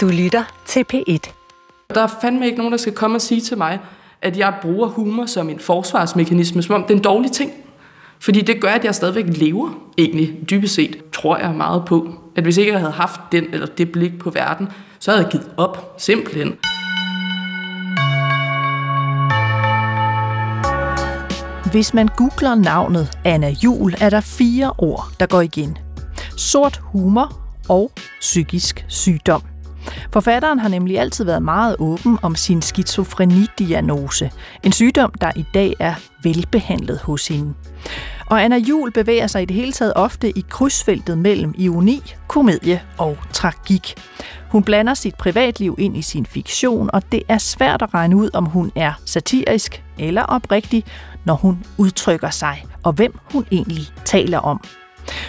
Du 0.00 0.08
lytter 0.08 0.44
til 0.66 0.84
P1. 0.92 1.32
Der 1.94 2.02
er 2.02 2.06
fandme 2.20 2.46
ikke 2.46 2.58
nogen, 2.58 2.72
der 2.72 2.78
skal 2.78 2.92
komme 2.92 3.16
og 3.16 3.20
sige 3.20 3.40
til 3.40 3.58
mig, 3.58 3.78
at 4.22 4.38
jeg 4.38 4.54
bruger 4.62 4.88
humor 4.88 5.26
som 5.26 5.50
en 5.50 5.58
forsvarsmekanisme, 5.58 6.62
som 6.62 6.74
om 6.74 6.82
det 6.82 6.90
er 6.90 6.96
en 6.96 7.04
dårlig 7.04 7.32
ting. 7.32 7.52
Fordi 8.20 8.40
det 8.40 8.60
gør, 8.60 8.68
at 8.68 8.84
jeg 8.84 8.94
stadigvæk 8.94 9.24
lever, 9.28 9.70
egentlig 9.98 10.50
dybest 10.50 10.74
set, 10.74 11.12
tror 11.12 11.36
jeg 11.36 11.54
meget 11.54 11.84
på. 11.86 12.14
At 12.36 12.42
hvis 12.42 12.56
ikke 12.56 12.72
jeg 12.72 12.80
havde 12.80 12.92
haft 12.92 13.20
den 13.32 13.44
eller 13.52 13.66
det 13.66 13.92
blik 13.92 14.18
på 14.18 14.30
verden, 14.30 14.68
så 14.98 15.10
havde 15.10 15.22
jeg 15.22 15.30
givet 15.30 15.50
op, 15.56 15.94
simpelthen. 15.98 16.48
Hvis 21.70 21.94
man 21.94 22.08
googler 22.16 22.54
navnet 22.54 23.18
Anna 23.24 23.54
Jul, 23.64 23.94
er 24.00 24.10
der 24.10 24.20
fire 24.20 24.72
ord, 24.78 25.04
der 25.20 25.26
går 25.26 25.40
igen. 25.40 25.78
Sort 26.36 26.80
humor 26.82 27.40
og 27.68 27.92
psykisk 28.20 28.84
sygdom. 28.88 29.42
Forfatteren 30.12 30.58
har 30.58 30.68
nemlig 30.68 30.98
altid 30.98 31.24
været 31.24 31.42
meget 31.42 31.76
åben 31.78 32.18
om 32.22 32.34
sin 32.34 32.62
skizofrenidiagnose, 32.62 34.30
en 34.62 34.72
sygdom, 34.72 35.12
der 35.20 35.30
i 35.36 35.44
dag 35.54 35.74
er 35.78 35.94
velbehandlet 36.22 36.98
hos 36.98 37.28
hende. 37.28 37.54
Og 38.26 38.44
Anna 38.44 38.56
Jul 38.56 38.92
bevæger 38.92 39.26
sig 39.26 39.42
i 39.42 39.44
det 39.44 39.56
hele 39.56 39.72
taget 39.72 39.92
ofte 39.96 40.38
i 40.38 40.44
krydsfeltet 40.48 41.18
mellem 41.18 41.54
ironi, 41.58 42.14
komedie 42.28 42.82
og 42.98 43.18
tragik. 43.32 43.94
Hun 44.50 44.62
blander 44.62 44.94
sit 44.94 45.14
privatliv 45.14 45.76
ind 45.78 45.96
i 45.96 46.02
sin 46.02 46.26
fiktion, 46.26 46.90
og 46.92 47.12
det 47.12 47.22
er 47.28 47.38
svært 47.38 47.82
at 47.82 47.94
regne 47.94 48.16
ud, 48.16 48.30
om 48.32 48.44
hun 48.46 48.72
er 48.74 48.92
satirisk 49.04 49.82
eller 49.98 50.22
oprigtig, 50.22 50.84
når 51.24 51.34
hun 51.34 51.64
udtrykker 51.78 52.30
sig, 52.30 52.64
og 52.82 52.92
hvem 52.92 53.18
hun 53.32 53.46
egentlig 53.52 53.84
taler 54.04 54.38
om. 54.38 54.60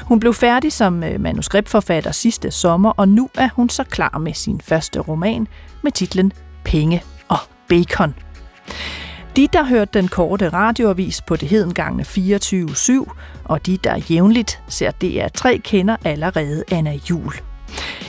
Hun 0.01 0.19
blev 0.19 0.33
færdig 0.33 0.73
som 0.73 1.03
øh, 1.03 1.21
manuskriptforfatter 1.21 2.11
sidste 2.11 2.51
sommer, 2.51 2.89
og 2.89 3.07
nu 3.09 3.29
er 3.35 3.49
hun 3.55 3.69
så 3.69 3.83
klar 3.83 4.17
med 4.17 4.33
sin 4.33 4.61
første 4.63 4.99
roman 4.99 5.47
med 5.81 5.91
titlen 5.91 6.31
Penge 6.63 7.03
og 7.27 7.39
Bacon. 7.69 8.13
De, 9.35 9.47
der 9.53 9.63
hørte 9.63 9.99
den 9.99 10.07
korte 10.07 10.49
radioavis 10.49 11.21
på 11.21 11.35
det 11.35 11.49
hedengangne 11.49 12.03
24-7, 12.03 13.13
og 13.43 13.65
de, 13.65 13.77
der 13.77 13.97
jævnligt 14.09 14.61
ser 14.67 14.91
DR3, 15.03 15.57
kender 15.57 15.95
allerede 16.05 16.63
Anna 16.71 16.99
Jul. 17.09 17.33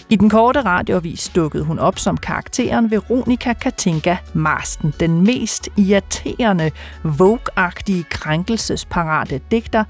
I 0.09 0.17
den 0.17 0.31
korte 0.31 0.61
radioavis 0.61 1.31
dukkede 1.35 1.65
hun 1.65 1.79
op 1.79 1.99
som 1.99 2.17
karakteren 2.17 2.91
Veronika 2.91 3.53
Katinka 3.53 4.17
Marsten, 4.33 4.95
den 5.01 5.21
mest 5.21 5.69
irriterende, 5.77 6.71
vogue-agtige, 7.05 8.05
krænkelsesparate 8.11 9.41
digter, 9.51 9.85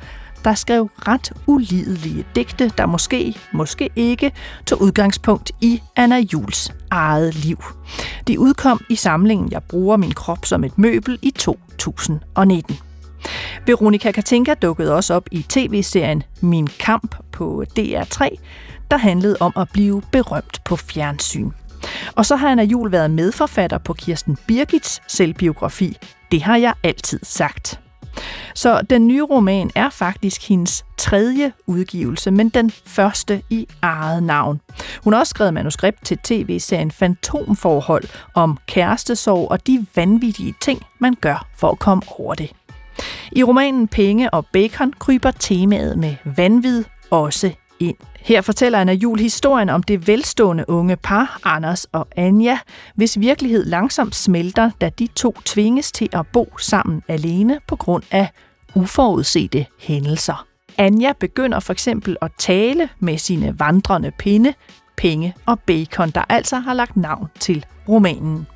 der 0.45 0.55
skrev 0.55 0.91
ret 0.99 1.33
ulidelige 1.47 2.27
digte, 2.37 2.73
der 2.79 2.87
måske, 2.87 3.37
måske 3.53 3.91
ikke, 3.97 4.33
tog 4.67 4.83
udgangspunkt 4.83 5.53
i 5.61 5.83
Anna 5.97 6.19
Jules 6.33 6.73
eget 6.91 7.35
liv. 7.35 7.59
De 8.29 8.41
udkom 8.41 8.81
i 8.89 8.97
samlingen 8.97 9.53
Jeg 9.53 9.63
bruger 9.63 9.97
min 9.97 10.13
krop 10.13 10.47
som 10.47 10.65
et 10.65 10.79
møbel 10.79 11.19
i 11.23 11.31
2019. 11.31 12.79
Veronika 13.67 14.13
Katinka 14.13 14.55
dukkede 14.55 14.95
også 14.95 15.15
op 15.15 15.29
i 15.31 15.43
tv-serien 15.49 16.23
Min 16.41 16.67
Kamp 16.67 17.17
på 17.33 17.65
DR3, 17.79 18.37
der 18.91 18.97
handlede 18.97 19.37
om 19.41 19.53
at 19.57 19.69
blive 19.73 20.03
berømt 20.13 20.61
på 20.65 20.77
fjernsyn. 20.77 21.51
Og 22.17 22.27
så 22.27 22.37
har 22.37 22.49
Anna 22.49 22.63
Jul 22.63 22.93
været 22.93 23.11
medforfatter 23.11 23.79
på 23.79 23.93
Kirsten 23.93 24.39
Birgits 24.47 25.03
selvbiografi. 25.09 25.97
Det 26.33 26.43
har 26.43 26.57
jeg 26.57 26.75
altid 26.83 27.21
sagt. 27.23 27.81
Så 28.55 28.83
den 28.91 29.09
nye 29.09 29.23
roman 29.23 29.71
er 29.75 29.91
faktisk 29.91 30.49
hendes 30.49 30.85
tredje 30.99 31.53
udgivelse, 31.67 32.31
men 32.31 32.49
den 32.49 32.71
første 32.71 33.43
i 33.51 33.67
eget 33.83 34.23
navn. 34.23 34.61
Hun 35.05 35.13
har 35.13 35.21
også 35.21 35.31
skrevet 35.31 35.55
manuskript 35.55 36.05
til 36.05 36.19
tv-serien 36.19 36.91
Fantomforhold 36.91 38.05
om 38.35 38.59
kærestesorg 38.67 39.51
og 39.51 39.67
de 39.67 39.87
vanvittige 39.97 40.55
ting, 40.61 40.83
man 40.99 41.15
gør 41.21 41.47
for 41.57 41.71
at 41.71 41.79
komme 41.79 42.03
over 42.19 42.35
det. 42.35 42.53
I 43.33 43.43
romanen 43.43 43.89
Penge 43.89 44.31
og 44.31 44.47
Bacon 44.53 44.93
kryber 44.99 45.31
temaet 45.31 45.99
med 45.99 46.15
vanvid 46.25 46.85
også 47.11 47.51
ind. 47.81 47.97
Her 48.25 48.41
fortæller 48.41 48.79
Anna 48.79 48.93
Jul 48.93 49.19
historien 49.19 49.69
om 49.69 49.83
det 49.83 50.09
velstående 50.09 50.65
unge 50.69 50.97
par, 50.97 51.41
Anders 51.45 51.85
og 51.85 52.09
Anja, 52.17 52.59
hvis 52.95 53.21
virkelighed 53.21 53.65
langsomt 53.65 54.15
smelter, 54.15 54.71
da 54.81 54.89
de 54.89 55.07
to 55.07 55.35
tvinges 55.45 55.93
til 55.93 56.09
at 56.13 56.27
bo 56.33 56.59
sammen 56.59 57.03
alene 57.09 57.59
på 57.69 57.77
grund 57.77 58.03
af 58.11 58.29
uforudsete 58.75 59.67
hændelser. 59.81 60.47
Anja 60.79 61.13
begynder 61.21 61.61
for 61.61 61.73
eksempel 61.73 62.17
at 62.23 62.31
tale 62.39 62.89
med 63.01 63.19
sine 63.19 63.55
vandrende 63.59 64.13
pinde, 64.19 64.55
penge 64.97 65.35
og 65.47 65.61
bacon, 65.61 66.11
der 66.11 66.25
altså 66.29 66.57
har 66.57 66.75
lagt 66.75 66.97
navn 66.97 67.29
til 67.41 67.65
romanen. 67.89 68.47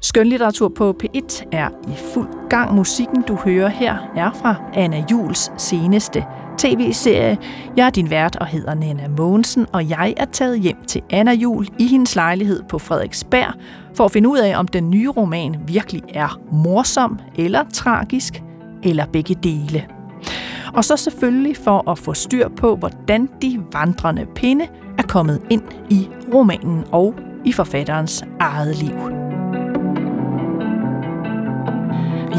Skønlitteratur 0.00 0.68
på 0.68 0.96
P1 1.02 1.44
er 1.52 1.68
i 1.88 1.96
fuld 2.14 2.48
gang. 2.50 2.74
Musikken, 2.74 3.22
du 3.22 3.34
hører 3.36 3.68
her, 3.68 3.96
er 4.16 4.30
fra 4.32 4.54
Anna 4.74 5.04
Jules 5.10 5.52
seneste 5.58 6.24
tv-serie. 6.58 7.38
Jeg 7.76 7.86
er 7.86 7.90
din 7.90 8.10
vært 8.10 8.36
og 8.36 8.46
hedder 8.46 8.74
Nana 8.74 9.08
Mogensen, 9.08 9.66
og 9.72 9.88
jeg 9.88 10.14
er 10.16 10.24
taget 10.24 10.60
hjem 10.60 10.84
til 10.86 11.02
Anna 11.10 11.32
Jul 11.32 11.66
i 11.78 11.86
hendes 11.86 12.16
lejlighed 12.16 12.62
på 12.68 12.78
Frederiksberg 12.78 13.54
for 13.94 14.04
at 14.04 14.10
finde 14.10 14.28
ud 14.28 14.38
af, 14.38 14.58
om 14.58 14.68
den 14.68 14.90
nye 14.90 15.08
roman 15.08 15.56
virkelig 15.66 16.02
er 16.08 16.40
morsom 16.52 17.18
eller 17.36 17.64
tragisk, 17.72 18.42
eller 18.82 19.06
begge 19.06 19.34
dele. 19.34 19.86
Og 20.74 20.84
så 20.84 20.96
selvfølgelig 20.96 21.56
for 21.56 21.90
at 21.90 21.98
få 21.98 22.14
styr 22.14 22.48
på, 22.48 22.76
hvordan 22.76 23.28
de 23.42 23.60
vandrende 23.72 24.26
pinde 24.34 24.66
er 24.98 25.02
kommet 25.02 25.42
ind 25.50 25.62
i 25.90 26.08
romanen 26.34 26.84
og 26.92 27.14
i 27.44 27.52
forfatterens 27.52 28.24
eget 28.40 28.76
liv. 28.76 29.24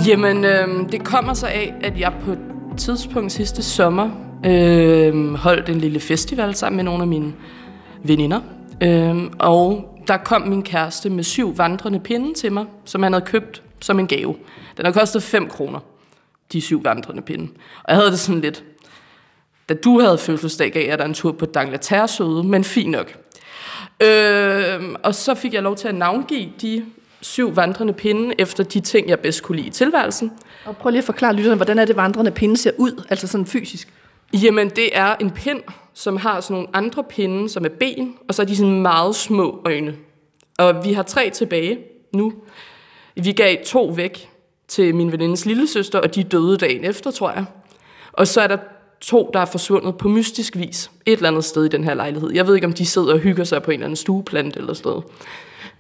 Jamen, 0.07 0.45
øh, 0.45 0.91
det 0.91 1.03
kommer 1.03 1.33
så 1.33 1.47
af, 1.47 1.73
at 1.83 1.99
jeg 1.99 2.13
på 2.21 2.35
tidspunkt 2.78 3.31
sidste 3.31 3.63
sommer 3.63 4.09
øh, 4.46 5.34
holdt 5.34 5.69
en 5.69 5.78
lille 5.78 6.00
festival 6.00 6.56
sammen 6.56 6.75
med 6.75 6.84
nogle 6.84 7.02
af 7.02 7.08
mine 7.08 7.34
veninder. 8.03 8.41
Øh, 8.84 9.24
og 9.40 9.96
der 10.08 10.18
kom 10.18 10.41
min 10.41 10.63
kæreste 10.63 11.09
med 11.09 11.24
syv 11.24 11.58
vandrende 11.58 12.00
pinde 12.00 12.34
til 12.34 12.52
mig, 12.52 12.66
som 12.86 13.03
han 13.03 13.13
havde 13.13 13.25
købt 13.25 13.63
som 13.80 14.00
en 14.00 14.08
gave. 14.08 14.36
Den 14.78 14.86
har 14.86 14.91
kostet 14.91 15.24
5 15.24 15.50
kroner, 15.50 15.80
de 16.53 16.62
syv 16.62 16.84
vandrende 16.84 17.22
pinde. 17.22 17.47
Og 17.84 17.86
jeg 17.88 17.96
havde 17.96 18.12
det 18.12 18.19
sådan 18.19 18.41
lidt, 18.41 18.63
da 19.69 19.74
du 19.74 20.00
havde 20.00 20.18
fødselsdag, 20.18 20.72
gav 20.72 20.88
jeg 20.88 20.97
dig 20.97 21.06
en 21.06 21.13
tur 21.13 21.31
på 21.31 21.46
Dangleterre 21.46 22.44
men 22.44 22.63
fint 22.63 22.92
nok. 22.92 23.18
Øh, 24.02 24.96
og 25.03 25.16
så 25.16 25.36
fik 25.36 25.53
jeg 25.53 25.63
lov 25.63 25.75
til 25.75 25.88
at 25.88 25.96
navngive 25.96 26.50
de 26.62 26.86
syv 27.25 27.56
vandrende 27.56 27.94
pinde 27.94 28.36
efter 28.40 28.63
de 28.63 28.80
ting, 28.80 29.09
jeg 29.09 29.19
bedst 29.19 29.44
kunne 29.44 29.56
lide 29.56 29.68
i 29.68 29.72
tilværelsen. 29.72 30.31
Og 30.66 30.78
prøv 30.78 30.90
lige 30.90 31.00
at 31.00 31.06
forklare 31.06 31.34
lytterne, 31.34 31.56
hvordan 31.56 31.80
er 31.80 31.86
det 31.86 31.96
vandrende 31.96 32.31
pinde 32.31 32.58
ser 32.58 32.72
ud, 32.78 33.03
altså 33.09 33.28
sådan 33.28 33.46
fysisk? 33.46 33.94
Jamen, 34.34 34.69
det 34.69 34.97
er 34.97 35.16
en 35.16 35.31
pind, 35.31 35.62
som 35.94 36.18
har 36.18 36.41
sådan 36.41 36.53
nogle 36.53 36.68
andre 36.74 37.03
pinde, 37.03 37.50
som 37.50 37.66
er 37.66 37.69
ben, 37.69 38.16
og 38.28 38.36
så 38.36 38.41
er 38.41 38.46
de 38.46 38.56
sådan 38.56 38.81
meget 38.81 39.16
små 39.16 39.62
øjne. 39.66 39.96
Og 40.58 40.86
vi 40.86 40.94
har 40.94 41.03
tre 41.03 41.30
tilbage 41.30 41.78
nu. 42.13 42.34
Vi 43.16 43.31
gav 43.31 43.57
to 43.66 43.86
væk 43.86 44.30
til 44.68 44.96
min 44.96 45.12
venindes 45.12 45.46
lille 45.46 45.68
søster, 45.68 46.00
og 46.00 46.16
de 46.16 46.24
døde 46.24 46.57
dagen 46.57 46.84
efter, 46.84 47.12
tror 47.12 47.31
jeg. 47.31 47.46
Og 48.13 48.28
så 48.28 48.42
er 48.42 48.47
der 48.47 48.57
to, 49.02 49.30
der 49.34 49.40
er 49.40 49.46
forsvundet 49.46 49.97
på 49.97 50.07
mystisk 50.07 50.56
vis 50.56 50.92
et 51.06 51.13
eller 51.13 51.30
andet 51.30 51.44
sted 51.46 51.66
i 51.66 51.68
den 51.68 51.84
her 51.84 51.94
lejlighed. 51.94 52.31
Jeg 52.34 52.47
ved 52.47 52.56
ikke, 52.56 52.68
om 52.68 52.74
de 52.74 52.86
sidder 52.86 53.13
og 53.13 53.19
hygger 53.19 53.44
sig 53.44 53.63
på 53.63 53.72
en 53.72 53.74
eller 53.74 53.86
anden 53.86 53.96
stueplant 53.96 54.57
eller 54.57 54.74
sådan 54.74 54.90
noget. 54.90 55.03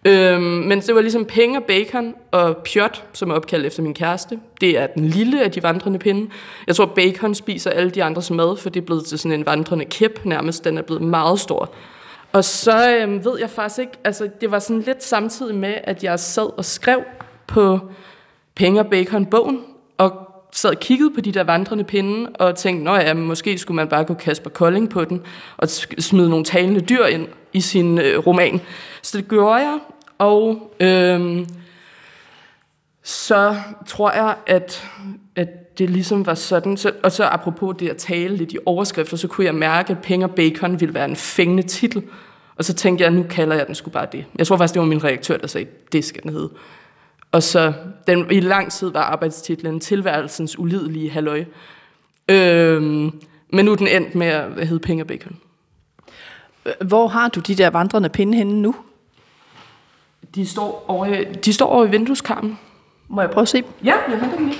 Øhm, 0.05 0.43
men 0.43 0.81
det 0.81 0.95
var 0.95 1.01
ligesom 1.01 1.25
penge 1.25 1.57
og 1.57 1.63
bacon 1.63 2.13
og 2.31 2.57
pjot, 2.57 3.03
som 3.13 3.29
er 3.29 3.35
opkaldt 3.35 3.65
efter 3.65 3.83
min 3.83 3.93
kæreste. 3.93 4.39
Det 4.61 4.77
er 4.77 4.87
den 4.87 5.07
lille 5.07 5.43
af 5.43 5.51
de 5.51 5.63
vandrende 5.63 5.99
pinde. 5.99 6.29
Jeg 6.67 6.75
tror, 6.75 6.85
bacon 6.85 7.35
spiser 7.35 7.71
alle 7.71 7.89
de 7.89 8.03
andres 8.03 8.31
mad, 8.31 8.57
for 8.57 8.69
det 8.69 8.81
er 8.81 8.85
blevet 8.85 9.05
til 9.05 9.19
sådan 9.19 9.39
en 9.39 9.45
vandrende 9.45 9.85
kæp 9.85 10.19
nærmest. 10.23 10.65
Den 10.65 10.77
er 10.77 10.81
blevet 10.81 11.01
meget 11.01 11.39
stor. 11.39 11.69
Og 12.33 12.43
så 12.43 12.95
øhm, 12.95 13.25
ved 13.25 13.39
jeg 13.39 13.49
faktisk 13.49 13.79
ikke, 13.79 13.91
altså 14.03 14.29
det 14.41 14.51
var 14.51 14.59
sådan 14.59 14.81
lidt 14.81 15.03
samtidig 15.03 15.55
med, 15.55 15.75
at 15.83 16.03
jeg 16.03 16.19
sad 16.19 16.57
og 16.57 16.65
skrev 16.65 17.03
på 17.47 17.79
Penge 18.55 18.79
og 18.79 18.87
Bacon-bogen, 18.87 19.61
og 19.97 20.11
sad 20.51 20.69
og 20.69 20.79
kiggede 20.79 21.11
på 21.11 21.21
de 21.21 21.31
der 21.31 21.43
vandrende 21.43 21.83
pinde, 21.83 22.29
og 22.29 22.55
tænkte, 22.55 22.83
nå 22.83 22.95
ja, 22.95 23.13
måske 23.13 23.57
skulle 23.57 23.75
man 23.75 23.87
bare 23.87 24.03
gå 24.03 24.13
Kasper 24.13 24.49
Kolding 24.49 24.89
på 24.89 25.05
den, 25.05 25.21
og 25.57 25.69
smide 25.99 26.29
nogle 26.29 26.45
talende 26.45 26.79
dyr 26.79 27.05
ind 27.05 27.27
i 27.53 27.61
sin 27.61 27.99
øh, 27.99 28.27
roman. 28.27 28.61
Så 29.01 29.17
det 29.17 29.27
gjorde 29.27 29.55
jeg, 29.55 29.79
og 30.17 30.71
øhm, 30.79 31.47
så 33.03 33.55
tror 33.87 34.11
jeg, 34.11 34.35
at, 34.47 34.87
at 35.35 35.77
det 35.77 35.89
ligesom 35.89 36.25
var 36.25 36.33
sådan. 36.33 36.77
Så, 36.77 36.91
og 37.03 37.11
så 37.11 37.23
apropos 37.23 37.75
det 37.79 37.89
at 37.89 37.97
tale 37.97 38.35
lidt 38.35 38.53
i 38.53 38.57
overskrifter, 38.65 39.17
så 39.17 39.27
kunne 39.27 39.45
jeg 39.45 39.55
mærke, 39.55 39.91
at 39.91 40.01
Penge 40.01 40.25
og 40.25 40.35
Bacon 40.35 40.79
ville 40.79 40.93
være 40.93 41.05
en 41.05 41.15
fængende 41.15 41.63
titel. 41.63 42.03
Og 42.55 42.65
så 42.65 42.73
tænkte 42.73 43.03
jeg, 43.03 43.11
nu 43.11 43.23
kalder 43.23 43.55
jeg 43.55 43.67
den 43.67 43.75
sgu 43.75 43.89
bare 43.89 44.07
det. 44.11 44.25
Jeg 44.37 44.47
tror 44.47 44.57
faktisk, 44.57 44.73
det 44.73 44.79
var 44.79 44.85
min 44.85 45.03
redaktør, 45.03 45.37
der 45.37 45.47
sagde, 45.47 45.67
det 45.91 46.05
skal 46.05 46.23
den 46.23 46.31
hedde. 46.31 46.49
Og 47.31 47.43
så 47.43 47.73
den, 48.07 48.31
i 48.31 48.39
lang 48.39 48.71
tid 48.71 48.91
var 48.91 49.01
arbejdstitlen 49.01 49.79
Tilværelsens 49.79 50.59
ulidelige 50.59 51.09
halløj. 51.09 51.45
Øhm, 52.27 53.11
men 53.49 53.65
nu 53.65 53.71
er 53.71 53.75
den 53.75 53.87
endt 53.87 54.15
med 54.15 54.27
at 54.27 54.67
hedde 54.67 54.79
Penge 54.79 55.03
og 55.03 55.07
Bacon. 55.07 55.37
Hvor 56.81 57.07
har 57.07 57.29
du 57.29 57.39
de 57.39 57.55
der 57.55 57.69
vandrende 57.69 58.09
pinde 58.09 58.37
henne 58.37 58.61
nu? 58.61 58.75
De 60.35 60.45
står 60.47 60.85
over, 60.87 61.05
i- 61.05 61.23
de 61.23 61.53
står 61.53 61.65
over 61.67 61.85
i 61.85 61.89
vindueskarmen. 61.89 62.59
Må 63.07 63.21
jeg 63.21 63.29
prøve 63.29 63.41
at 63.41 63.47
se? 63.47 63.63
Ja, 63.83 63.95
jeg 64.09 64.19
henter 64.19 64.37
dem 64.37 64.47
lige. 64.47 64.59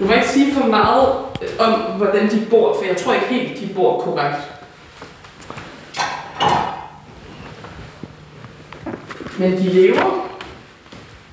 Du 0.00 0.04
må 0.04 0.12
ikke 0.12 0.28
sige 0.28 0.54
for 0.54 0.66
meget 0.66 1.08
øh, 1.42 1.48
om, 1.58 1.80
hvordan 1.96 2.30
de 2.30 2.46
bor, 2.50 2.74
for 2.78 2.84
jeg 2.84 2.96
tror 2.96 3.14
ikke 3.14 3.26
helt, 3.26 3.60
de 3.60 3.74
bor 3.74 4.00
korrekt. 4.00 4.38
Men 9.38 9.52
de 9.52 9.62
lever. 9.72 10.28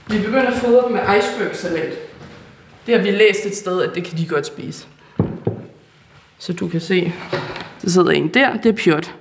Vi 0.08 0.18
begynder 0.18 0.48
at 0.52 0.54
fodre 0.58 0.84
dem 0.84 0.92
med 0.92 1.02
iceberg-salat. 1.02 1.94
Det 2.86 2.96
har 2.96 3.02
vi 3.02 3.12
læst 3.12 3.46
et 3.46 3.56
sted, 3.56 3.82
at 3.82 3.96
det 3.96 4.04
kan 4.04 4.18
de 4.18 4.28
godt 4.28 4.46
spise. 4.46 4.88
Så 6.38 6.54
du 6.54 6.68
kan 6.68 6.82
se, 6.82 7.14
der 7.82 7.90
sidder 7.90 8.12
en 8.12 8.28
der, 8.28 8.58
det 8.58 8.66
er 8.66 8.84
Pjot. 8.84 9.16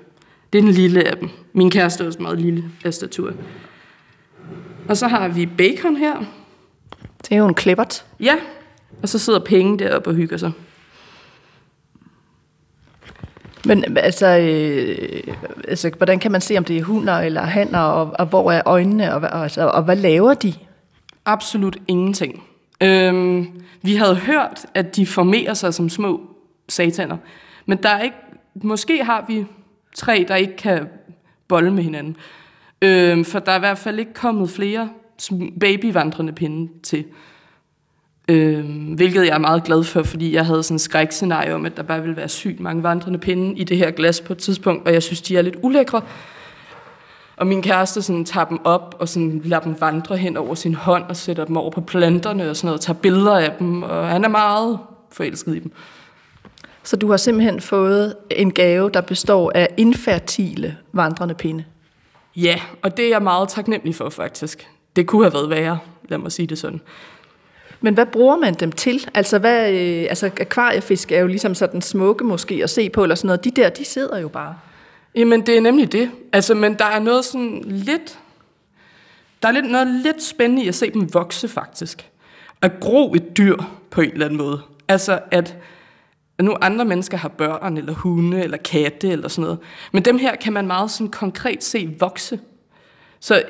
Det 0.52 0.58
er 0.58 0.62
den 0.62 0.72
lille 0.72 1.08
af 1.08 1.16
dem. 1.16 1.28
Min 1.52 1.70
kæreste 1.70 2.02
er 2.02 2.06
også 2.06 2.22
meget 2.22 2.40
lille 2.40 2.64
af 2.84 2.94
statur. 2.94 3.32
Og 4.88 4.96
så 4.96 5.08
har 5.08 5.28
vi 5.28 5.46
bacon 5.46 5.96
her. 5.96 6.16
Det 7.22 7.32
er 7.32 7.36
jo 7.36 7.46
en 7.46 7.54
klippert. 7.54 8.04
Ja. 8.20 8.34
Og 9.02 9.08
så 9.08 9.18
sidder 9.18 9.38
penge 9.38 9.78
deroppe 9.78 10.10
og 10.10 10.14
hygger 10.14 10.36
sig. 10.36 10.52
Men 13.64 13.98
altså, 13.98 14.38
øh, 14.38 15.34
altså, 15.68 15.90
hvordan 15.96 16.18
kan 16.18 16.32
man 16.32 16.40
se, 16.40 16.58
om 16.58 16.64
det 16.64 16.78
er 16.78 16.82
hunder 16.82 17.18
eller 17.18 17.42
hanner, 17.42 17.78
og, 17.78 18.14
og 18.18 18.26
hvor 18.26 18.52
er 18.52 18.62
øjnene, 18.64 19.14
og, 19.14 19.20
og, 19.20 19.42
altså, 19.42 19.66
og 19.66 19.82
hvad 19.82 19.96
laver 19.96 20.34
de? 20.34 20.54
Absolut 21.24 21.76
ingenting. 21.88 22.42
Øhm, 22.82 23.46
vi 23.82 23.94
havde 23.94 24.16
hørt, 24.16 24.66
at 24.74 24.96
de 24.96 25.06
formerer 25.06 25.54
sig 25.54 25.74
som 25.74 25.88
små 25.88 26.20
sataner. 26.68 27.16
Men 27.66 27.78
der 27.82 27.88
er 27.88 28.02
ikke, 28.02 28.16
måske 28.54 29.04
har 29.04 29.24
vi 29.28 29.46
tre, 29.94 30.24
der 30.28 30.36
ikke 30.36 30.56
kan 30.56 30.88
bolle 31.48 31.72
med 31.72 31.82
hinanden. 31.82 32.16
Øh, 32.82 33.24
for 33.24 33.38
der 33.38 33.52
er 33.52 33.56
i 33.56 33.60
hvert 33.60 33.78
fald 33.78 33.98
ikke 33.98 34.14
kommet 34.14 34.50
flere 34.50 34.88
babyvandrende 35.60 36.32
pinde 36.32 36.72
til. 36.82 37.04
Øh, 38.28 38.64
hvilket 38.94 39.26
jeg 39.26 39.34
er 39.34 39.38
meget 39.38 39.64
glad 39.64 39.84
for, 39.84 40.02
fordi 40.02 40.34
jeg 40.34 40.46
havde 40.46 40.62
sådan 40.62 40.74
en 40.74 40.78
skrækscenarie 40.78 41.54
om, 41.54 41.66
at 41.66 41.76
der 41.76 41.82
bare 41.82 42.00
ville 42.00 42.16
være 42.16 42.28
sygt 42.28 42.60
mange 42.60 42.82
vandrende 42.82 43.18
pinde 43.18 43.58
i 43.58 43.64
det 43.64 43.76
her 43.76 43.90
glas 43.90 44.20
på 44.20 44.32
et 44.32 44.38
tidspunkt, 44.38 44.86
og 44.86 44.92
jeg 44.92 45.02
synes, 45.02 45.22
de 45.22 45.36
er 45.36 45.42
lidt 45.42 45.56
ulækre. 45.62 46.02
Og 47.36 47.46
min 47.46 47.62
kæreste 47.62 48.02
sådan, 48.02 48.24
tager 48.24 48.44
dem 48.44 48.58
op 48.64 48.96
og 48.98 49.08
sådan, 49.08 49.40
lader 49.44 49.62
dem 49.62 49.80
vandre 49.80 50.16
hen 50.16 50.36
over 50.36 50.54
sin 50.54 50.74
hånd 50.74 51.04
og 51.08 51.16
sætter 51.16 51.44
dem 51.44 51.56
over 51.56 51.70
på 51.70 51.80
planterne 51.80 52.50
og 52.50 52.56
sådan 52.56 52.66
noget, 52.66 52.78
og 52.78 52.84
tager 52.84 52.98
billeder 52.98 53.38
af 53.38 53.52
dem, 53.58 53.82
og 53.82 54.08
han 54.08 54.24
er 54.24 54.28
meget 54.28 54.78
forelsket 55.12 55.56
i 55.56 55.58
dem. 55.58 55.72
Så 56.82 56.96
du 56.96 57.10
har 57.10 57.16
simpelthen 57.16 57.60
fået 57.60 58.16
en 58.30 58.52
gave, 58.52 58.90
der 58.90 59.00
består 59.00 59.52
af 59.54 59.68
infertile 59.76 60.76
vandrende 60.92 61.34
pinde. 61.34 61.64
Ja, 62.36 62.60
og 62.82 62.96
det 62.96 63.04
er 63.04 63.08
jeg 63.08 63.22
meget 63.22 63.48
taknemmelig 63.48 63.94
for 63.94 64.08
faktisk. 64.08 64.68
Det 64.96 65.06
kunne 65.06 65.24
have 65.24 65.32
været 65.32 65.50
værre, 65.50 65.78
lad 66.08 66.18
mig 66.18 66.32
sige 66.32 66.46
det 66.46 66.58
sådan. 66.58 66.80
Men 67.80 67.94
hvad 67.94 68.06
bruger 68.06 68.36
man 68.36 68.54
dem 68.54 68.72
til? 68.72 69.08
Altså, 69.14 69.38
hvad, 69.38 69.72
øh, 69.72 70.06
altså 70.08 70.26
akvariefisk 70.26 71.12
er 71.12 71.20
jo 71.20 71.26
ligesom 71.26 71.54
sådan 71.54 71.82
smukke 71.82 72.24
måske 72.24 72.60
at 72.62 72.70
se 72.70 72.90
på, 72.90 73.02
eller 73.02 73.14
sådan 73.14 73.26
noget. 73.26 73.44
De 73.44 73.50
der, 73.50 73.68
de 73.68 73.84
sidder 73.84 74.18
jo 74.18 74.28
bare. 74.28 74.54
Jamen, 75.14 75.46
det 75.46 75.56
er 75.56 75.60
nemlig 75.60 75.92
det. 75.92 76.10
Altså, 76.32 76.54
men 76.54 76.74
der 76.74 76.84
er 76.84 76.98
noget 76.98 77.24
sådan 77.24 77.62
lidt... 77.64 78.18
Der 79.42 79.48
er 79.48 79.52
lidt, 79.52 79.70
noget 79.70 79.86
lidt 79.86 80.22
spændende 80.22 80.64
i 80.64 80.68
at 80.68 80.74
se 80.74 80.90
dem 80.90 81.14
vokse, 81.14 81.48
faktisk. 81.48 82.08
At 82.62 82.72
gro 82.80 83.14
et 83.14 83.36
dyr 83.36 83.56
på 83.90 84.00
en 84.00 84.10
eller 84.12 84.26
anden 84.26 84.38
måde. 84.38 84.60
Altså, 84.88 85.18
at 85.30 85.56
at 86.40 86.44
nu 86.44 86.56
andre 86.60 86.84
mennesker 86.84 87.16
har 87.16 87.28
børn, 87.28 87.76
eller 87.76 87.92
hunde, 87.92 88.42
eller 88.44 88.56
katte, 88.56 89.08
eller 89.08 89.28
sådan 89.28 89.42
noget. 89.42 89.58
Men 89.92 90.04
dem 90.04 90.18
her 90.18 90.36
kan 90.36 90.52
man 90.52 90.66
meget 90.66 90.90
sådan 90.90 91.10
konkret 91.10 91.64
se 91.64 91.96
vokse. 91.98 92.40
Så 93.20 93.42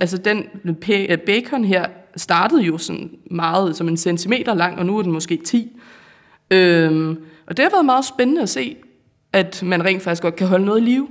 altså 0.00 0.18
den 0.18 0.44
øh, 0.88 1.18
bacon 1.18 1.64
her 1.64 1.86
startede 2.16 2.62
jo 2.62 2.78
sådan 2.78 3.10
meget 3.30 3.76
som 3.76 3.88
en 3.88 3.96
centimeter 3.96 4.54
lang, 4.54 4.78
og 4.78 4.86
nu 4.86 4.98
er 4.98 5.02
den 5.02 5.12
måske 5.12 5.36
10. 5.36 5.80
Øhm, 6.50 7.24
og 7.46 7.56
det 7.56 7.62
har 7.62 7.70
været 7.70 7.84
meget 7.84 8.04
spændende 8.04 8.42
at 8.42 8.48
se, 8.48 8.76
at 9.32 9.62
man 9.62 9.84
rent 9.84 10.02
faktisk 10.02 10.22
godt 10.22 10.36
kan 10.36 10.46
holde 10.46 10.64
noget 10.64 10.80
i 10.80 10.84
live. 10.84 11.08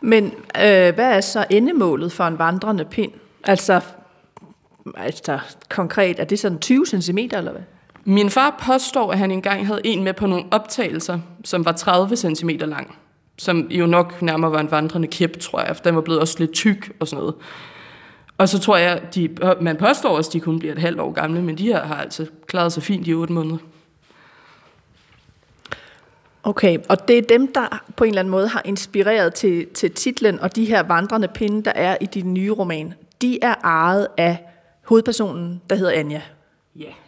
Men 0.00 0.24
øh, 0.56 0.94
hvad 0.94 1.16
er 1.16 1.20
så 1.20 1.46
endemålet 1.50 2.12
for 2.12 2.24
en 2.24 2.38
vandrende 2.38 2.84
pind? 2.84 3.12
Altså, 3.44 3.80
altså 4.96 5.38
konkret, 5.68 6.20
er 6.20 6.24
det 6.24 6.38
sådan 6.38 6.58
20 6.58 6.86
cm 6.86 7.18
eller 7.18 7.52
hvad? 7.52 7.62
Min 8.04 8.30
far 8.30 8.62
påstår, 8.66 9.12
at 9.12 9.18
han 9.18 9.30
engang 9.30 9.66
havde 9.66 9.80
en 9.84 10.04
med 10.04 10.14
på 10.14 10.26
nogle 10.26 10.44
optagelser, 10.50 11.18
som 11.44 11.64
var 11.64 11.72
30 11.72 12.16
cm 12.16 12.48
lang. 12.48 12.96
Som 13.38 13.58
jo 13.70 13.86
nok 13.86 14.22
nærmere 14.22 14.52
var 14.52 14.60
en 14.60 14.70
vandrende 14.70 15.08
kæp, 15.08 15.38
tror 15.40 15.60
jeg, 15.60 15.76
for 15.76 15.82
den 15.82 15.94
var 15.94 16.00
blevet 16.00 16.20
også 16.20 16.36
lidt 16.38 16.52
tyk 16.52 16.92
og 17.00 17.08
sådan 17.08 17.20
noget. 17.20 17.34
Og 18.38 18.48
så 18.48 18.58
tror 18.58 18.76
jeg, 18.76 19.02
de, 19.14 19.28
man 19.60 19.76
påstår 19.76 20.16
også, 20.16 20.28
at 20.28 20.32
de 20.32 20.40
kun 20.40 20.58
bliver 20.58 20.74
et 20.74 20.80
halvt 20.80 21.00
år 21.00 21.12
gamle, 21.12 21.42
men 21.42 21.58
de 21.58 21.66
her 21.66 21.84
har 21.84 21.94
altså 21.94 22.26
klaret 22.46 22.72
sig 22.72 22.82
fint 22.82 23.08
i 23.08 23.14
8 23.14 23.32
måneder. 23.32 23.58
Okay, 26.42 26.78
og 26.88 27.08
det 27.08 27.18
er 27.18 27.22
dem, 27.22 27.52
der 27.52 27.84
på 27.96 28.04
en 28.04 28.08
eller 28.08 28.20
anden 28.20 28.30
måde 28.30 28.48
har 28.48 28.62
inspireret 28.64 29.34
til, 29.34 29.66
til 29.74 29.90
titlen, 29.90 30.40
og 30.40 30.56
de 30.56 30.64
her 30.64 30.82
vandrende 30.82 31.28
pinde, 31.28 31.64
der 31.64 31.70
er 31.70 31.96
i 32.00 32.06
din 32.06 32.34
nye 32.34 32.52
roman, 32.52 32.94
de 33.22 33.38
er 33.42 33.54
ejet 33.64 34.06
af 34.16 34.38
hovedpersonen, 34.84 35.60
der 35.70 35.76
hedder 35.76 35.92
Anja. 35.92 36.22
Ja. 36.76 36.84
Og 36.84 37.03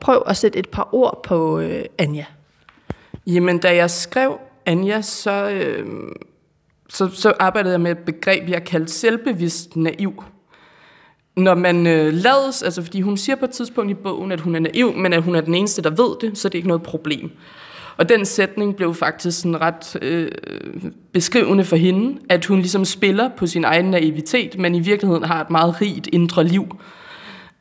prøv 0.00 0.22
at 0.26 0.36
sætte 0.36 0.58
et 0.58 0.68
par 0.68 0.88
ord 0.92 1.20
på 1.22 1.60
øh, 1.60 1.84
Anja. 1.98 2.24
Jamen, 3.26 3.58
da 3.58 3.76
jeg 3.76 3.90
skrev 3.90 4.38
Anja, 4.66 5.02
så, 5.02 5.50
øh, 5.50 5.86
så, 6.88 7.08
så 7.08 7.32
arbejdede 7.40 7.72
jeg 7.72 7.80
med 7.80 7.90
et 7.90 7.98
begreb, 7.98 8.48
jeg 8.48 8.64
kaldte 8.64 8.92
selvbevidst 8.92 9.76
naiv. 9.76 10.24
Når 11.36 11.54
man 11.54 11.86
øh, 11.86 12.12
lades, 12.12 12.62
altså 12.62 12.82
fordi 12.82 13.00
hun 13.00 13.16
siger 13.16 13.36
på 13.36 13.44
et 13.44 13.50
tidspunkt 13.50 13.90
i 13.90 13.94
bogen, 13.94 14.32
at 14.32 14.40
hun 14.40 14.54
er 14.54 14.60
naiv, 14.60 14.96
men 14.96 15.12
at 15.12 15.22
hun 15.22 15.34
er 15.34 15.40
den 15.40 15.54
eneste, 15.54 15.82
der 15.82 15.90
ved 15.90 16.16
det, 16.20 16.38
så 16.38 16.48
det 16.48 16.54
er 16.54 16.58
ikke 16.58 16.68
noget 16.68 16.82
problem. 16.82 17.30
Og 17.96 18.08
den 18.08 18.24
sætning 18.24 18.76
blev 18.76 18.94
faktisk 18.94 19.40
sådan 19.40 19.60
ret 19.60 19.96
øh, 20.02 20.30
beskrivende 21.12 21.64
for 21.64 21.76
hende, 21.76 22.20
at 22.28 22.46
hun 22.46 22.58
ligesom 22.58 22.84
spiller 22.84 23.30
på 23.36 23.46
sin 23.46 23.64
egen 23.64 23.84
naivitet, 23.84 24.58
men 24.58 24.74
i 24.74 24.80
virkeligheden 24.80 25.24
har 25.24 25.40
et 25.40 25.50
meget 25.50 25.80
rigt 25.80 26.08
indre 26.12 26.44
liv. 26.44 26.66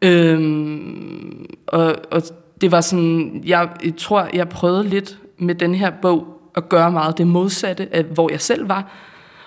Øhm, 0.01 1.45
og, 1.67 1.95
og 2.11 2.21
det 2.61 2.71
var 2.71 2.81
sådan, 2.81 3.43
jeg, 3.45 3.69
jeg 3.83 3.93
tror, 3.97 4.29
jeg 4.33 4.49
prøvede 4.49 4.83
lidt 4.83 5.17
med 5.37 5.55
den 5.55 5.75
her 5.75 5.91
bog 6.01 6.27
at 6.55 6.69
gøre 6.69 6.91
meget 6.91 7.17
det 7.17 7.27
modsatte 7.27 7.95
af, 7.95 8.03
hvor 8.03 8.31
jeg 8.31 8.41
selv 8.41 8.69
var. 8.69 8.91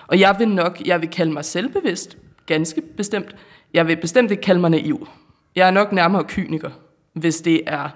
Og 0.07 0.19
jeg 0.19 0.35
vil 0.39 0.47
nok, 0.47 0.81
jeg 0.85 1.01
vil 1.01 1.09
kalde 1.09 1.31
mig 1.31 1.45
selvbevidst, 1.45 2.17
ganske 2.45 2.81
bestemt. 2.81 3.35
Jeg 3.73 3.87
vil 3.87 3.95
bestemt 3.95 4.31
ikke 4.31 4.43
kalde 4.43 4.61
mig 4.61 4.69
naiv. 4.69 5.07
Jeg 5.55 5.67
er 5.67 5.71
nok 5.71 5.91
nærmere 5.91 6.23
kyniker, 6.23 6.69
hvis 7.13 7.41
det 7.41 7.61
er... 7.67 7.89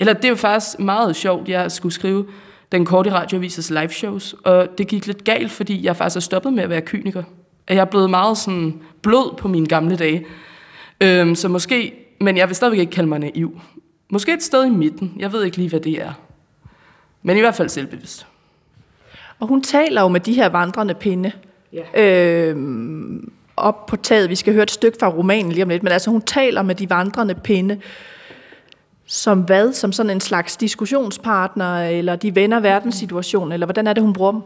Eller 0.00 0.12
det 0.12 0.24
er 0.24 0.28
jo 0.28 0.34
faktisk 0.34 0.78
meget 0.78 1.16
sjovt, 1.16 1.48
jeg 1.48 1.72
skulle 1.72 1.92
skrive 1.92 2.26
den 2.72 2.84
korte 2.84 3.12
radioavises 3.12 3.70
live 3.70 3.88
shows, 3.88 4.34
og 4.44 4.68
det 4.78 4.88
gik 4.88 5.06
lidt 5.06 5.24
galt, 5.24 5.50
fordi 5.50 5.84
jeg 5.84 5.96
faktisk 5.96 6.16
er 6.16 6.20
stoppet 6.20 6.52
med 6.52 6.62
at 6.62 6.70
være 6.70 6.80
kyniker. 6.80 7.22
At 7.66 7.76
jeg 7.76 7.80
er 7.80 7.86
blevet 7.86 8.10
meget 8.10 8.38
sådan 8.38 8.80
blød 9.02 9.36
på 9.36 9.48
mine 9.48 9.66
gamle 9.66 9.96
dage. 9.96 10.26
Øhm, 11.00 11.34
så 11.34 11.48
måske, 11.48 11.94
men 12.20 12.36
jeg 12.36 12.48
vil 12.48 12.56
stadigvæk 12.56 12.80
ikke 12.80 12.92
kalde 12.92 13.08
mig 13.08 13.18
naiv. 13.18 13.60
Måske 14.10 14.32
et 14.32 14.42
sted 14.42 14.64
i 14.64 14.70
midten. 14.70 15.12
Jeg 15.18 15.32
ved 15.32 15.44
ikke 15.44 15.56
lige, 15.56 15.68
hvad 15.68 15.80
det 15.80 16.02
er. 16.02 16.12
Men 17.22 17.36
i 17.36 17.40
hvert 17.40 17.54
fald 17.54 17.68
selvbevidst. 17.68 18.26
Og 19.40 19.46
hun 19.46 19.62
taler 19.62 20.02
jo 20.02 20.08
med 20.08 20.20
de 20.20 20.32
her 20.32 20.48
vandrende 20.48 20.94
pinde. 20.94 21.32
Ja. 21.72 22.02
Øhm, 22.02 23.32
op 23.56 23.86
på 23.86 23.96
taget. 23.96 24.30
Vi 24.30 24.34
skal 24.34 24.52
høre 24.52 24.62
et 24.62 24.70
stykke 24.70 24.96
fra 25.00 25.08
romanen 25.08 25.52
lige 25.52 25.62
om 25.62 25.68
lidt. 25.68 25.82
Men 25.82 25.92
altså, 25.92 26.10
hun 26.10 26.22
taler 26.22 26.62
med 26.62 26.74
de 26.74 26.90
vandrende 26.90 27.34
pinde 27.34 27.80
som 29.10 29.40
hvad? 29.40 29.72
Som 29.72 29.92
sådan 29.92 30.10
en 30.10 30.20
slags 30.20 30.56
diskussionspartner, 30.56 31.88
eller 31.88 32.16
de 32.16 32.34
vender 32.34 32.60
verdenssituationen, 32.60 33.52
eller 33.52 33.66
hvordan 33.66 33.86
er 33.86 33.92
det, 33.92 34.02
hun 34.02 34.12
bruger 34.12 34.32
dem? 34.32 34.40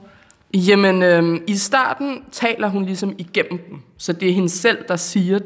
Jamen, 0.55 1.03
øhm, 1.03 1.43
i 1.47 1.57
starten 1.57 2.23
taler 2.33 2.69
hun 2.69 2.85
ligesom 2.85 3.15
igennem 3.19 3.59
dem. 3.69 3.79
Så 3.99 4.13
det 4.13 4.29
er 4.29 4.33
hende 4.33 4.49
selv, 4.49 4.79
der 4.89 4.97
siger 4.97 5.39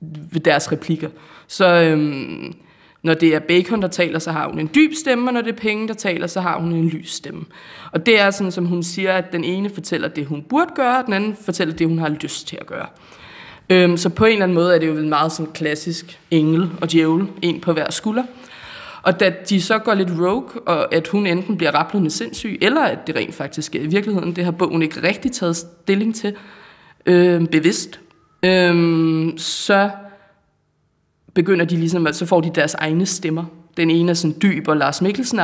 ved 0.00 0.40
deres 0.40 0.72
replikker. 0.72 1.08
Så 1.46 1.66
øhm, 1.74 2.54
når 3.02 3.14
det 3.14 3.34
er 3.34 3.38
Bacon, 3.38 3.82
der 3.82 3.88
taler, 3.88 4.18
så 4.18 4.32
har 4.32 4.48
hun 4.48 4.58
en 4.58 4.70
dyb 4.74 4.92
stemme, 4.94 5.28
og 5.28 5.34
når 5.34 5.40
det 5.40 5.52
er 5.52 5.58
Penge, 5.58 5.88
der 5.88 5.94
taler, 5.94 6.26
så 6.26 6.40
har 6.40 6.58
hun 6.58 6.72
en 6.72 6.88
lys 6.88 7.12
stemme. 7.12 7.44
Og 7.92 8.06
det 8.06 8.20
er 8.20 8.30
sådan, 8.30 8.52
som 8.52 8.66
hun 8.66 8.82
siger, 8.82 9.12
at 9.12 9.32
den 9.32 9.44
ene 9.44 9.70
fortæller 9.70 10.08
det, 10.08 10.26
hun 10.26 10.42
burde 10.42 10.70
gøre, 10.74 10.98
og 10.98 11.06
den 11.06 11.12
anden 11.12 11.36
fortæller 11.44 11.74
det, 11.74 11.88
hun 11.88 11.98
har 11.98 12.08
lyst 12.08 12.48
til 12.48 12.58
at 12.60 12.66
gøre. 12.66 12.86
Øhm, 13.70 13.96
så 13.96 14.08
på 14.08 14.24
en 14.24 14.32
eller 14.32 14.42
anden 14.42 14.54
måde 14.54 14.74
er 14.74 14.78
det 14.78 14.86
jo 14.86 14.92
vel 14.92 15.06
meget 15.06 15.32
sådan 15.32 15.52
klassisk 15.52 16.20
engel 16.30 16.70
og 16.80 16.92
djævel, 16.92 17.26
en 17.42 17.60
på 17.60 17.72
hver 17.72 17.90
skulder. 17.90 18.24
Og 19.02 19.20
da 19.20 19.34
de 19.48 19.62
så 19.62 19.78
går 19.78 19.94
lidt 19.94 20.10
rogue, 20.20 20.60
og 20.66 20.94
at 20.94 21.08
hun 21.08 21.26
enten 21.26 21.56
bliver 21.56 21.70
rablende 21.70 22.10
sindssyg, 22.10 22.58
eller 22.60 22.82
at 22.82 23.06
det 23.06 23.16
rent 23.16 23.34
faktisk 23.34 23.66
sker 23.66 23.80
i 23.80 23.86
virkeligheden, 23.86 24.36
det 24.36 24.44
har 24.44 24.50
bogen 24.50 24.82
ikke 24.82 25.02
rigtig 25.02 25.32
taget 25.32 25.56
stilling 25.56 26.14
til 26.14 26.36
øh, 27.06 27.46
bevidst, 27.46 28.00
øh, 28.42 29.38
så 29.38 29.90
begynder 31.34 31.64
de 31.64 31.76
ligesom, 31.76 32.06
at 32.06 32.16
så 32.16 32.26
får 32.26 32.40
de 32.40 32.50
deres 32.54 32.74
egne 32.74 33.06
stemmer. 33.06 33.44
Den 33.76 33.90
ene 33.90 34.10
er 34.10 34.14
sådan 34.14 34.36
dyb 34.42 34.68
og 34.68 34.76
Lars 34.76 35.02
mikkelsen 35.02 35.40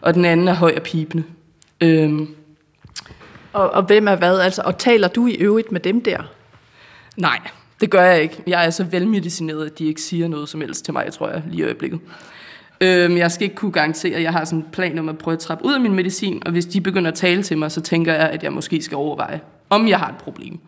og 0.00 0.14
den 0.14 0.24
anden 0.24 0.48
er 0.48 0.54
høj 0.54 0.72
og 0.76 0.82
pipende. 0.82 1.24
Øh, 1.80 2.20
Og, 3.52 3.70
og 3.70 3.82
hvem 3.82 4.08
er 4.08 4.16
hvad? 4.16 4.38
Altså, 4.40 4.62
og 4.64 4.78
taler 4.78 5.08
du 5.08 5.26
i 5.26 5.34
øvrigt 5.34 5.72
med 5.72 5.80
dem 5.80 6.00
der? 6.00 6.18
Nej, 7.16 7.38
det 7.80 7.90
gør 7.90 8.02
jeg 8.02 8.22
ikke. 8.22 8.42
Jeg 8.46 8.66
er 8.66 8.70
så 8.70 8.84
velmedicineret, 8.84 9.66
at 9.66 9.78
de 9.78 9.86
ikke 9.86 10.02
siger 10.02 10.28
noget 10.28 10.48
som 10.48 10.60
helst 10.60 10.84
til 10.84 10.94
mig, 10.94 11.12
tror 11.12 11.28
jeg, 11.28 11.42
lige 11.46 11.60
i 11.60 11.64
øjeblikket. 11.64 12.00
Øhm, 12.80 13.16
jeg 13.16 13.30
skal 13.32 13.44
ikke 13.44 13.56
kunne 13.56 13.72
garantere, 13.72 14.16
at 14.16 14.22
jeg 14.22 14.32
har 14.32 14.44
sådan 14.44 14.58
en 14.58 14.66
plan 14.72 14.98
om 14.98 15.08
at 15.08 15.18
prøve 15.18 15.32
at 15.32 15.38
trappe 15.38 15.64
ud 15.64 15.74
af 15.74 15.80
min 15.80 15.94
medicin, 15.94 16.42
og 16.46 16.52
hvis 16.52 16.66
de 16.66 16.80
begynder 16.80 17.10
at 17.10 17.16
tale 17.16 17.42
til 17.42 17.58
mig, 17.58 17.72
så 17.72 17.80
tænker 17.80 18.12
jeg, 18.14 18.30
at 18.30 18.42
jeg 18.42 18.52
måske 18.52 18.82
skal 18.82 18.96
overveje, 18.96 19.40
om 19.70 19.88
jeg 19.88 19.98
har 19.98 20.08
et 20.08 20.16
problem. 20.16 20.58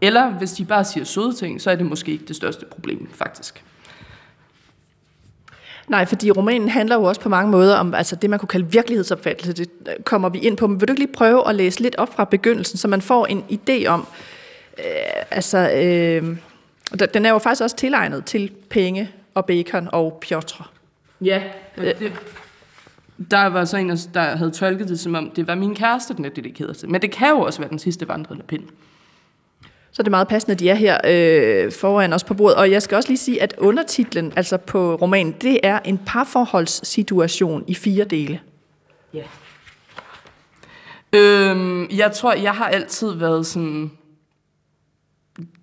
Eller 0.00 0.30
hvis 0.30 0.52
de 0.52 0.64
bare 0.64 0.84
siger 0.84 1.04
søde 1.04 1.34
ting, 1.34 1.60
så 1.60 1.70
er 1.70 1.74
det 1.74 1.86
måske 1.86 2.12
ikke 2.12 2.24
det 2.24 2.36
største 2.36 2.66
problem, 2.66 3.08
faktisk. 3.14 3.64
Nej, 5.88 6.06
fordi 6.06 6.30
romanen 6.30 6.68
handler 6.68 6.96
jo 6.96 7.02
også 7.02 7.20
på 7.20 7.28
mange 7.28 7.50
måder 7.50 7.76
om 7.76 7.94
altså 7.94 8.16
det, 8.16 8.30
man 8.30 8.38
kunne 8.38 8.48
kalde 8.48 8.72
virkelighedsopfattelse. 8.72 9.52
Det 9.52 9.70
øh, 9.88 10.04
kommer 10.04 10.28
vi 10.28 10.38
ind 10.38 10.56
på. 10.56 10.66
Men 10.66 10.80
vil 10.80 10.88
du 10.88 10.92
ikke 10.92 11.02
lige 11.02 11.12
prøve 11.12 11.48
at 11.48 11.54
læse 11.54 11.80
lidt 11.80 11.96
op 11.96 12.14
fra 12.14 12.24
begyndelsen, 12.24 12.78
så 12.78 12.88
man 12.88 13.02
får 13.02 13.26
en 13.26 13.44
idé 13.50 13.86
om... 13.86 14.06
Øh, 14.78 14.84
altså, 15.30 15.58
øh, 15.58 16.36
den 17.14 17.26
er 17.26 17.30
jo 17.30 17.38
faktisk 17.38 17.62
også 17.62 17.76
tilegnet 17.76 18.24
til 18.24 18.52
penge 18.70 19.10
og 19.34 19.46
bacon 19.46 19.88
og 19.92 20.18
Piotr. 20.20 20.70
Ja, 21.20 21.42
det, 21.76 22.12
der 23.30 23.46
var 23.46 23.64
så 23.64 23.76
en, 23.76 23.88
der 24.14 24.36
havde 24.36 24.50
tolket 24.50 24.88
det 24.88 25.00
som 25.00 25.14
om, 25.14 25.30
det 25.30 25.46
var 25.46 25.54
min 25.54 25.74
kæreste, 25.74 26.14
den 26.14 26.24
er 26.24 26.28
dedikeret 26.28 26.76
til. 26.76 26.90
Men 26.90 27.02
det 27.02 27.10
kan 27.10 27.28
jo 27.28 27.40
også 27.40 27.58
være 27.58 27.70
den 27.70 27.78
sidste 27.78 28.08
vandrende 28.08 28.42
pind. 28.42 28.62
Så 29.92 30.02
det 30.02 30.10
meget 30.10 30.28
passende, 30.28 30.52
at 30.52 30.60
de 30.60 30.70
er 30.70 30.74
her 30.74 30.98
øh, 31.04 31.72
foran 31.72 32.12
os 32.12 32.24
på 32.24 32.34
bordet. 32.34 32.56
Og 32.56 32.70
jeg 32.70 32.82
skal 32.82 32.96
også 32.96 33.08
lige 33.08 33.18
sige, 33.18 33.42
at 33.42 33.54
undertitlen 33.58 34.32
altså 34.36 34.56
på 34.56 34.94
romanen, 34.94 35.32
det 35.32 35.60
er 35.62 35.78
en 35.84 35.98
parforholdssituation 36.06 37.64
i 37.66 37.74
fire 37.74 38.04
dele. 38.04 38.40
Ja. 39.14 39.22
Øhm, 41.12 41.88
jeg 41.90 42.12
tror, 42.12 42.32
jeg 42.32 42.52
har 42.52 42.68
altid 42.68 43.14
været 43.14 43.46
sådan 43.46 43.90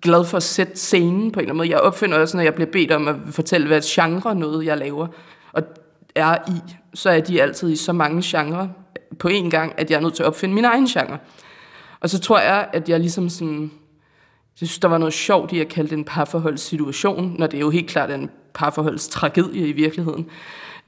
glad 0.02 0.24
for 0.24 0.36
at 0.36 0.42
sætte 0.42 0.76
scenen 0.76 1.32
på 1.32 1.40
en 1.40 1.44
eller 1.44 1.52
anden 1.52 1.56
måde. 1.56 1.70
Jeg 1.70 1.80
opfinder 1.80 2.18
også, 2.18 2.36
når 2.36 2.44
jeg 2.44 2.54
bliver 2.54 2.70
bedt 2.70 2.92
om 2.92 3.08
at 3.08 3.16
fortælle, 3.30 3.66
hvad 3.66 3.80
genre 3.84 4.34
noget, 4.34 4.66
jeg 4.66 4.78
laver, 4.78 5.06
og 5.52 5.62
er 6.14 6.36
i, 6.48 6.74
så 6.94 7.10
er 7.10 7.20
de 7.20 7.42
altid 7.42 7.70
i 7.70 7.76
så 7.76 7.92
mange 7.92 8.22
genrer 8.24 8.68
på 9.18 9.28
én 9.28 9.50
gang, 9.50 9.74
at 9.76 9.90
jeg 9.90 9.96
er 9.96 10.00
nødt 10.00 10.14
til 10.14 10.22
at 10.22 10.26
opfinde 10.26 10.54
min 10.54 10.64
egen 10.64 10.86
genre. 10.86 11.18
Og 12.00 12.10
så 12.10 12.20
tror 12.20 12.38
jeg, 12.38 12.68
at 12.72 12.88
jeg 12.88 13.00
ligesom 13.00 13.28
sådan 13.28 13.70
jeg 14.60 14.68
synes, 14.68 14.78
der 14.78 14.88
var 14.88 14.98
noget 14.98 15.14
sjovt 15.14 15.52
i 15.52 15.60
at 15.60 15.68
kalde 15.68 15.90
det 15.90 15.98
en 15.98 16.04
parforholdssituation, 16.04 17.34
når 17.38 17.46
det 17.46 17.56
er 17.56 17.60
jo 17.60 17.70
helt 17.70 17.90
klart 17.90 18.10
en 18.10 18.30
parforholdstragedie 18.54 19.68
i 19.68 19.72
virkeligheden. 19.72 20.26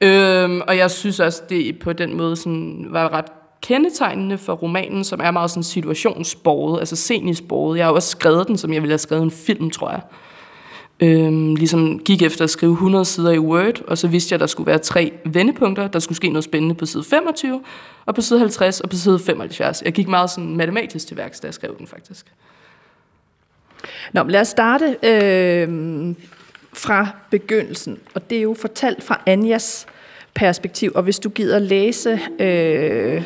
Øhm, 0.01 0.61
og 0.67 0.77
jeg 0.77 0.91
synes 0.91 1.19
også, 1.19 1.41
det 1.49 1.79
på 1.79 1.93
den 1.93 2.17
måde 2.17 2.35
sådan, 2.35 2.87
var 2.89 3.13
ret 3.13 3.25
kendetegnende 3.61 4.37
for 4.37 4.53
romanen, 4.53 5.03
som 5.03 5.19
er 5.23 5.31
meget 5.31 5.49
sådan 5.49 5.63
situationsborget, 5.63 6.79
altså 6.79 6.95
scenisborget. 6.95 7.77
Jeg 7.77 7.85
har 7.85 7.91
også 7.91 8.09
skrevet 8.09 8.47
den, 8.47 8.57
som 8.57 8.73
jeg 8.73 8.81
ville 8.81 8.91
have 8.91 8.97
skrevet 8.97 9.23
en 9.23 9.31
film, 9.31 9.69
tror 9.69 9.91
jeg. 9.91 10.01
Øhm, 10.99 11.55
ligesom 11.55 11.99
gik 11.99 12.21
efter 12.21 12.43
at 12.43 12.49
skrive 12.49 12.71
100 12.71 13.05
sider 13.05 13.31
i 13.31 13.39
Word, 13.39 13.81
og 13.87 13.97
så 13.97 14.07
vidste 14.07 14.33
jeg, 14.33 14.35
at 14.35 14.39
der 14.39 14.47
skulle 14.47 14.67
være 14.67 14.77
tre 14.77 15.13
vendepunkter. 15.25 15.87
Der 15.87 15.99
skulle 15.99 16.15
ske 16.15 16.29
noget 16.29 16.43
spændende 16.43 16.75
på 16.75 16.85
side 16.85 17.03
25, 17.03 17.61
og 18.05 18.15
på 18.15 18.21
side 18.21 18.39
50, 18.39 18.81
og 18.81 18.89
på 18.89 18.95
side 18.95 19.19
75. 19.19 19.81
Jeg 19.81 19.93
gik 19.93 20.07
meget 20.07 20.29
sådan 20.29 20.57
matematisk 20.57 21.07
til 21.07 21.17
værks, 21.17 21.39
da 21.39 21.47
jeg 21.47 21.53
skrev 21.53 21.77
den 21.77 21.87
faktisk. 21.87 22.25
Nå, 24.13 24.23
lad 24.23 24.41
os 24.41 24.47
starte 24.47 24.97
øh, 25.03 25.67
fra 26.73 27.07
begyndelsen, 27.29 27.97
og 28.13 28.29
det 28.29 28.37
er 28.37 28.41
jo 28.41 28.55
fortalt 28.61 29.03
fra 29.03 29.21
Anjas 29.25 29.87
perspektiv, 30.33 30.91
og 30.95 31.03
hvis 31.03 31.19
du 31.19 31.29
gider 31.29 31.59
læse 31.59 32.19
øh, 32.39 33.23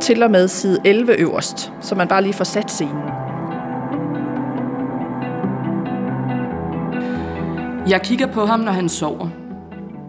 til 0.00 0.22
og 0.22 0.30
med 0.30 0.48
side 0.48 0.78
11 0.84 1.20
øverst, 1.20 1.72
så 1.80 1.94
man 1.94 2.08
bare 2.08 2.22
lige 2.22 2.32
får 2.32 2.44
sat 2.44 2.70
scenen. 2.70 3.02
Jeg 7.88 8.00
kigger 8.04 8.26
på 8.26 8.46
ham, 8.46 8.60
når 8.60 8.72
han 8.72 8.88
sover. 8.88 9.28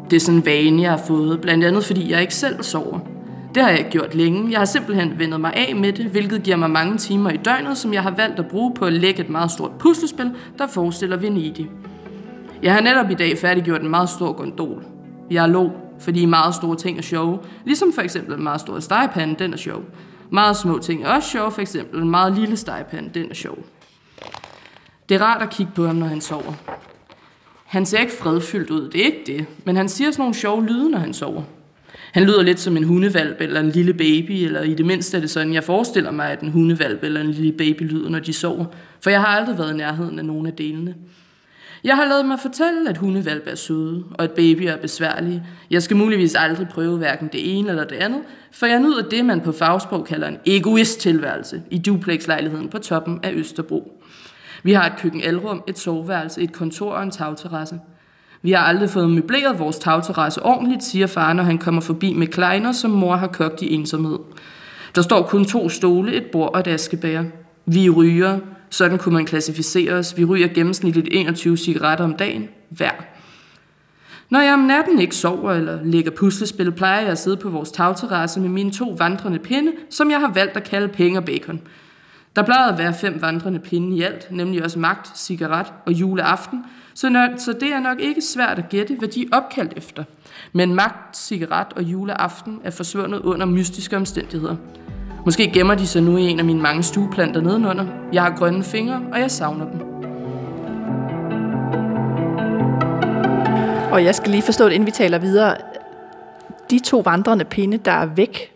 Det 0.10 0.16
er 0.16 0.20
sådan 0.20 0.40
en 0.40 0.46
vane, 0.46 0.82
jeg 0.82 0.92
har 0.92 1.02
fået, 1.08 1.42
blandt 1.42 1.64
andet 1.64 1.86
fordi 1.86 2.12
jeg 2.12 2.22
ikke 2.22 2.36
selv 2.36 2.64
sover. 2.64 3.13
Det 3.56 3.64
har 3.64 3.70
jeg 3.70 3.88
gjort 3.92 4.16
længe. 4.16 4.52
Jeg 4.52 4.60
har 4.60 4.66
simpelthen 4.66 5.20
vendet 5.20 5.42
mig 5.42 5.54
af 5.54 5.76
med 5.76 5.94
det, 5.94 6.06
hvilket 6.06 6.44
giver 6.44 6.58
mig 6.58 6.70
mange 6.70 6.98
timer 6.98 7.30
i 7.30 7.38
døgnet, 7.38 7.78
som 7.78 7.94
jeg 7.94 8.04
har 8.04 8.12
valgt 8.12 8.40
at 8.40 8.48
bruge 8.48 8.74
på 8.74 8.86
at 8.86 8.94
lægge 8.94 9.22
et 9.22 9.30
meget 9.30 9.52
stort 9.52 9.72
puslespil, 9.80 10.32
der 10.58 10.68
forestiller 10.68 11.18
Venedig. 11.18 11.72
Jeg 12.64 12.74
har 12.74 12.82
netop 12.82 13.10
i 13.10 13.14
dag 13.14 13.38
færdiggjort 13.38 13.82
en 13.82 13.90
meget 13.90 14.10
stor 14.10 14.32
gondol. 14.32 14.84
Jeg 15.32 15.50
lå, 15.50 15.72
fordi 16.00 16.26
meget 16.26 16.56
store 16.56 16.76
ting 16.76 16.98
er 16.98 17.02
sjove, 17.02 17.40
ligesom 17.66 17.94
for 17.94 18.02
eksempel 18.02 18.36
en 18.36 18.44
meget 18.44 18.62
stor 18.62 18.80
stegepande, 18.80 19.36
den 19.40 19.54
er 19.54 19.58
sjov. 19.58 19.82
Meget 20.30 20.58
små 20.58 20.80
ting 20.80 21.04
er 21.04 21.08
også 21.08 21.30
sjove, 21.30 21.52
for 21.52 21.62
eksempel 21.62 22.02
en 22.02 22.10
meget 22.10 22.34
lille 22.34 22.58
stegepande, 22.58 23.10
den 23.14 23.30
er 23.30 23.34
sjov. 23.34 23.58
Det 25.10 25.16
er 25.16 25.22
rart 25.22 25.42
at 25.42 25.50
kigge 25.50 25.72
på 25.76 25.88
ham, 25.88 25.96
når 25.96 26.08
han 26.08 26.22
sover. 26.22 26.54
Han 27.66 27.86
ser 27.86 28.00
ikke 28.00 28.14
fredfyldt 28.14 28.70
ud, 28.70 28.90
det 28.90 29.02
er 29.02 29.06
ikke 29.06 29.24
det, 29.28 29.46
men 29.66 29.76
han 29.76 29.90
siger 29.90 30.12
sådan 30.12 30.22
nogle 30.22 30.36
sjove 30.36 30.66
lyde, 30.66 30.90
når 30.90 31.00
han 31.00 31.14
sover. 31.14 31.42
Han 32.14 32.24
lyder 32.24 32.42
lidt 32.42 32.60
som 32.60 32.78
en 32.78 32.84
hundevalp 32.84 33.42
eller 33.42 33.60
en 33.60 33.70
lille 33.70 33.94
baby, 33.94 34.32
eller 34.32 34.62
i 34.62 34.74
det 34.74 34.86
mindste 34.86 35.18
er 35.18 35.22
det 35.22 35.30
sådan, 35.30 35.54
jeg 35.54 35.64
forestiller 35.64 36.12
mig, 36.12 36.32
at 36.32 36.42
en 36.42 36.52
hundevalp 36.52 37.04
eller 37.04 37.22
en 37.22 37.32
lille 37.32 37.52
baby 37.52 37.82
lyder, 37.82 38.10
når 38.10 38.20
de 38.20 38.34
sover. 38.34 38.66
For 39.02 39.10
jeg 39.10 39.22
har 39.22 39.28
aldrig 39.28 39.58
været 39.58 39.74
i 39.74 39.78
nærheden 39.78 40.20
af 40.20 40.26
nogen 40.26 40.46
af 40.46 40.54
delene. 40.54 40.96
Jeg 41.84 41.96
har 41.96 42.06
lavet 42.06 42.26
mig 42.26 42.40
fortælle, 42.40 42.90
at 42.90 42.98
hundevalp 42.98 43.44
er 43.48 43.56
søde, 43.56 44.04
og 44.14 44.24
at 44.24 44.32
babyer 44.32 44.72
er 44.72 44.78
besværlige. 44.78 45.44
Jeg 45.72 45.84
skal 45.84 45.98
muligvis 45.98 46.36
aldrig 46.36 46.68
prøve 46.68 46.98
hverken 46.98 47.28
det 47.28 47.58
ene 47.58 47.70
eller 47.70 47.84
det 47.84 47.96
andet, 47.96 48.22
for 48.52 48.66
jeg 48.66 48.80
nyder 48.80 49.10
det, 49.10 49.26
man 49.26 49.42
på 49.42 49.52
fagsprog 49.52 50.06
kalder 50.06 50.28
en 50.28 50.38
egoist-tilværelse 50.46 51.62
i 51.72 51.78
duplex-lejligheden 51.78 52.70
på 52.70 52.78
toppen 52.78 53.20
af 53.24 53.32
Østerbro. 53.34 54.02
Vi 54.64 54.74
har 54.74 54.86
et 54.86 55.00
køkken-alrum, 55.00 55.64
et 55.68 55.80
soveværelse, 55.80 56.42
et 56.42 56.52
kontor 56.52 56.92
og 56.92 57.04
en 57.04 57.12
tagterrasse. 57.12 57.80
Vi 58.44 58.52
har 58.52 58.60
aldrig 58.60 58.90
fået 58.90 59.10
møbleret 59.10 59.60
vores 59.60 59.80
tagterrasse 59.80 60.44
ordentligt, 60.44 60.84
siger 60.84 61.08
far, 61.08 61.34
når 61.34 61.44
han 61.44 61.58
kommer 61.58 61.82
forbi 61.82 62.14
med 62.14 62.28
kleiner, 62.28 62.72
som 62.72 62.92
mor 62.92 63.16
har 63.16 63.28
kogt 63.28 63.62
i 63.62 63.74
ensomhed. 63.74 64.20
Der 64.96 65.02
står 65.02 65.24
kun 65.24 65.46
to 65.46 65.70
stole, 65.70 66.14
et 66.14 66.26
bord 66.32 66.54
og 66.54 66.60
et 66.60 66.68
askebær. 66.68 67.24
Vi 67.66 67.90
ryger, 67.90 68.40
sådan 68.70 68.98
kunne 68.98 69.14
man 69.14 69.26
klassificere 69.26 69.94
os. 69.94 70.18
Vi 70.18 70.26
ryger 70.26 70.48
gennemsnitligt 70.48 71.08
21 71.12 71.58
cigaretter 71.58 72.06
om 72.06 72.14
dagen, 72.14 72.50
hver. 72.70 72.92
Når 74.30 74.42
jeg 74.42 74.54
om 74.54 74.60
natten 74.60 75.00
ikke 75.00 75.16
sover 75.16 75.52
eller 75.52 75.84
lægger 75.84 76.12
puslespil, 76.12 76.72
plejer 76.72 77.02
jeg 77.02 77.10
at 77.10 77.18
sidde 77.18 77.38
på 77.38 77.50
vores 77.50 77.72
tagterrasse 77.72 78.40
med 78.40 78.50
mine 78.50 78.72
to 78.72 78.96
vandrende 78.98 79.40
pinde, 79.40 79.72
som 79.90 80.12
jeg 80.12 80.20
har 80.20 80.32
valgt 80.34 80.58
at 80.58 80.64
kalde 80.64 80.88
penge 80.88 81.20
og 81.20 81.26
bacon. 81.26 81.62
Der 82.36 82.44
plejede 82.44 82.72
at 82.74 82.78
være 82.78 82.94
fem 82.94 83.22
vandrende 83.22 83.60
pinde 83.60 83.98
i 83.98 84.02
alt, 84.02 84.28
nemlig 84.32 84.64
også 84.64 84.80
magt, 84.80 85.18
cigaret 85.20 85.74
og 85.86 85.92
juleaften, 85.92 86.64
så, 86.96 87.10
når, 87.10 87.28
så 87.38 87.54
det 87.54 87.74
er 87.74 87.80
nok 87.80 88.00
ikke 88.00 88.22
svært 88.22 88.60
at 88.60 88.70
gætte, 88.70 88.96
hvad 88.96 89.08
de 89.08 89.22
er 89.22 89.38
opkaldt 89.38 89.74
efter. 89.78 90.04
Men 90.54 90.76
magt, 90.76 91.18
cigaret 91.18 91.68
og 91.76 91.84
juleaften 91.84 92.60
er 92.64 92.72
forsvundet 92.72 93.20
under 93.20 93.46
mystiske 93.46 93.98
omstændigheder. 93.98 94.56
Måske 95.26 95.52
gemmer 95.54 95.76
de 95.76 95.88
sig 95.88 96.04
nu 96.04 96.18
i 96.18 96.22
en 96.22 96.40
af 96.40 96.46
mine 96.46 96.62
mange 96.62 96.84
stueplanter 96.84 97.42
nedenunder. 97.42 97.86
Jeg 98.14 98.24
har 98.24 98.36
grønne 98.36 98.64
fingre, 98.64 99.02
og 99.12 99.20
jeg 99.20 99.32
savner 99.32 99.72
dem. 99.72 99.80
Og 103.92 104.04
jeg 104.04 104.16
skal 104.16 104.32
lige 104.32 104.42
forstå 104.42 104.66
det, 104.66 104.72
inden 104.72 104.86
vi 104.86 104.92
taler 104.92 105.18
videre. 105.18 105.58
De 106.70 106.80
to 106.80 107.00
vandrende 107.00 107.46
pinde, 107.46 107.78
der 107.78 107.92
er 107.92 108.06
væk 108.06 108.52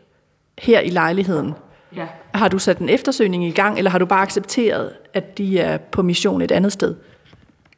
her 0.58 0.80
i 0.80 0.90
lejligheden, 0.90 1.54
ja. 1.96 2.06
har 2.34 2.48
du 2.48 2.60
sat 2.60 2.78
en 2.78 2.90
eftersøgning 2.90 3.46
i 3.46 3.52
gang, 3.52 3.78
eller 3.78 3.92
har 3.92 4.00
du 4.00 4.06
bare 4.06 4.22
accepteret, 4.22 4.92
at 5.14 5.38
de 5.38 5.60
er 5.60 5.78
på 5.78 6.02
mission 6.02 6.42
et 6.42 6.52
andet 6.52 6.72
sted? 6.72 6.96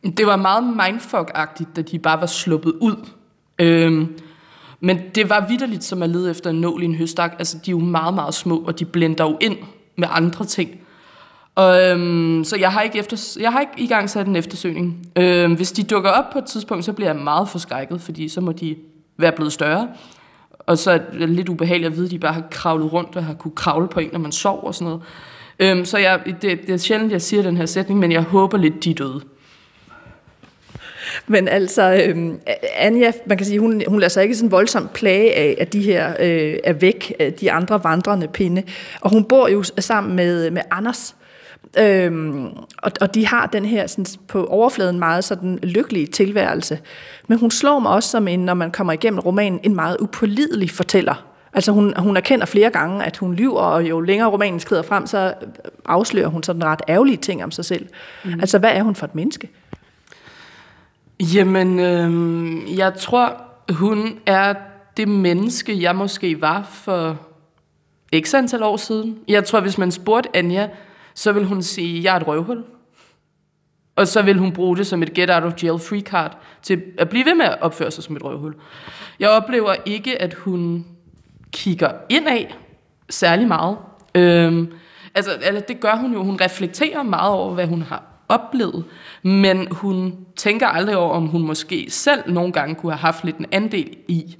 Det 0.03 0.25
var 0.25 0.35
meget 0.35 0.63
mindfuck-agtigt, 0.63 1.75
da 1.75 1.81
de 1.81 1.99
bare 1.99 2.19
var 2.21 2.25
sluppet 2.25 2.71
ud. 2.71 2.95
Øhm, 3.59 4.19
men 4.79 4.99
det 5.15 5.29
var 5.29 5.47
vidderligt 5.47 5.83
som 5.83 6.03
at 6.03 6.09
lede 6.09 6.31
efter 6.31 6.49
en 6.49 6.61
nål 6.61 6.81
i 6.81 6.85
en 6.85 6.95
høstak. 6.95 7.35
Altså, 7.39 7.57
de 7.65 7.71
er 7.71 7.75
jo 7.75 7.79
meget, 7.79 8.13
meget 8.13 8.33
små, 8.33 8.57
og 8.57 8.79
de 8.79 8.85
blender 8.85 9.23
jo 9.23 9.37
ind 9.41 9.57
med 9.95 10.07
andre 10.11 10.45
ting. 10.45 10.69
Og, 11.55 11.81
øhm, 11.81 12.43
så 12.43 12.57
jeg 12.57 12.71
har, 12.71 12.81
ikke 12.81 12.99
efter, 12.99 13.37
jeg 13.39 13.51
har 13.51 13.59
ikke 13.59 13.73
i 13.77 13.87
gang 13.87 14.09
sat 14.09 14.27
en 14.27 14.35
eftersøgning. 14.35 15.07
Øhm, 15.15 15.53
hvis 15.53 15.71
de 15.71 15.83
dukker 15.83 16.09
op 16.09 16.25
på 16.33 16.39
et 16.39 16.45
tidspunkt, 16.45 16.85
så 16.85 16.93
bliver 16.93 17.13
jeg 17.13 17.23
meget 17.23 17.49
forskrækket, 17.49 18.01
fordi 18.01 18.29
så 18.29 18.41
må 18.41 18.51
de 18.51 18.75
være 19.17 19.31
blevet 19.31 19.53
større. 19.53 19.87
Og 20.59 20.77
så 20.77 20.91
er 20.91 20.97
det 20.97 21.29
lidt 21.29 21.49
ubehageligt 21.49 21.91
at 21.91 21.95
vide, 21.95 22.05
at 22.05 22.11
de 22.11 22.19
bare 22.19 22.33
har 22.33 22.43
kravlet 22.51 22.93
rundt 22.93 23.15
og 23.15 23.25
har 23.25 23.33
kunne 23.33 23.55
kravle 23.55 23.87
på 23.87 23.99
en, 23.99 24.09
når 24.13 24.19
man 24.19 24.31
sover 24.31 24.63
og 24.63 24.75
sådan 24.75 24.85
noget. 24.85 25.01
Øhm, 25.59 25.85
så 25.85 25.97
jeg, 25.97 26.21
det, 26.25 26.41
det 26.41 26.69
er 26.69 26.77
sjældent, 26.77 27.11
jeg 27.11 27.21
siger 27.21 27.43
den 27.43 27.57
her 27.57 27.65
sætning, 27.65 27.99
men 27.99 28.11
jeg 28.11 28.21
håber 28.21 28.57
lidt, 28.57 28.83
de 28.83 28.91
er 28.91 28.95
døde. 28.95 29.21
Men 31.27 31.47
altså, 31.47 32.03
øh, 32.07 32.33
Anja, 32.75 33.11
man 33.25 33.37
kan 33.37 33.45
sige, 33.45 33.59
hun, 33.59 33.83
hun 33.87 33.99
lader 33.99 34.09
sig 34.09 34.23
ikke 34.23 34.35
sådan 34.35 34.51
voldsomt 34.51 34.93
plage 34.93 35.35
af, 35.35 35.57
at 35.59 35.73
de 35.73 35.81
her 35.81 36.13
øh, 36.19 36.55
er 36.63 36.73
væk, 36.73 37.13
de 37.39 37.51
andre 37.51 37.83
vandrende 37.83 38.27
pinde. 38.27 38.63
Og 39.01 39.09
hun 39.09 39.23
bor 39.23 39.47
jo 39.47 39.63
sammen 39.63 40.15
med, 40.15 40.51
med 40.51 40.61
Anders, 40.71 41.15
Øhm, 41.77 42.45
og, 42.77 42.91
og 43.01 43.15
de 43.15 43.27
har 43.27 43.45
den 43.45 43.65
her 43.65 43.87
sådan, 43.87 44.05
på 44.27 44.45
overfladen 44.45 44.99
meget 44.99 45.23
sådan 45.23 45.59
lykkelige 45.63 46.07
tilværelse. 46.07 46.79
Men 47.27 47.39
hun 47.39 47.51
slår 47.51 47.79
mig 47.79 47.91
også 47.91 48.09
som 48.09 48.27
en, 48.27 48.39
når 48.39 48.53
man 48.53 48.71
kommer 48.71 48.93
igennem 48.93 49.19
romanen, 49.19 49.59
en 49.63 49.75
meget 49.75 49.97
upålidelig 49.99 50.71
fortæller. 50.71 51.25
Altså 51.53 51.71
hun, 51.71 51.93
hun 51.97 52.17
erkender 52.17 52.45
flere 52.45 52.69
gange, 52.69 53.05
at 53.05 53.17
hun 53.17 53.33
lyver, 53.33 53.61
og 53.61 53.89
jo 53.89 53.99
længere 53.99 54.29
romanen 54.29 54.59
skrider 54.59 54.81
frem, 54.81 55.07
så 55.07 55.33
afslører 55.85 56.27
hun 56.27 56.43
sådan 56.43 56.63
ret 56.63 56.81
ærgerlige 56.89 57.17
ting 57.17 57.43
om 57.43 57.51
sig 57.51 57.65
selv. 57.65 57.87
Mm. 58.25 58.39
Altså 58.39 58.59
hvad 58.59 58.71
er 58.71 58.83
hun 58.83 58.95
for 58.95 59.05
et 59.05 59.15
menneske? 59.15 59.49
Jamen, 61.19 61.79
øh, 61.79 62.77
jeg 62.77 62.93
tror, 62.93 63.41
hun 63.73 64.19
er 64.25 64.53
det 64.97 65.07
menneske, 65.07 65.81
jeg 65.81 65.95
måske 65.95 66.41
var 66.41 66.63
for 66.63 67.17
ikke 68.11 68.29
så 68.29 68.37
antal 68.37 68.63
år 68.63 68.77
siden. 68.77 69.19
Jeg 69.27 69.43
tror, 69.43 69.59
hvis 69.59 69.77
man 69.77 69.91
spurgte 69.91 70.29
Anja, 70.33 70.69
så 71.13 71.31
vil 71.31 71.45
hun 71.45 71.61
sige, 71.61 72.03
jeg 72.03 72.15
er 72.15 72.19
et 72.19 72.27
røvhul. 72.27 72.63
Og 73.95 74.07
så 74.07 74.21
vil 74.21 74.37
hun 74.37 74.51
bruge 74.51 74.77
det 74.77 74.87
som 74.87 75.03
et 75.03 75.13
get 75.13 75.29
out 75.29 75.43
of 75.43 75.63
jail 75.63 75.79
free 75.79 76.01
card 76.01 76.37
til 76.61 76.81
at 76.97 77.09
blive 77.09 77.25
ved 77.25 77.35
med 77.35 77.45
at 77.45 77.61
opføre 77.61 77.91
sig 77.91 78.03
som 78.03 78.15
et 78.15 78.23
røvhul. 78.23 78.55
Jeg 79.19 79.29
oplever 79.29 79.75
ikke, 79.85 80.21
at 80.21 80.33
hun 80.33 80.85
kigger 81.51 81.91
indad 82.09 82.45
særlig 83.09 83.47
meget. 83.47 83.77
Øhm, 84.15 84.73
altså, 85.15 85.31
altså, 85.31 85.63
det 85.67 85.79
gør 85.79 85.95
hun 85.95 86.13
jo. 86.13 86.23
Hun 86.23 86.37
reflekterer 86.41 87.03
meget 87.03 87.33
over, 87.33 87.53
hvad 87.53 87.67
hun 87.67 87.81
har 87.81 88.08
oplevet, 88.29 88.85
men 89.23 89.67
hun 89.71 90.15
tænker 90.35 90.67
aldrig 90.67 90.97
over, 90.97 91.13
om 91.13 91.27
hun 91.27 91.41
måske 91.41 91.85
selv 91.89 92.31
nogle 92.33 92.51
gange 92.53 92.75
kunne 92.75 92.91
have 92.91 92.99
haft 92.99 93.23
lidt 93.23 93.37
en 93.37 93.45
andel 93.51 93.97
i, 94.07 94.37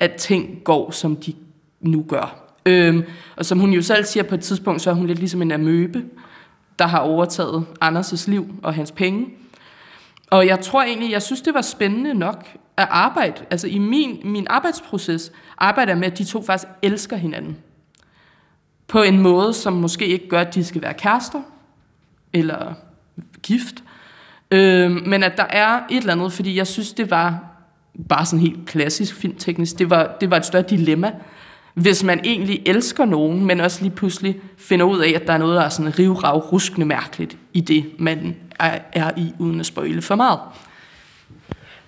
at 0.00 0.14
ting 0.14 0.64
går, 0.64 0.90
som 0.90 1.16
de 1.16 1.34
nu 1.80 2.04
gør. 2.08 2.44
Øhm, 2.66 3.02
og 3.36 3.44
som 3.44 3.58
hun 3.58 3.70
jo 3.70 3.82
selv 3.82 4.04
siger 4.04 4.24
på 4.24 4.34
et 4.34 4.40
tidspunkt, 4.40 4.82
så 4.82 4.90
er 4.90 4.94
hun 4.94 5.06
lidt 5.06 5.18
ligesom 5.18 5.42
en 5.42 5.52
amøbe, 5.52 6.04
der 6.78 6.86
har 6.86 6.98
overtaget 6.98 7.66
Anders' 7.84 8.30
liv 8.30 8.46
og 8.62 8.74
hans 8.74 8.92
penge. 8.92 9.26
Og 10.30 10.46
jeg 10.46 10.60
tror 10.60 10.82
egentlig, 10.82 11.10
jeg 11.10 11.22
synes, 11.22 11.40
det 11.40 11.54
var 11.54 11.62
spændende 11.62 12.14
nok 12.14 12.44
at 12.76 12.88
arbejde. 12.90 13.44
Altså 13.50 13.68
i 13.68 13.78
min, 13.78 14.20
min 14.24 14.46
arbejdsproces 14.50 15.32
arbejder 15.58 15.92
jeg 15.92 15.98
med, 15.98 16.12
at 16.12 16.18
de 16.18 16.24
to 16.24 16.42
faktisk 16.42 16.68
elsker 16.82 17.16
hinanden. 17.16 17.56
På 18.88 19.02
en 19.02 19.18
måde, 19.20 19.52
som 19.52 19.72
måske 19.72 20.06
ikke 20.06 20.28
gør, 20.28 20.40
at 20.40 20.54
de 20.54 20.64
skal 20.64 20.82
være 20.82 20.94
kærester, 20.94 21.42
eller 22.32 22.74
gift. 23.44 23.74
Øh, 24.50 24.90
men 24.90 25.22
at 25.22 25.36
der 25.36 25.46
er 25.50 25.80
et 25.90 25.96
eller 25.96 26.12
andet, 26.12 26.32
fordi 26.32 26.56
jeg 26.56 26.66
synes, 26.66 26.92
det 26.92 27.10
var 27.10 27.44
bare 28.08 28.26
sådan 28.26 28.40
helt 28.40 28.66
klassisk 28.66 29.14
filmteknisk. 29.14 29.78
Det 29.78 29.90
var, 29.90 30.16
det 30.20 30.30
var 30.30 30.36
et 30.36 30.46
større 30.46 30.64
dilemma, 30.70 31.12
hvis 31.74 32.04
man 32.04 32.20
egentlig 32.24 32.62
elsker 32.66 33.04
nogen, 33.04 33.44
men 33.44 33.60
også 33.60 33.82
lige 33.82 33.94
pludselig 33.94 34.36
finder 34.58 34.86
ud 34.86 34.98
af, 34.98 35.12
at 35.14 35.26
der 35.26 35.32
er 35.32 35.38
noget, 35.38 35.56
der 35.56 35.62
er 35.62 35.68
sådan 35.68 35.98
rivrav, 35.98 36.38
ruskende 36.38 36.86
mærkeligt 36.86 37.36
i 37.52 37.60
det, 37.60 37.84
man 37.98 38.36
er, 38.60 38.78
er 38.92 39.10
i, 39.16 39.32
uden 39.38 39.60
at 39.60 39.66
spøjle 39.66 40.02
for 40.02 40.14
meget. 40.14 40.38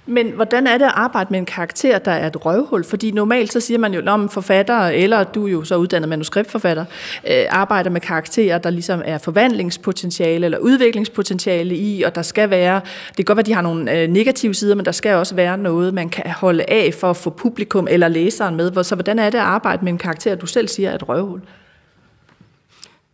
Men 0.09 0.31
hvordan 0.31 0.67
er 0.67 0.79
det 0.79 0.85
at 0.85 0.93
arbejde 0.95 1.29
med 1.31 1.39
en 1.39 1.47
karakter, 1.47 1.99
der 1.99 2.11
er 2.11 2.27
et 2.27 2.47
røvhul? 2.47 2.85
Fordi 2.85 3.11
normalt 3.11 3.53
så 3.53 3.61
siger 3.61 3.79
man 3.79 3.95
jo, 3.95 4.03
om 4.07 4.29
forfatter, 4.29 4.79
eller 4.79 5.25
du 5.25 5.47
er 5.47 5.51
jo 5.51 5.65
så 5.65 5.77
uddannet 5.77 6.09
manuskriptforfatter, 6.09 6.85
øh, 7.31 7.45
arbejder 7.51 7.91
med 7.91 8.01
karakterer, 8.01 8.59
der 8.59 8.71
ligesom 8.71 9.03
er 9.05 9.19
forvandlingspotentiale 9.19 10.45
eller 10.45 10.59
udviklingspotentiale 10.59 11.77
i, 11.77 12.03
og 12.03 12.15
der 12.15 12.23
skal 12.23 12.51
være, 12.51 12.81
det 13.09 13.17
kan 13.17 13.25
godt 13.25 13.37
være, 13.37 13.47
de 13.47 13.55
har 13.55 13.63
nogle 13.63 14.01
øh, 14.01 14.09
negative 14.09 14.55
sider, 14.55 14.75
men 14.75 14.85
der 14.85 14.93
skal 14.93 15.15
også 15.15 15.35
være 15.35 15.59
noget, 15.59 15.95
man 15.95 16.09
kan 16.09 16.31
holde 16.31 16.65
af 16.69 16.95
for 17.01 17.11
at 17.11 17.17
få 17.17 17.31
publikum 17.31 17.89
eller 17.91 18.09
læseren 18.09 18.57
med. 18.57 18.85
Så 18.85 18.95
hvordan 18.95 19.19
er 19.19 19.31
det 19.31 19.39
at 19.39 19.45
arbejde 19.45 19.85
med 19.85 19.93
en 19.93 19.99
karakter, 19.99 20.35
du 20.35 20.47
selv 20.47 20.69
siger 20.69 20.91
er 20.91 20.95
et 20.95 21.09
røvhul? 21.09 21.41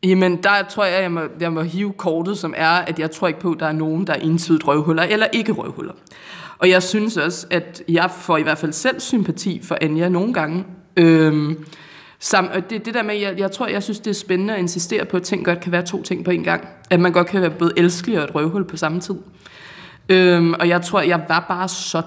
Jamen, 0.02 0.42
der 0.42 0.50
tror 0.70 0.84
jeg, 0.84 1.02
jeg 1.02 1.12
må, 1.12 1.20
jeg 1.40 1.52
må 1.52 1.62
hive 1.62 1.92
kortet, 1.92 2.38
som 2.38 2.54
er, 2.56 2.68
at 2.68 2.99
jeg 2.99 3.11
tror 3.11 3.28
ikke 3.28 3.40
på, 3.40 3.52
at 3.52 3.61
der 3.61 3.66
er 3.66 3.72
nogen, 3.72 4.06
der 4.06 4.12
er 4.12 4.18
entydigt 4.18 4.68
røvhuller 4.68 5.02
eller 5.02 5.26
ikke 5.32 5.52
røvhuller. 5.52 5.92
Og 6.62 6.71
jeg 6.71 6.83
synes 6.83 7.16
også, 7.16 7.47
at 7.50 7.83
jeg 7.88 8.11
får 8.11 8.37
i 8.37 8.42
hvert 8.42 8.59
fald 8.59 8.73
selv 8.73 9.00
sympati 9.00 9.61
for 9.62 9.78
Anja 9.81 10.09
nogle 10.09 10.35
gange. 10.35 10.64
Øhm, 10.97 11.64
sam, 12.19 12.49
og 12.54 12.71
det, 12.71 12.87
det 12.87 12.95
der 12.95 13.02
med, 13.02 13.14
jeg, 13.14 13.38
jeg 13.38 13.52
tror, 13.52 13.66
jeg 13.66 13.83
synes, 13.83 14.00
det 14.00 14.11
er 14.11 14.14
spændende 14.14 14.54
at 14.54 14.61
insistere 14.61 15.04
på, 15.04 15.16
at 15.16 15.23
ting 15.23 15.45
godt 15.45 15.61
kan 15.61 15.73
være 15.73 15.83
to 15.83 16.02
ting 16.02 16.25
på 16.25 16.31
en 16.31 16.45
gang. 16.45 16.69
At 16.90 17.00
man 17.00 17.13
godt 17.13 17.26
kan 17.26 17.41
være 17.41 17.50
både 17.50 17.73
elskelig 17.76 18.19
og 18.19 18.25
et 18.25 18.34
røvhul 18.34 18.65
på 18.65 18.76
samme 18.76 19.00
tid. 19.00 19.15
Øhm, 20.08 20.54
og 20.60 20.69
jeg 20.69 20.82
tror, 20.82 21.00
jeg 21.00 21.25
var 21.28 21.45
bare 21.49 21.69
så... 21.69 22.02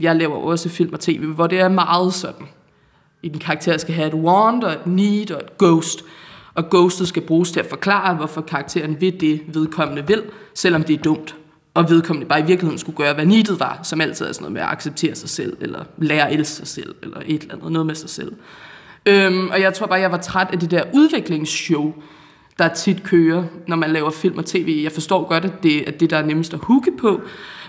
Jeg 0.00 0.16
laver 0.16 0.36
også 0.36 0.68
film 0.68 0.92
og 0.92 1.00
tv, 1.00 1.26
hvor 1.26 1.46
det 1.46 1.60
er 1.60 1.68
meget 1.68 2.14
sådan. 2.14 2.46
I 3.22 3.28
den 3.28 3.38
karakter 3.38 3.76
skal 3.76 3.94
have 3.94 4.08
et 4.08 4.14
want 4.14 4.64
og 4.64 4.72
et 4.72 4.86
need 4.86 5.30
og 5.30 5.40
et 5.40 5.58
ghost. 5.58 6.04
Og 6.54 6.70
ghostet 6.70 7.08
skal 7.08 7.22
bruges 7.22 7.52
til 7.52 7.60
at 7.60 7.66
forklare, 7.66 8.14
hvorfor 8.14 8.40
karakteren 8.40 9.00
vil 9.00 9.20
det, 9.20 9.40
vedkommende 9.46 10.06
vil, 10.06 10.22
selvom 10.54 10.82
det 10.82 10.98
er 10.98 11.02
dumt 11.02 11.36
og 11.74 11.90
vedkommende 11.90 12.28
bare 12.28 12.40
i 12.40 12.46
virkeligheden 12.46 12.78
skulle 12.78 12.96
gøre, 12.96 13.14
hvad 13.14 13.26
needet 13.26 13.60
var, 13.60 13.80
som 13.82 14.00
altid 14.00 14.26
er 14.26 14.32
sådan 14.32 14.42
noget 14.42 14.52
med 14.52 14.60
at 14.60 14.68
acceptere 14.68 15.14
sig 15.14 15.28
selv, 15.28 15.56
eller 15.60 15.84
lære 15.98 16.28
at 16.28 16.34
elske 16.34 16.54
sig 16.54 16.66
selv, 16.66 16.94
eller 17.02 17.16
et 17.26 17.42
eller 17.42 17.54
andet, 17.54 17.72
noget 17.72 17.86
med 17.86 17.94
sig 17.94 18.10
selv. 18.10 18.32
Øhm, 19.06 19.48
og 19.48 19.60
jeg 19.60 19.74
tror 19.74 19.86
bare, 19.86 20.00
jeg 20.00 20.10
var 20.12 20.18
træt 20.18 20.48
af 20.52 20.58
det 20.58 20.70
der 20.70 20.82
udviklingsshow, 20.92 21.94
der 22.58 22.68
tit 22.68 23.02
kører, 23.02 23.44
når 23.66 23.76
man 23.76 23.90
laver 23.90 24.10
film 24.10 24.38
og 24.38 24.46
tv. 24.46 24.80
Jeg 24.82 24.92
forstår 24.92 25.28
godt, 25.28 25.44
at 25.44 25.62
det 25.62 25.88
er 25.88 25.92
det, 25.92 26.10
der 26.10 26.16
er 26.16 26.26
nemmest 26.26 26.54
at 26.54 26.60
hooke 26.62 26.90
på, 26.98 27.20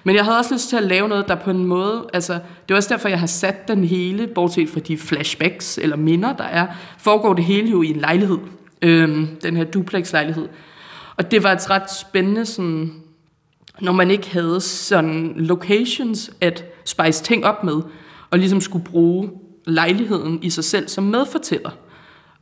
men 0.04 0.16
jeg 0.16 0.24
havde 0.24 0.38
også 0.38 0.54
lyst 0.54 0.70
til 0.70 0.78
at 0.78 0.84
lave 0.84 1.08
noget, 1.08 1.28
der 1.28 1.36
på 1.36 1.52
en 1.52 1.66
måde, 1.66 2.06
altså, 2.14 2.34
det 2.34 2.74
er 2.74 2.76
også 2.76 2.94
derfor, 2.94 3.10
jeg 3.10 3.20
har 3.20 3.28
sat 3.28 3.68
den 3.68 3.84
hele, 3.84 4.28
bortset 4.28 4.70
fra 4.70 4.80
de 4.80 4.98
flashbacks 4.98 5.78
eller 5.78 5.96
minder, 5.96 6.34
der 6.34 6.44
er, 6.44 6.68
foregår 6.98 7.34
det 7.34 7.44
hele 7.44 7.70
jo 7.70 7.82
i 7.82 7.88
en 7.88 7.96
lejlighed, 7.96 8.38
øhm, 8.82 9.28
den 9.44 9.58
her 9.58 9.64
duplex-lejlighed. 9.64 10.48
Og 11.16 11.32
det 11.32 11.44
var 11.44 11.52
et 11.52 11.70
ret 11.70 11.92
spændende 11.92 12.46
sådan, 12.46 12.94
når 13.82 13.92
man 13.92 14.12
ikke 14.12 14.30
havde 14.30 14.62
sådan 14.62 15.34
locations 15.36 16.32
at 16.42 16.66
spice 16.86 17.24
ting 17.24 17.46
op 17.46 17.64
med, 17.64 17.82
og 18.32 18.40
ligesom 18.40 18.62
skulle 18.62 18.86
bruge 18.86 19.32
lejligheden 19.66 20.44
i 20.44 20.50
sig 20.50 20.64
selv 20.64 20.88
som 20.88 21.04
medfortæller. 21.04 21.70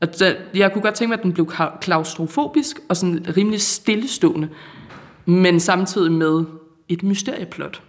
Og 0.02 0.08
jeg 0.54 0.74
kunne 0.74 0.82
godt 0.82 0.96
tænke 0.96 1.10
mig, 1.10 1.18
at 1.18 1.24
den 1.24 1.34
blev 1.34 1.52
klaustrofobisk 1.82 2.80
og 2.90 2.98
sådan 2.98 3.26
rimelig 3.38 3.62
stillestående, 3.62 4.50
men 5.26 5.60
samtidig 5.60 6.12
med 6.12 6.44
et 6.90 7.04
mysterieplot. 7.04 7.82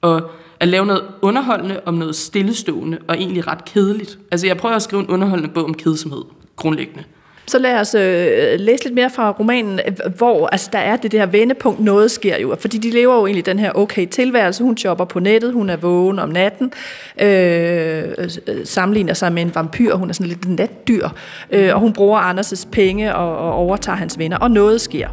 Og 0.00 0.30
at 0.60 0.68
lave 0.68 0.86
noget 0.86 1.02
underholdende 1.22 1.80
om 1.86 1.94
noget 1.94 2.16
stillestående 2.16 2.98
og 3.08 3.16
egentlig 3.16 3.46
ret 3.46 3.64
kedeligt. 3.64 4.18
Altså 4.30 4.46
jeg 4.46 4.56
prøver 4.56 4.74
at 4.74 4.82
skrive 4.82 5.02
en 5.02 5.08
underholdende 5.08 5.54
bog 5.54 5.64
om 5.64 5.74
kedsomhed, 5.74 6.22
grundlæggende. 6.56 7.04
Så 7.50 7.58
lad 7.58 7.80
os 7.80 7.94
øh, 7.94 8.60
læse 8.60 8.84
lidt 8.84 8.94
mere 8.94 9.10
fra 9.10 9.30
romanen, 9.30 9.80
hvor 10.16 10.46
altså, 10.46 10.70
der 10.72 10.78
er 10.78 10.96
det 10.96 11.12
der 11.12 11.26
vendepunkt, 11.26 11.80
noget 11.80 12.10
sker 12.10 12.38
jo. 12.38 12.56
Fordi 12.58 12.78
de 12.78 12.90
lever 12.90 13.14
jo 13.14 13.26
egentlig 13.26 13.46
den 13.46 13.58
her 13.58 13.72
okay 13.74 14.06
tilværelse. 14.06 14.62
Hun 14.64 14.74
jobber 14.74 15.04
på 15.04 15.20
nettet, 15.20 15.52
hun 15.52 15.70
er 15.70 15.76
vågen 15.76 16.18
om 16.18 16.28
natten, 16.28 16.72
øh, 17.20 18.04
øh 18.18 18.30
sammenligner 18.64 19.14
sig 19.14 19.32
med 19.32 19.42
en 19.42 19.54
vampyr, 19.54 19.94
hun 19.94 20.08
er 20.08 20.14
sådan 20.14 20.26
lidt 20.26 20.48
natdyr, 20.48 21.08
øh, 21.50 21.74
og 21.74 21.80
hun 21.80 21.92
bruger 21.92 22.20
Anders' 22.20 22.68
penge 22.72 23.14
og, 23.14 23.38
og 23.38 23.52
overtager 23.52 23.96
hans 23.96 24.18
venner, 24.18 24.36
og 24.38 24.50
noget 24.50 24.80
sker. 24.80 25.08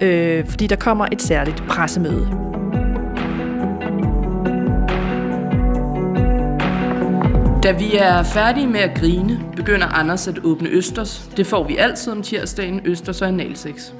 Øh, 0.00 0.44
fordi 0.48 0.66
der 0.66 0.76
kommer 0.76 1.06
et 1.12 1.22
særligt 1.22 1.62
pressemøde. 1.68 2.63
Da 7.64 7.72
vi 7.72 7.94
er 7.94 8.22
færdige 8.22 8.66
med 8.66 8.80
at 8.80 8.98
grine, 8.98 9.40
begynder 9.56 9.86
Anders 9.86 10.28
at 10.28 10.38
åbne 10.44 10.68
Østers. 10.68 11.30
Det 11.36 11.46
får 11.46 11.64
vi 11.68 11.76
altid 11.76 12.12
om 12.12 12.22
tirsdagen, 12.22 12.80
Østers 12.84 13.22
og 13.22 13.28
analsex. 13.28 13.92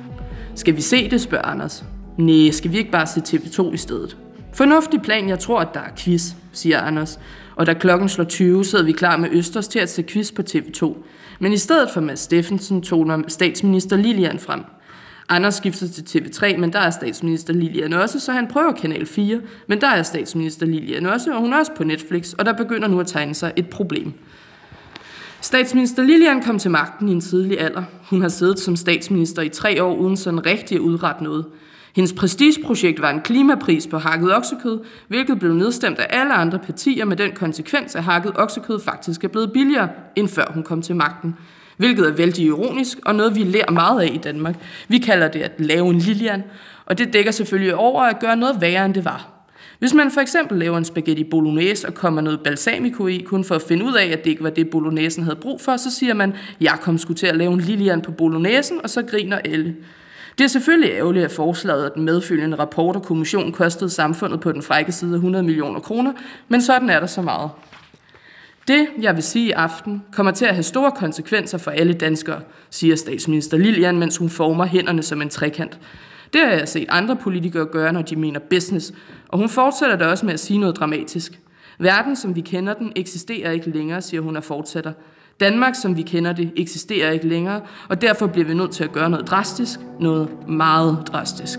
Skal 0.55 0.77
vi 0.77 0.81
se 0.81 1.11
det, 1.11 1.21
spørger 1.21 1.45
Anders. 1.45 1.85
Nej, 2.19 2.51
skal 2.51 2.73
vi 2.73 2.77
ikke 2.77 2.91
bare 2.91 3.07
se 3.07 3.21
TV2 3.21 3.73
i 3.73 3.77
stedet? 3.77 4.17
Fornuftig 4.53 5.03
plan, 5.03 5.29
jeg 5.29 5.39
tror, 5.39 5.61
at 5.61 5.69
der 5.75 5.81
er 5.81 5.91
quiz, 5.99 6.33
siger 6.53 6.81
Anders. 6.81 7.21
Og 7.57 7.67
da 7.67 7.75
klokken 7.75 8.09
slår 8.09 8.25
20, 8.25 8.65
sidder 8.65 8.85
vi 8.85 8.93
klar 8.93 9.17
med 9.17 9.29
Østers 9.33 9.69
til 9.69 9.79
at 9.79 9.91
se 9.91 10.03
quiz 10.03 10.33
på 10.33 10.43
TV2. 10.51 10.97
Men 11.39 11.53
i 11.53 11.59
stedet 11.59 11.91
for 11.91 12.01
Mads 12.01 12.21
Steffensen 12.21 12.83
toner 12.83 13.19
statsminister 13.29 13.97
Lilian 13.97 14.39
frem. 14.39 14.65
Anders 15.29 15.55
skifter 15.55 15.89
til 15.89 16.21
TV3, 16.21 16.57
men 16.57 16.73
der 16.73 16.79
er 16.79 16.91
statsminister 16.91 17.53
Lilian 17.53 17.93
også, 17.93 18.21
så 18.21 18.33
han 18.33 18.49
prøver 18.49 18.73
Kanal 18.73 19.07
4, 19.07 19.41
men 19.67 19.81
der 19.81 19.87
er 19.87 20.03
statsminister 20.03 20.67
Lilian 20.67 21.07
også, 21.07 21.33
og 21.33 21.41
hun 21.41 21.53
er 21.53 21.59
også 21.59 21.73
på 21.77 21.85
Netflix, 21.85 22.33
og 22.33 22.47
der 22.47 22.53
begynder 22.53 22.89
nu 22.89 23.01
at 23.01 23.07
tegne 23.07 23.35
sig 23.35 23.53
et 23.57 23.71
problem. 23.71 24.13
Statsminister 25.41 26.03
Lilian 26.03 26.43
kom 26.43 26.59
til 26.59 26.71
magten 26.71 27.09
i 27.09 27.13
en 27.13 27.21
tidlig 27.21 27.61
alder. 27.61 27.83
Hun 28.11 28.23
har 28.23 28.29
siddet 28.29 28.59
som 28.59 28.77
statsminister 28.77 29.43
i 29.43 29.49
tre 29.49 29.83
år 29.83 29.95
uden 29.97 30.17
sådan 30.17 30.47
rigtig 30.47 30.75
at 30.75 30.81
udrette 30.81 31.25
noget. 31.25 31.45
Hendes 31.97 32.13
prestigeprojekt 32.13 33.03
var 33.03 33.11
en 33.11 33.21
klimapris 33.21 33.87
på 33.87 33.99
hakket 33.99 34.37
oksekød, 34.37 34.81
hvilket 35.09 35.39
blev 35.39 35.55
nedstemt 35.55 35.99
af 35.99 36.07
alle 36.21 36.35
andre 36.35 36.59
partier 36.59 37.05
med 37.05 37.17
den 37.17 37.33
konsekvens, 37.33 37.97
at 37.97 38.03
hakket 38.03 38.33
oksekød 38.35 38.81
faktisk 38.81 39.25
er 39.25 39.29
blevet 39.29 39.53
billigere, 39.53 39.89
end 40.17 40.29
før 40.29 40.45
hun 40.55 40.63
kom 40.63 40.83
til 40.83 40.97
magten 40.97 41.35
hvilket 41.77 42.07
er 42.07 42.13
vældig 42.13 42.45
ironisk 42.45 42.99
og 43.05 43.15
noget, 43.15 43.35
vi 43.35 43.43
lærer 43.43 43.71
meget 43.71 44.01
af 44.01 44.11
i 44.15 44.19
Danmark. 44.19 44.55
Vi 44.89 44.99
kalder 44.99 45.29
det 45.29 45.41
at 45.41 45.53
lave 45.59 45.91
en 45.91 45.99
Lilian, 45.99 46.45
og 46.87 46.99
det 46.99 47.13
dækker 47.13 47.31
selvfølgelig 47.31 47.75
over 47.75 48.03
at 48.03 48.21
gøre 48.21 48.37
noget 48.37 48.61
værre, 48.61 48.85
end 48.85 48.95
det 48.95 49.05
var. 49.05 49.31
Hvis 49.79 49.95
man 49.95 50.11
for 50.11 50.21
eksempel 50.21 50.59
laver 50.59 50.79
en 50.79 50.85
spaghetti 50.85 51.25
bolognese 51.25 51.89
og 51.89 51.95
kommer 51.95 52.21
noget 52.21 52.41
balsamico 52.41 53.07
i, 53.07 53.19
kun 53.19 53.45
for 53.45 53.55
at 53.55 53.63
finde 53.63 53.85
ud 53.85 53.95
af, 53.95 54.07
at 54.07 54.25
det 54.25 54.31
ikke 54.31 54.43
var 54.43 54.51
det, 54.51 54.71
bolognesen 54.71 55.25
havde 55.25 55.37
brug 55.37 55.61
for, 55.61 55.77
så 55.77 55.91
siger 55.91 56.15
man, 56.15 56.35
jeg 56.61 56.79
kom 56.81 56.99
sgu 56.99 57.13
til 57.13 57.27
at 57.27 57.37
lave 57.37 57.53
en 57.53 57.61
Lilian 57.61 58.03
på 58.03 58.13
bolognesen, 58.13 58.81
og 58.83 58.91
så 58.91 59.03
griner 59.03 59.39
alle. 59.39 59.75
Det 60.39 60.45
er 60.45 60.49
selvfølgelig 60.49 60.91
ærgerligt, 60.91 61.25
at 61.25 61.31
forslaget 61.31 61.85
og 61.85 61.95
den 61.95 62.03
medfølgende 62.03 62.57
rapport 62.57 62.97
og 62.97 63.03
kommission 63.03 63.53
kostede 63.53 63.91
samfundet 63.91 64.41
på 64.41 64.53
den 64.53 64.63
frække 64.63 64.93
side 64.93 65.11
af 65.11 65.17
100 65.17 65.45
millioner 65.45 65.81
kroner, 65.81 66.13
men 66.49 66.63
sådan 66.63 66.91
er 66.91 67.01
der 67.01 67.07
så 67.07 67.23
meget. 67.23 67.51
Det, 68.69 68.87
jeg 69.01 69.15
vil 69.15 69.23
sige 69.23 69.49
i 69.49 69.51
aften, 69.51 70.03
kommer 70.13 70.33
til 70.33 70.45
at 70.45 70.55
have 70.55 70.63
store 70.63 70.93
konsekvenser 70.93 71.59
for 71.59 71.71
alle 71.71 71.93
danskere, 71.93 72.41
siger 72.71 72.97
statsminister 72.97 73.57
Lilian, 73.57 73.99
mens 73.99 74.17
hun 74.17 74.31
former 74.31 74.65
hænderne 74.65 75.03
som 75.03 75.23
en 75.23 75.29
trekant. 75.29 75.79
Det 76.33 76.41
har 76.41 76.51
jeg 76.51 76.69
set 76.69 76.87
andre 76.89 77.17
politikere 77.17 77.67
gøre, 77.67 77.93
når 77.93 78.03
de 78.03 78.17
mener 78.17 78.41
business, 78.51 78.93
og 79.29 79.39
hun 79.39 79.49
fortsætter 79.49 79.97
da 79.97 80.07
også 80.07 80.27
med 80.27 80.35
at 80.35 80.41
sige 80.41 80.59
noget 80.59 80.77
dramatisk. 80.77 81.41
Verden, 81.79 82.17
som 82.17 82.35
vi 82.37 82.41
kender 82.41 82.75
den, 82.75 82.93
eksisterer 82.97 83.51
ikke 83.51 83.71
længere, 83.71 84.03
siger 84.03 84.21
hun 84.21 84.37
og 84.37 84.45
fortsætter. 84.45 84.93
Danmark, 85.41 85.75
som 85.75 85.97
vi 85.97 86.03
kender 86.03 86.33
det, 86.33 86.53
eksisterer 86.57 87.11
ikke 87.11 87.29
længere, 87.29 87.61
og 87.89 88.03
derfor 88.03 88.27
bliver 88.27 88.47
vi 88.47 88.55
nødt 88.55 88.71
til 88.71 88.85
at 88.85 88.93
gøre 88.93 89.11
noget 89.11 89.27
drastisk, 89.27 89.81
noget 90.01 90.49
meget 90.49 90.99
drastisk. 91.13 91.59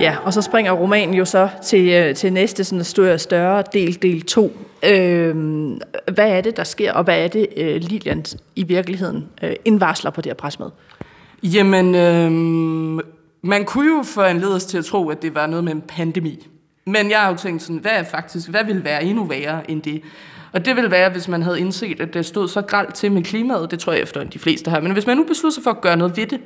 Ja, 0.00 0.16
og 0.24 0.32
så 0.32 0.42
springer 0.42 0.72
romanen 0.72 1.14
jo 1.14 1.24
så 1.24 1.48
til, 1.62 1.88
øh, 1.88 2.14
til 2.14 2.32
næste 2.32 2.64
sådan 2.64 2.84
større, 2.84 3.18
større 3.18 3.62
del, 3.72 4.02
del 4.02 4.22
2. 4.22 4.56
Øh, 4.82 5.36
hvad 6.12 6.28
er 6.28 6.40
det, 6.40 6.56
der 6.56 6.64
sker, 6.64 6.92
og 6.92 7.04
hvad 7.04 7.24
er 7.24 7.28
det, 7.28 7.46
øh, 7.56 7.76
Lilian 7.76 8.24
i 8.56 8.62
virkeligheden 8.62 9.28
øh, 9.42 9.52
indvarsler 9.64 10.10
på 10.10 10.20
det 10.20 10.30
her 10.30 10.34
presmøde? 10.34 10.70
Jamen, 11.42 11.94
øh, 11.94 12.32
man 13.42 13.64
kunne 13.64 13.96
jo 13.96 14.02
foranledes 14.02 14.64
til 14.64 14.78
at 14.78 14.84
tro, 14.84 15.08
at 15.08 15.22
det 15.22 15.34
var 15.34 15.46
noget 15.46 15.64
med 15.64 15.72
en 15.72 15.82
pandemi. 15.88 16.46
Men 16.86 17.10
jeg 17.10 17.20
har 17.20 17.28
jo 17.30 17.36
tænkt 17.36 17.62
sådan, 17.62 17.76
hvad 17.76 17.92
er 17.92 18.04
faktisk, 18.04 18.48
hvad 18.48 18.64
vil 18.64 18.84
være 18.84 19.04
endnu 19.04 19.24
værre 19.24 19.70
end 19.70 19.82
det? 19.82 20.02
Og 20.54 20.64
det 20.64 20.76
vil 20.76 20.90
være, 20.90 21.10
hvis 21.10 21.28
man 21.28 21.42
havde 21.42 21.60
indset, 21.60 22.00
at 22.00 22.14
det 22.14 22.26
stod 22.26 22.48
så 22.48 22.62
gralt 22.62 22.94
til 22.94 23.12
med 23.12 23.22
klimaet, 23.22 23.70
det 23.70 23.78
tror 23.78 23.92
jeg 23.92 24.02
efter 24.02 24.24
de 24.24 24.38
fleste 24.38 24.70
har. 24.70 24.80
Men 24.80 24.92
hvis 24.92 25.06
man 25.06 25.16
nu 25.16 25.24
besluttede 25.24 25.54
sig 25.54 25.64
for 25.64 25.70
at 25.70 25.80
gøre 25.80 25.96
noget 25.96 26.16
ved 26.16 26.26
det, 26.26 26.40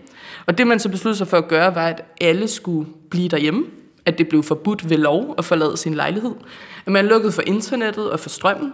og 0.46 0.58
det 0.58 0.66
man 0.66 0.78
så 0.78 0.88
besluttede 0.88 1.18
sig 1.18 1.28
for 1.28 1.36
at 1.36 1.48
gøre, 1.48 1.74
var, 1.74 1.86
at 1.86 2.04
alle 2.20 2.48
skulle 2.48 2.88
blive 3.10 3.28
derhjemme, 3.28 3.64
at 4.06 4.18
det 4.18 4.28
blev 4.28 4.42
forbudt 4.42 4.90
ved 4.90 4.96
lov 4.96 5.34
at 5.38 5.44
forlade 5.44 5.76
sin 5.76 5.94
lejlighed, 5.94 6.34
at 6.86 6.92
man 6.92 7.06
lukkede 7.06 7.32
for 7.32 7.42
internettet 7.46 8.10
og 8.10 8.20
for 8.20 8.28
strømmen, 8.28 8.72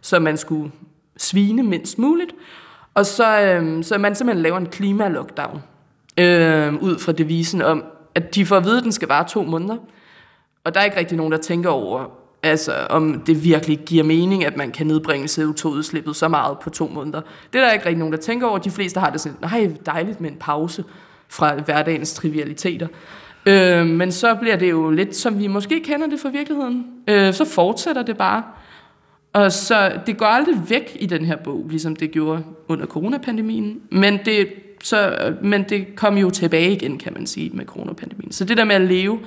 så 0.00 0.18
man 0.18 0.36
skulle 0.36 0.72
svine 1.16 1.62
mindst 1.62 1.98
muligt, 1.98 2.32
og 2.94 3.06
så, 3.06 3.40
øh, 3.40 3.84
så 3.84 3.98
man 3.98 4.14
simpelthen 4.14 4.42
laver 4.42 4.58
en 4.58 4.66
klimalockdown, 4.66 5.62
øh, 6.18 6.74
ud 6.74 6.98
fra 6.98 7.12
devisen 7.12 7.62
om, 7.62 7.84
at 8.14 8.34
de 8.34 8.46
får 8.46 8.56
at 8.56 8.64
vide, 8.64 8.78
at 8.78 8.84
den 8.84 8.92
skal 8.92 9.08
vare 9.08 9.28
to 9.28 9.42
måneder, 9.42 9.76
og 10.64 10.74
der 10.74 10.80
er 10.80 10.84
ikke 10.84 10.96
rigtig 10.96 11.16
nogen, 11.16 11.32
der 11.32 11.38
tænker 11.38 11.70
over, 11.70 12.23
altså 12.44 12.72
om 12.90 13.22
det 13.26 13.44
virkelig 13.44 13.78
giver 13.86 14.04
mening, 14.04 14.44
at 14.44 14.56
man 14.56 14.70
kan 14.70 14.86
nedbringe 14.86 15.26
CO2-udslippet 15.26 16.16
så 16.16 16.28
meget 16.28 16.58
på 16.58 16.70
to 16.70 16.88
måneder. 16.88 17.20
Det 17.52 17.60
er 17.60 17.64
der 17.64 17.72
ikke 17.72 17.86
rigtig 17.86 17.98
nogen, 17.98 18.12
der 18.12 18.20
tænker 18.20 18.46
over. 18.46 18.58
De 18.58 18.70
fleste 18.70 19.00
har 19.00 19.10
det 19.10 19.20
sådan, 19.20 19.38
nej, 19.40 19.70
dejligt 19.86 20.20
med 20.20 20.30
en 20.30 20.36
pause 20.40 20.84
fra 21.28 21.54
hverdagens 21.54 22.14
trivialiteter. 22.14 22.86
Øh, 23.46 23.86
men 23.86 24.12
så 24.12 24.34
bliver 24.34 24.56
det 24.56 24.70
jo 24.70 24.90
lidt, 24.90 25.16
som 25.16 25.38
vi 25.38 25.46
måske 25.46 25.80
kender 25.80 26.06
det 26.06 26.20
fra 26.20 26.28
virkeligheden. 26.28 26.86
Øh, 27.08 27.34
så 27.34 27.44
fortsætter 27.44 28.02
det 28.02 28.16
bare. 28.16 28.42
Og 29.32 29.52
så 29.52 29.92
det 30.06 30.16
går 30.16 30.26
aldrig 30.26 30.60
væk 30.68 30.96
i 31.00 31.06
den 31.06 31.24
her 31.24 31.36
bog, 31.36 31.66
ligesom 31.70 31.96
det 31.96 32.10
gjorde 32.10 32.44
under 32.68 32.86
coronapandemien. 32.86 33.80
Men 33.90 34.18
det, 34.24 34.48
så, 34.82 35.16
men 35.42 35.64
det 35.68 35.96
kom 35.96 36.18
jo 36.18 36.30
tilbage 36.30 36.72
igen, 36.72 36.98
kan 36.98 37.12
man 37.12 37.26
sige, 37.26 37.50
med 37.54 37.66
coronapandemien. 37.66 38.32
Så 38.32 38.44
det 38.44 38.56
der 38.56 38.64
med 38.64 38.74
at 38.74 38.80
leve 38.80 39.18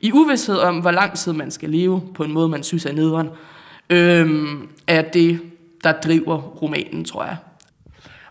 i 0.00 0.12
uvidshed 0.12 0.56
om, 0.56 0.78
hvor 0.78 0.90
lang 0.90 1.16
tid 1.16 1.32
man 1.32 1.50
skal 1.50 1.70
leve 1.70 2.02
på 2.14 2.24
en 2.24 2.32
måde, 2.32 2.48
man 2.48 2.62
synes 2.62 2.86
er 2.86 2.92
nederen, 2.92 3.28
øhm, 3.90 4.68
er 4.86 5.02
det, 5.02 5.40
der 5.84 5.92
driver 5.92 6.36
romanen, 6.36 7.04
tror 7.04 7.24
jeg. 7.24 7.36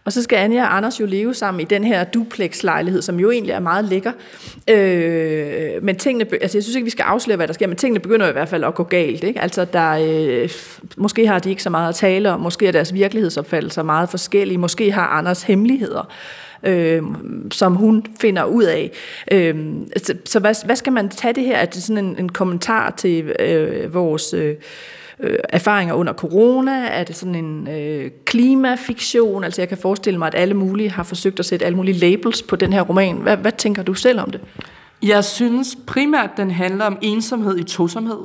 Og 0.06 0.14
så 0.14 0.24
skal 0.24 0.38
Anja 0.38 0.64
og 0.64 0.78
Anders 0.78 1.00
jo 1.00 1.06
leve 1.06 1.34
sammen 1.34 1.62
i 1.62 1.64
den 1.64 1.84
her 1.84 2.04
duplex-lejlighed, 2.04 3.02
som 3.02 3.20
jo 3.20 3.32
egentlig 3.32 3.54
er 3.54 3.60
meget 3.60 3.86
lækker. 3.86 4.12
Øh, 4.70 5.84
men 5.84 5.96
tingene, 5.96 6.26
altså 6.42 6.58
jeg 6.58 6.64
synes 6.64 6.76
ikke, 6.76 6.86
vi 6.86 6.90
skal 6.92 7.04
afsløre, 7.04 7.36
hvad 7.36 7.48
der 7.48 7.54
sker, 7.54 7.68
men 7.68 7.78
tingene 7.78 8.00
begynder 8.00 8.30
i 8.30 8.32
hvert 8.32 8.50
fald 8.50 8.64
at 8.64 8.76
gå 8.76 8.84
galt. 8.84 9.24
Ikke? 9.24 9.42
Altså 9.42 9.66
der, 9.66 9.90
øh, 9.92 10.50
måske 10.98 11.28
har 11.28 11.40
de 11.40 11.50
ikke 11.50 11.64
så 11.64 11.70
meget 11.70 11.90
at 11.90 11.96
tale 11.96 12.32
om, 12.32 12.40
måske 12.40 12.68
er 12.68 12.72
deres 12.72 12.94
virkelighedsopfattelser 12.94 13.84
meget 13.84 14.10
forskellige, 14.10 14.58
måske 14.58 14.92
har 14.92 15.08
Anders 15.08 15.44
hemmeligheder 15.44 16.00
øh, 16.00 16.49
øh, 16.64 17.04
som 17.52 17.76
hun 17.76 18.06
finder 18.22 18.44
ud 18.44 18.64
af. 18.64 18.92
Øh, 19.32 19.56
så 19.98 20.16
så 20.26 20.40
hvad, 20.40 20.66
hvad 20.66 20.76
skal 20.76 20.94
man 20.94 21.10
tage 21.10 21.34
det 21.34 21.44
her? 21.44 21.58
Er 21.58 21.66
det 21.66 21.84
sådan 21.84 22.06
en, 22.06 22.16
en 22.20 22.30
kommentar 22.30 22.90
til 22.90 23.36
øh, 23.40 23.94
vores... 23.94 24.34
Øh, 24.34 24.56
øh, 25.20 25.38
erfaringer 25.50 25.94
under 25.94 26.14
corona? 26.14 26.88
Er 26.88 27.04
det 27.04 27.16
sådan 27.16 27.36
en 27.36 27.68
øh, 27.68 28.12
klimafiktion? 28.26 29.44
Altså 29.44 29.62
jeg 29.62 29.70
kan 29.70 29.78
forestille 29.78 30.20
mig, 30.20 30.28
at 30.28 30.36
alle 30.36 30.54
mulige 30.54 30.90
har 30.90 31.04
forsøgt 31.04 31.40
at 31.40 31.46
sætte 31.46 31.66
alle 31.66 31.76
mulige 31.76 31.98
labels 32.00 32.42
på 32.42 32.56
den 32.56 32.74
her 32.74 32.82
roman. 32.82 33.16
Hvad, 33.16 33.38
hvad 33.38 33.52
tænker 33.52 33.84
du 33.84 33.94
selv 33.94 34.20
om 34.20 34.32
det? 34.32 34.42
Jeg 35.04 35.24
synes 35.24 35.78
primært, 35.88 36.30
den 36.38 36.52
handler 36.52 36.86
om 36.86 36.98
ensomhed 37.02 37.58
i 37.58 37.64
tosomhed. 37.64 38.20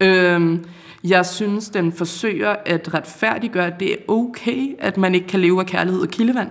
Øhm, 0.00 0.64
jeg 1.04 1.26
synes, 1.26 1.68
den 1.68 1.92
forsøger 1.92 2.56
at 2.66 2.94
retfærdiggøre, 2.94 3.66
at 3.66 3.80
det 3.80 3.92
er 3.92 3.96
okay, 4.08 4.76
at 4.78 4.96
man 4.96 5.14
ikke 5.14 5.26
kan 5.26 5.40
leve 5.40 5.60
af 5.60 5.66
kærlighed 5.66 6.02
og 6.02 6.08
kildevand. 6.08 6.48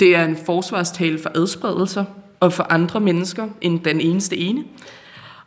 Det 0.00 0.16
er 0.16 0.24
en 0.24 0.36
forsvarstale 0.46 1.18
for 1.18 1.30
adspredelser 1.34 2.04
og 2.40 2.52
for 2.52 2.66
andre 2.70 3.00
mennesker 3.00 3.48
end 3.60 3.80
den 3.80 4.00
eneste 4.00 4.36
ene. 4.36 4.64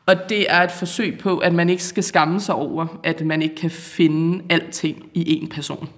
Og 0.06 0.16
det 0.30 0.46
er 0.50 0.64
et 0.64 0.72
forsøg 0.72 1.20
på, 1.20 1.38
at 1.38 1.54
man 1.54 1.70
ikke 1.70 1.84
skal 1.84 2.04
skamme 2.04 2.40
sig 2.40 2.56
over, 2.56 2.88
at 3.04 3.26
man 3.26 3.42
ikke 3.42 3.56
kan 3.56 3.72
finde 3.72 4.44
alting 4.50 5.06
i 5.14 5.42
en 5.42 5.48
person. 5.48 5.90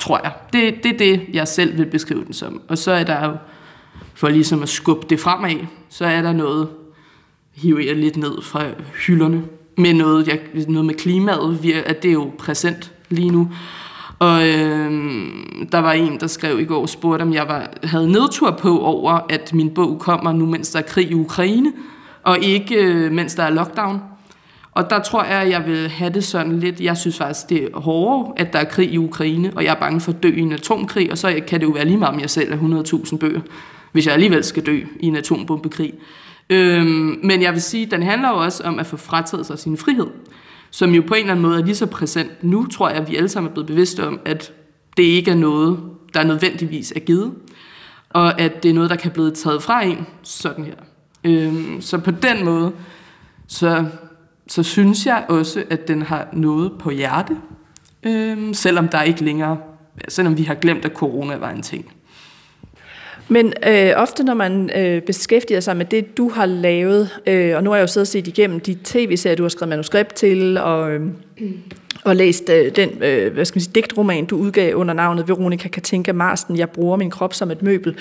Tror 0.00 0.20
jeg. 0.24 0.32
Det, 0.52 0.84
det 0.84 0.92
er 0.92 0.98
det, 0.98 1.26
jeg 1.32 1.48
selv 1.48 1.78
vil 1.78 1.86
beskrive 1.86 2.24
den 2.24 2.32
som. 2.32 2.62
Og 2.68 2.78
så 2.78 2.92
er 2.92 3.04
der 3.04 3.26
jo, 3.26 3.36
for 4.14 4.28
ligesom 4.28 4.62
at 4.62 4.68
skubbe 4.68 5.06
det 5.10 5.20
fremad, 5.20 5.66
så 5.88 6.04
er 6.04 6.22
der 6.22 6.32
noget, 6.32 6.68
hiver 7.54 7.80
jeg 7.80 7.96
lidt 7.96 8.16
ned 8.16 8.42
fra 8.42 8.64
hylderne, 9.06 9.42
med 9.76 9.94
noget, 9.94 10.28
jeg, 10.28 10.40
noget 10.68 10.84
med 10.84 10.94
klimaet, 10.94 11.58
at 11.86 12.02
det 12.02 12.08
er 12.08 12.12
jo 12.12 12.32
præsent 12.38 12.92
lige 13.08 13.30
nu. 13.30 13.50
Og 14.20 14.48
øh, 14.48 14.92
der 15.72 15.78
var 15.78 15.92
en, 15.92 16.20
der 16.20 16.26
skrev 16.26 16.60
i 16.60 16.64
går 16.64 16.80
og 16.80 16.88
spurgte, 16.88 17.22
om 17.22 17.34
jeg 17.34 17.48
var, 17.48 17.70
havde 17.82 18.12
nedtur 18.12 18.50
på 18.50 18.80
over, 18.80 19.20
at 19.28 19.54
min 19.54 19.70
bog 19.70 19.98
kommer 19.98 20.32
nu, 20.32 20.46
mens 20.46 20.70
der 20.70 20.78
er 20.78 20.82
krig 20.82 21.10
i 21.10 21.14
Ukraine, 21.14 21.72
og 22.22 22.38
ikke 22.38 22.74
øh, 22.74 23.12
mens 23.12 23.34
der 23.34 23.42
er 23.42 23.50
lockdown. 23.50 24.00
Og 24.72 24.90
der 24.90 25.00
tror 25.00 25.24
jeg, 25.24 25.40
at 25.42 25.50
jeg 25.50 25.66
vil 25.66 25.88
have 25.88 26.12
det 26.12 26.24
sådan 26.24 26.58
lidt, 26.58 26.80
jeg 26.80 26.96
synes 26.96 27.18
faktisk, 27.18 27.48
det 27.48 27.64
er 27.64 27.80
hårdere, 27.80 28.32
at 28.36 28.52
der 28.52 28.58
er 28.58 28.64
krig 28.64 28.92
i 28.92 28.98
Ukraine, 28.98 29.52
og 29.56 29.64
jeg 29.64 29.70
er 29.70 29.80
bange 29.80 30.00
for 30.00 30.12
at 30.12 30.22
dø 30.22 30.28
i 30.28 30.40
en 30.40 30.52
atomkrig, 30.52 31.10
og 31.10 31.18
så 31.18 31.40
kan 31.48 31.60
det 31.60 31.66
jo 31.66 31.70
være 31.70 31.84
lige 31.84 31.96
meget, 31.96 32.14
om 32.14 32.20
jeg 32.20 32.30
selv 32.30 32.52
er 32.52 32.82
100.000 33.06 33.16
bøger, 33.16 33.40
hvis 33.92 34.06
jeg 34.06 34.14
alligevel 34.14 34.44
skal 34.44 34.66
dø 34.66 34.80
i 35.00 35.06
en 35.06 35.16
atombombekrig. 35.16 35.92
Øhm, 36.50 37.20
men 37.22 37.42
jeg 37.42 37.52
vil 37.52 37.62
sige, 37.62 37.86
at 37.86 37.90
den 37.90 38.02
handler 38.02 38.28
jo 38.28 38.36
også 38.36 38.62
om 38.64 38.78
at 38.78 38.86
få 38.86 38.96
frataget 38.96 39.46
sig 39.46 39.58
sin 39.58 39.76
frihed 39.76 40.06
som 40.70 40.94
jo 40.94 41.02
på 41.06 41.14
en 41.14 41.20
eller 41.20 41.32
anden 41.32 41.42
måde 41.42 41.60
er 41.60 41.64
lige 41.64 41.74
så 41.74 41.86
præsent 41.86 42.44
nu, 42.44 42.66
tror 42.66 42.88
jeg, 42.88 42.98
at 42.98 43.10
vi 43.10 43.16
alle 43.16 43.28
sammen 43.28 43.50
er 43.50 43.54
blevet 43.54 43.66
bevidste 43.66 44.06
om, 44.06 44.20
at 44.24 44.52
det 44.96 45.02
ikke 45.02 45.30
er 45.30 45.34
noget, 45.34 45.80
der 46.14 46.24
nødvendigvis 46.24 46.92
er 46.96 47.00
givet, 47.00 47.34
og 48.10 48.40
at 48.40 48.62
det 48.62 48.68
er 48.68 48.74
noget, 48.74 48.90
der 48.90 48.96
kan 48.96 49.10
blive 49.10 49.30
taget 49.30 49.62
fra 49.62 49.82
en, 49.84 50.06
sådan 50.22 50.64
her. 50.64 50.74
Øhm, 51.24 51.80
så 51.80 51.98
på 51.98 52.10
den 52.10 52.44
måde, 52.44 52.72
så, 53.46 53.86
så 54.48 54.62
synes 54.62 55.06
jeg 55.06 55.24
også, 55.28 55.64
at 55.70 55.88
den 55.88 56.02
har 56.02 56.28
noget 56.32 56.72
på 56.78 56.90
hjerte, 56.90 57.36
øhm, 58.02 58.54
selvom 58.54 58.88
der 58.88 59.02
ikke 59.02 59.24
længere, 59.24 59.58
selvom 60.08 60.38
vi 60.38 60.42
har 60.42 60.54
glemt, 60.54 60.84
at 60.84 60.92
corona 60.92 61.36
var 61.36 61.50
en 61.50 61.62
ting. 61.62 61.92
Men 63.28 63.52
øh, 63.66 63.92
ofte 63.96 64.24
når 64.24 64.34
man 64.34 64.70
øh, 64.76 65.02
beskæftiger 65.02 65.60
sig 65.60 65.76
med 65.76 65.84
det, 65.84 66.16
du 66.16 66.28
har 66.28 66.46
lavet, 66.46 67.08
øh, 67.26 67.56
og 67.56 67.64
nu 67.64 67.70
har 67.70 67.76
jeg 67.76 67.82
jo 67.82 67.86
siddet 67.86 68.06
og 68.06 68.12
set 68.12 68.26
igennem 68.26 68.60
de 68.60 68.76
tv-serier, 68.84 69.36
du 69.36 69.42
har 69.42 69.48
skrevet 69.48 69.68
manuskript 69.68 70.14
til, 70.14 70.58
og, 70.58 70.92
øh, 70.92 71.00
og 72.04 72.16
læst 72.16 72.50
øh, 72.50 72.76
den 72.76 73.02
øh, 73.02 73.32
hvad 73.32 73.44
skal 73.44 73.56
man 73.56 73.62
sige, 73.62 73.72
digtroman, 73.74 74.24
du 74.24 74.36
udgav 74.36 74.74
under 74.74 74.94
navnet 74.94 75.28
Veronika 75.28 75.68
Katinka 75.68 76.12
Marsten, 76.12 76.58
Jeg 76.58 76.70
bruger 76.70 76.96
min 76.96 77.10
krop 77.10 77.34
som 77.34 77.50
et 77.50 77.62
møbel, 77.62 77.96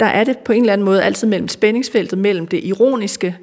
der 0.00 0.06
er 0.06 0.24
det 0.24 0.38
på 0.38 0.52
en 0.52 0.60
eller 0.60 0.72
anden 0.72 0.84
måde 0.84 1.02
altid 1.02 1.28
mellem 1.28 1.48
spændingsfeltet, 1.48 2.18
mellem 2.18 2.46
det 2.46 2.64
ironiske 2.64 3.36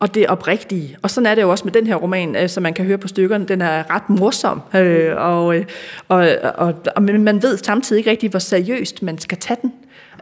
og 0.00 0.14
det 0.14 0.26
oprigtige. 0.26 0.96
Og 1.02 1.10
sådan 1.10 1.26
er 1.26 1.34
det 1.34 1.42
jo 1.42 1.50
også 1.50 1.64
med 1.64 1.72
den 1.72 1.86
her 1.86 1.94
roman, 1.94 2.36
øh, 2.36 2.48
som 2.48 2.62
man 2.62 2.74
kan 2.74 2.84
høre 2.84 2.98
på 2.98 3.08
stykkerne. 3.08 3.44
Den 3.44 3.62
er 3.62 3.94
ret 3.94 4.10
morsom, 4.10 4.60
øh, 4.74 5.16
og, 5.16 5.56
øh, 5.56 5.64
og, 6.08 6.28
og, 6.54 6.74
og 6.96 7.02
man 7.02 7.42
ved 7.42 7.56
samtidig 7.56 8.00
ikke 8.00 8.10
rigtig, 8.10 8.30
hvor 8.30 8.38
seriøst 8.38 9.02
man 9.02 9.18
skal 9.18 9.38
tage 9.38 9.58
den. 9.62 9.72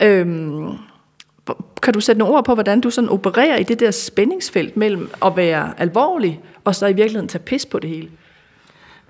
Øhm, 0.02 0.78
kan 1.82 1.94
du 1.94 2.00
sætte 2.00 2.18
nogle 2.18 2.34
ord 2.34 2.44
på, 2.44 2.54
hvordan 2.54 2.80
du 2.80 2.90
sådan 2.90 3.10
opererer 3.10 3.56
i 3.56 3.62
det 3.62 3.80
der 3.80 3.90
spændingsfelt 3.90 4.76
mellem 4.76 5.10
at 5.24 5.36
være 5.36 5.80
alvorlig, 5.80 6.40
og 6.64 6.74
så 6.74 6.86
i 6.86 6.92
virkeligheden 6.92 7.28
tage 7.28 7.42
pis 7.42 7.66
på 7.66 7.78
det 7.78 7.90
hele? 7.90 8.08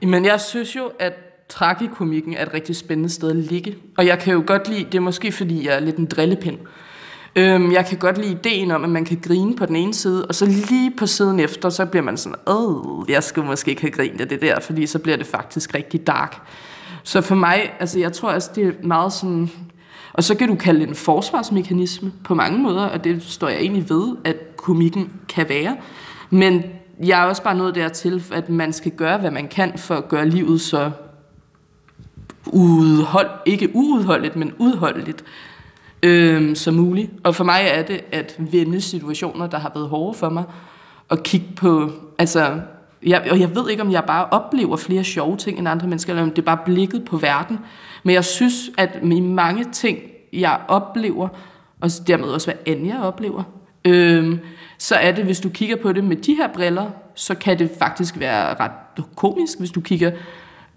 Men 0.02 0.24
jeg 0.24 0.40
synes 0.40 0.76
jo, 0.76 0.90
at 0.98 1.12
tragikomikken 1.48 2.34
er 2.34 2.42
et 2.42 2.54
rigtig 2.54 2.76
spændende 2.76 3.10
sted 3.10 3.30
at 3.30 3.36
ligge. 3.36 3.76
Og 3.96 4.06
jeg 4.06 4.18
kan 4.18 4.34
jo 4.34 4.42
godt 4.46 4.68
lide, 4.68 4.84
det 4.84 4.94
er 4.94 5.00
måske 5.00 5.32
fordi, 5.32 5.66
jeg 5.66 5.74
er 5.74 5.80
lidt 5.80 5.96
en 5.96 6.06
drillepind. 6.06 6.58
Øhm, 7.36 7.72
jeg 7.72 7.86
kan 7.86 7.98
godt 7.98 8.18
lide 8.18 8.30
ideen 8.30 8.70
om, 8.70 8.84
at 8.84 8.90
man 8.90 9.04
kan 9.04 9.20
grine 9.22 9.56
på 9.56 9.66
den 9.66 9.76
ene 9.76 9.94
side, 9.94 10.26
og 10.26 10.34
så 10.34 10.46
lige 10.46 10.92
på 10.98 11.06
siden 11.06 11.40
efter, 11.40 11.68
så 11.68 11.86
bliver 11.86 12.02
man 12.02 12.16
sådan, 12.16 12.38
åh, 12.46 13.04
jeg 13.08 13.22
skulle 13.22 13.46
måske 13.46 13.70
ikke 13.70 13.82
have 13.82 13.90
grinet 13.90 14.20
af 14.20 14.28
det 14.28 14.40
der, 14.40 14.60
fordi 14.60 14.86
så 14.86 14.98
bliver 14.98 15.16
det 15.16 15.26
faktisk 15.26 15.74
rigtig 15.74 16.06
dark. 16.06 16.36
Så 17.02 17.20
for 17.20 17.34
mig, 17.34 17.72
altså 17.80 17.98
jeg 17.98 18.12
tror 18.12 18.30
også, 18.30 18.50
det 18.54 18.66
er 18.66 18.72
meget 18.82 19.12
sådan, 19.12 19.50
og 20.18 20.24
så 20.24 20.34
kan 20.34 20.48
du 20.48 20.54
kalde 20.54 20.80
det 20.80 20.88
en 20.88 20.94
forsvarsmekanisme 20.94 22.12
på 22.24 22.34
mange 22.34 22.58
måder, 22.58 22.84
og 22.86 23.04
det 23.04 23.22
står 23.22 23.48
jeg 23.48 23.60
egentlig 23.60 23.90
ved, 23.90 24.16
at 24.24 24.56
komikken 24.56 25.12
kan 25.28 25.48
være. 25.48 25.76
Men 26.30 26.62
jeg 27.04 27.20
er 27.20 27.24
også 27.24 27.42
bare 27.42 27.54
nået 27.54 27.74
dertil, 27.74 28.24
at 28.32 28.48
man 28.48 28.72
skal 28.72 28.92
gøre, 28.92 29.18
hvad 29.18 29.30
man 29.30 29.48
kan 29.48 29.78
for 29.78 29.94
at 29.94 30.08
gøre 30.08 30.28
livet 30.28 30.60
så 30.60 30.90
udhold, 32.46 33.30
ikke 33.46 33.70
uudholdeligt, 33.74 34.36
men 34.36 34.52
udholdeligt 34.58 35.24
øh, 36.02 36.56
som 36.56 36.74
muligt. 36.74 37.10
Og 37.24 37.34
for 37.34 37.44
mig 37.44 37.60
er 37.64 37.82
det 37.82 38.00
at 38.12 38.36
vende 38.38 38.80
situationer, 38.80 39.46
der 39.46 39.58
har 39.58 39.72
været 39.74 39.88
hårde 39.88 40.18
for 40.18 40.28
mig, 40.28 40.44
og 41.08 41.22
kigge 41.22 41.46
på, 41.56 41.90
altså, 42.18 42.60
jeg, 43.02 43.26
og 43.30 43.40
jeg 43.40 43.54
ved 43.54 43.70
ikke, 43.70 43.82
om 43.82 43.92
jeg 43.92 44.04
bare 44.04 44.26
oplever 44.26 44.76
flere 44.76 45.04
sjove 45.04 45.36
ting 45.36 45.58
end 45.58 45.68
andre 45.68 45.86
mennesker, 45.86 46.12
eller 46.12 46.22
om 46.22 46.30
det 46.30 46.38
er 46.38 46.46
bare 46.46 46.58
blikket 46.64 47.04
på 47.04 47.16
verden. 47.16 47.58
Men 48.02 48.14
jeg 48.14 48.24
synes, 48.24 48.70
at 48.78 49.04
med 49.04 49.20
mange 49.20 49.64
ting, 49.72 49.98
jeg 50.32 50.60
oplever, 50.68 51.28
og 51.80 51.90
dermed 52.06 52.28
også, 52.28 52.46
hvad 52.46 52.74
Anja 52.74 53.02
oplever, 53.02 53.42
øh, 53.84 54.38
så 54.78 54.94
er 54.94 55.12
det, 55.12 55.24
hvis 55.24 55.40
du 55.40 55.48
kigger 55.48 55.76
på 55.76 55.92
det 55.92 56.04
med 56.04 56.16
de 56.16 56.34
her 56.34 56.48
briller, 56.48 56.86
så 57.14 57.34
kan 57.34 57.58
det 57.58 57.70
faktisk 57.78 58.20
være 58.20 58.54
ret 58.60 59.04
komisk. 59.16 59.58
Hvis 59.58 59.70
du 59.70 59.80
kigger 59.80 60.10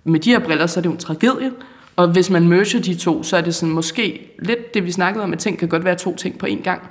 med 0.03 0.19
de 0.19 0.29
her 0.29 0.39
briller, 0.39 0.67
så 0.67 0.79
er 0.79 0.81
det 0.81 0.89
jo 0.89 0.93
en 0.93 0.97
tragedie. 0.97 1.51
Og 1.95 2.07
hvis 2.07 2.29
man 2.29 2.47
merger 2.47 2.79
de 2.79 2.95
to, 2.95 3.23
så 3.23 3.37
er 3.37 3.41
det 3.41 3.55
sådan 3.55 3.73
måske 3.73 4.31
lidt 4.39 4.73
det, 4.73 4.85
vi 4.85 4.91
snakkede 4.91 5.23
om, 5.23 5.33
at 5.33 5.39
ting 5.39 5.57
kan 5.57 5.67
godt 5.67 5.85
være 5.85 5.95
to 5.95 6.15
ting 6.15 6.37
på 6.37 6.45
én 6.45 6.63
gang. 6.63 6.81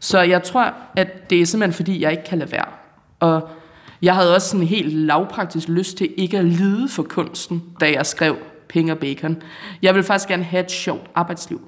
Så 0.00 0.20
jeg 0.20 0.42
tror, 0.42 0.74
at 0.96 1.30
det 1.30 1.40
er 1.40 1.46
simpelthen 1.46 1.72
fordi, 1.72 2.02
jeg 2.02 2.10
ikke 2.10 2.24
kan 2.24 2.38
lade 2.38 2.52
være. 2.52 2.64
Og 3.20 3.48
jeg 4.02 4.14
havde 4.14 4.34
også 4.34 4.48
sådan 4.48 4.66
helt 4.66 4.92
lavpraktisk 4.92 5.68
lyst 5.68 5.96
til 5.96 6.10
ikke 6.16 6.38
at 6.38 6.44
lide 6.44 6.88
for 6.88 7.02
kunsten, 7.02 7.62
da 7.80 7.92
jeg 7.92 8.06
skrev 8.06 8.36
Penge 8.68 8.92
og 8.92 8.98
Bacon. 8.98 9.42
Jeg 9.82 9.94
vil 9.94 10.02
faktisk 10.02 10.28
gerne 10.28 10.44
have 10.44 10.64
et 10.64 10.70
sjovt 10.70 11.10
arbejdsliv. 11.14 11.60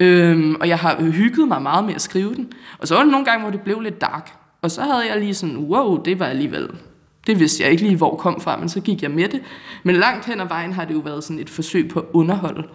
Øhm, 0.00 0.54
og 0.60 0.68
jeg 0.68 0.78
har 0.78 1.02
hygget 1.02 1.48
mig 1.48 1.62
meget 1.62 1.84
med 1.84 1.94
at 1.94 2.02
skrive 2.02 2.34
den. 2.34 2.52
Og 2.78 2.88
så 2.88 2.94
var 2.94 3.02
der 3.02 3.10
nogle 3.10 3.26
gange, 3.26 3.42
hvor 3.42 3.50
det 3.50 3.60
blev 3.60 3.80
lidt 3.80 4.00
dark. 4.00 4.30
Og 4.62 4.70
så 4.70 4.82
havde 4.82 5.06
jeg 5.10 5.20
lige 5.20 5.34
sådan, 5.34 5.56
wow, 5.56 6.02
det 6.02 6.18
var 6.18 6.26
alligevel... 6.26 6.68
Det 7.26 7.40
vidste 7.40 7.62
jeg 7.62 7.70
ikke 7.70 7.82
lige, 7.82 7.96
hvor 7.96 8.16
kom 8.16 8.40
fra, 8.40 8.56
men 8.56 8.68
så 8.68 8.80
gik 8.80 9.02
jeg 9.02 9.10
med 9.10 9.28
det. 9.28 9.42
Men 9.82 9.96
langt 9.96 10.26
hen 10.26 10.40
ad 10.40 10.48
vejen 10.48 10.72
har 10.72 10.84
det 10.84 10.94
jo 10.94 10.98
været 10.98 11.24
sådan 11.24 11.40
et 11.40 11.50
forsøg 11.50 11.88
på 11.88 12.00
at 12.00 12.06
underholde. 12.12 12.68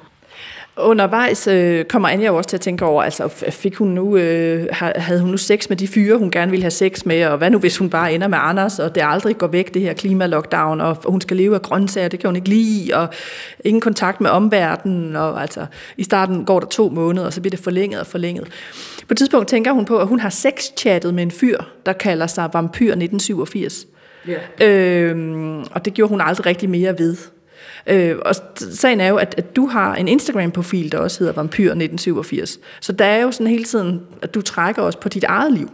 Undervejs 0.82 1.48
øh, 1.48 1.86
kommer 1.86 2.10
Anja 2.10 2.28
jo 2.28 2.36
også 2.36 2.50
til 2.50 2.58
at 2.58 2.62
tænke 2.62 2.86
over, 2.86 3.04
altså 3.04 3.28
fik 3.50 3.76
hun 3.76 3.88
nu, 3.88 4.18
øh, 4.18 4.68
havde 4.72 5.22
hun 5.22 5.32
nu 5.32 5.38
sex 5.38 5.70
med 5.70 5.78
de 5.78 5.88
fyre, 5.88 6.18
hun 6.18 6.32
gerne 6.32 6.52
ville 6.52 6.64
have 6.64 6.72
sex 6.72 7.06
med, 7.06 7.26
og 7.26 7.38
hvad 7.38 7.50
nu 7.50 7.60
hvis 7.60 7.78
hun 7.78 7.90
bare 7.90 8.14
ender 8.14 8.28
med 8.28 8.38
Anders, 8.42 8.80
og 8.80 8.96
det 8.96 9.04
aldrig 9.06 9.38
går 9.38 9.48
væk, 9.48 9.74
det 9.74 9.82
her 9.82 9.94
klimalockdown, 9.94 10.82
og 10.82 10.98
hun 11.06 11.22
skal 11.22 11.38
leve 11.38 11.56
af 11.56 11.62
grøntsager, 11.62 12.08
det 12.08 12.20
kan 12.20 12.28
hun 12.28 12.36
ikke 12.36 12.50
lide, 12.50 12.94
og 12.94 13.08
ingen 13.66 13.82
kontakt 13.82 14.22
med 14.22 14.30
omverdenen, 14.30 15.16
og 15.16 15.42
altså 15.42 15.66
i 15.98 16.04
starten 16.04 16.46
går 16.46 16.60
der 16.60 16.68
to 16.68 16.90
måneder, 16.90 17.26
og 17.26 17.34
så 17.34 17.42
bliver 17.42 17.52
det 17.52 17.60
forlænget 17.60 18.00
og 18.00 18.08
forlænget. 18.08 18.48
På 19.08 19.14
et 19.14 19.18
tidspunkt 19.18 19.48
tænker 19.48 19.72
hun 19.72 19.86
på, 19.86 19.98
at 19.98 20.08
hun 20.08 20.20
har 20.20 20.30
sex-chattet 20.30 21.14
med 21.14 21.24
en 21.24 21.32
fyr, 21.32 21.58
der 21.86 21.94
kalder 21.94 22.28
sig 22.28 22.50
Vampyr 22.54 22.92
1987. 22.92 23.88
Yeah. 24.30 25.12
Øhm, 25.12 25.60
og 25.60 25.86
det 25.86 25.94
gjorde 25.94 26.10
hun 26.10 26.22
aldrig 26.22 26.46
rigtig 26.46 26.70
mere 26.70 27.00
ved. 27.00 27.18
Øh, 27.88 28.16
og 28.26 28.36
sagen 28.56 29.02
er 29.02 29.08
jo, 29.08 29.16
at, 29.16 29.36
at 29.38 29.56
du 29.56 29.68
har 29.68 29.96
en 29.96 30.08
Instagram-profil, 30.08 30.92
der 30.92 30.98
også 30.98 31.20
hedder 31.20 31.44
Vampyr1987. 31.44 32.60
Så 32.82 32.92
der 32.92 33.06
er 33.06 33.22
jo 33.22 33.32
sådan 33.32 33.48
hele 33.48 33.64
tiden, 33.64 34.02
at 34.22 34.34
du 34.34 34.42
trækker 34.42 34.82
også 34.82 35.00
på 35.00 35.10
dit 35.10 35.24
eget 35.24 35.54
liv. 35.54 35.70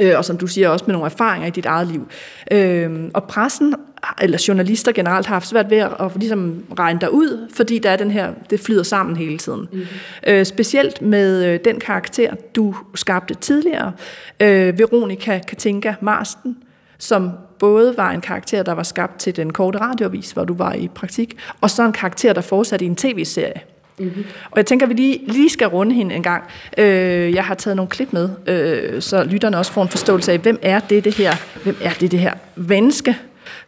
Øh, 0.00 0.12
og 0.16 0.24
som 0.24 0.38
du 0.38 0.46
siger, 0.46 0.68
også 0.68 0.84
med 0.88 0.92
nogle 0.92 1.06
erfaringer 1.06 1.48
i 1.48 1.50
dit 1.50 1.66
eget 1.66 1.88
liv. 1.88 2.08
Øh, 2.50 3.10
og 3.14 3.24
pressen, 3.24 3.74
eller 4.20 4.44
journalister 4.48 4.92
generelt, 4.92 5.26
har 5.26 5.34
haft 5.34 5.48
svært 5.48 5.70
ved 5.70 5.78
at, 5.78 5.90
at 6.00 6.10
ligesom 6.16 6.64
regne 6.78 7.00
dig 7.00 7.12
ud, 7.12 7.50
fordi 7.54 7.78
der 7.78 7.90
er 7.90 7.96
den 7.96 8.10
her, 8.10 8.32
det 8.50 8.60
flyder 8.60 8.82
sammen 8.82 9.16
hele 9.16 9.38
tiden. 9.38 9.68
Mm. 9.72 9.82
Øh, 10.26 10.46
specielt 10.46 11.02
med 11.02 11.44
øh, 11.44 11.60
den 11.64 11.80
karakter, 11.80 12.34
du 12.56 12.74
skabte 12.94 13.34
tidligere, 13.34 13.92
øh, 14.40 14.78
Veronica 14.78 15.40
Katinka 15.48 15.94
Marsten, 16.00 16.56
som 16.98 17.30
både 17.58 17.94
var 17.96 18.10
en 18.10 18.20
karakter, 18.20 18.62
der 18.62 18.72
var 18.72 18.82
skabt 18.82 19.18
til 19.18 19.36
den 19.36 19.52
korte 19.52 19.78
radiovis, 19.78 20.30
hvor 20.30 20.44
du 20.44 20.54
var 20.54 20.72
i 20.72 20.88
praktik, 20.88 21.36
og 21.60 21.70
så 21.70 21.82
en 21.86 21.92
karakter, 21.92 22.32
der 22.32 22.40
fortsatte 22.40 22.84
i 22.84 22.88
en 22.88 22.96
tv-serie. 22.96 23.60
Mm-hmm. 23.98 24.24
Og 24.50 24.56
jeg 24.56 24.66
tænker, 24.66 24.86
at 24.86 24.90
vi 24.90 24.94
lige, 24.94 25.20
lige 25.26 25.50
skal 25.50 25.66
runde 25.66 25.94
hende 25.94 26.14
en 26.14 26.22
gang. 26.22 26.44
Øh, 26.78 27.34
jeg 27.34 27.44
har 27.44 27.54
taget 27.54 27.76
nogle 27.76 27.90
klip 27.90 28.12
med, 28.12 28.30
øh, 28.46 29.02
så 29.02 29.24
lytterne 29.24 29.58
også 29.58 29.72
får 29.72 29.82
en 29.82 29.88
forståelse 29.88 30.32
af, 30.32 30.38
hvem 30.38 30.58
er 30.62 30.80
det, 30.80 31.04
det 31.04 31.14
her, 31.14 31.34
hvem 31.62 31.76
er 31.80 31.92
det, 32.00 32.10
det 32.10 32.20
her 32.20 32.34
menneske? 32.56 33.16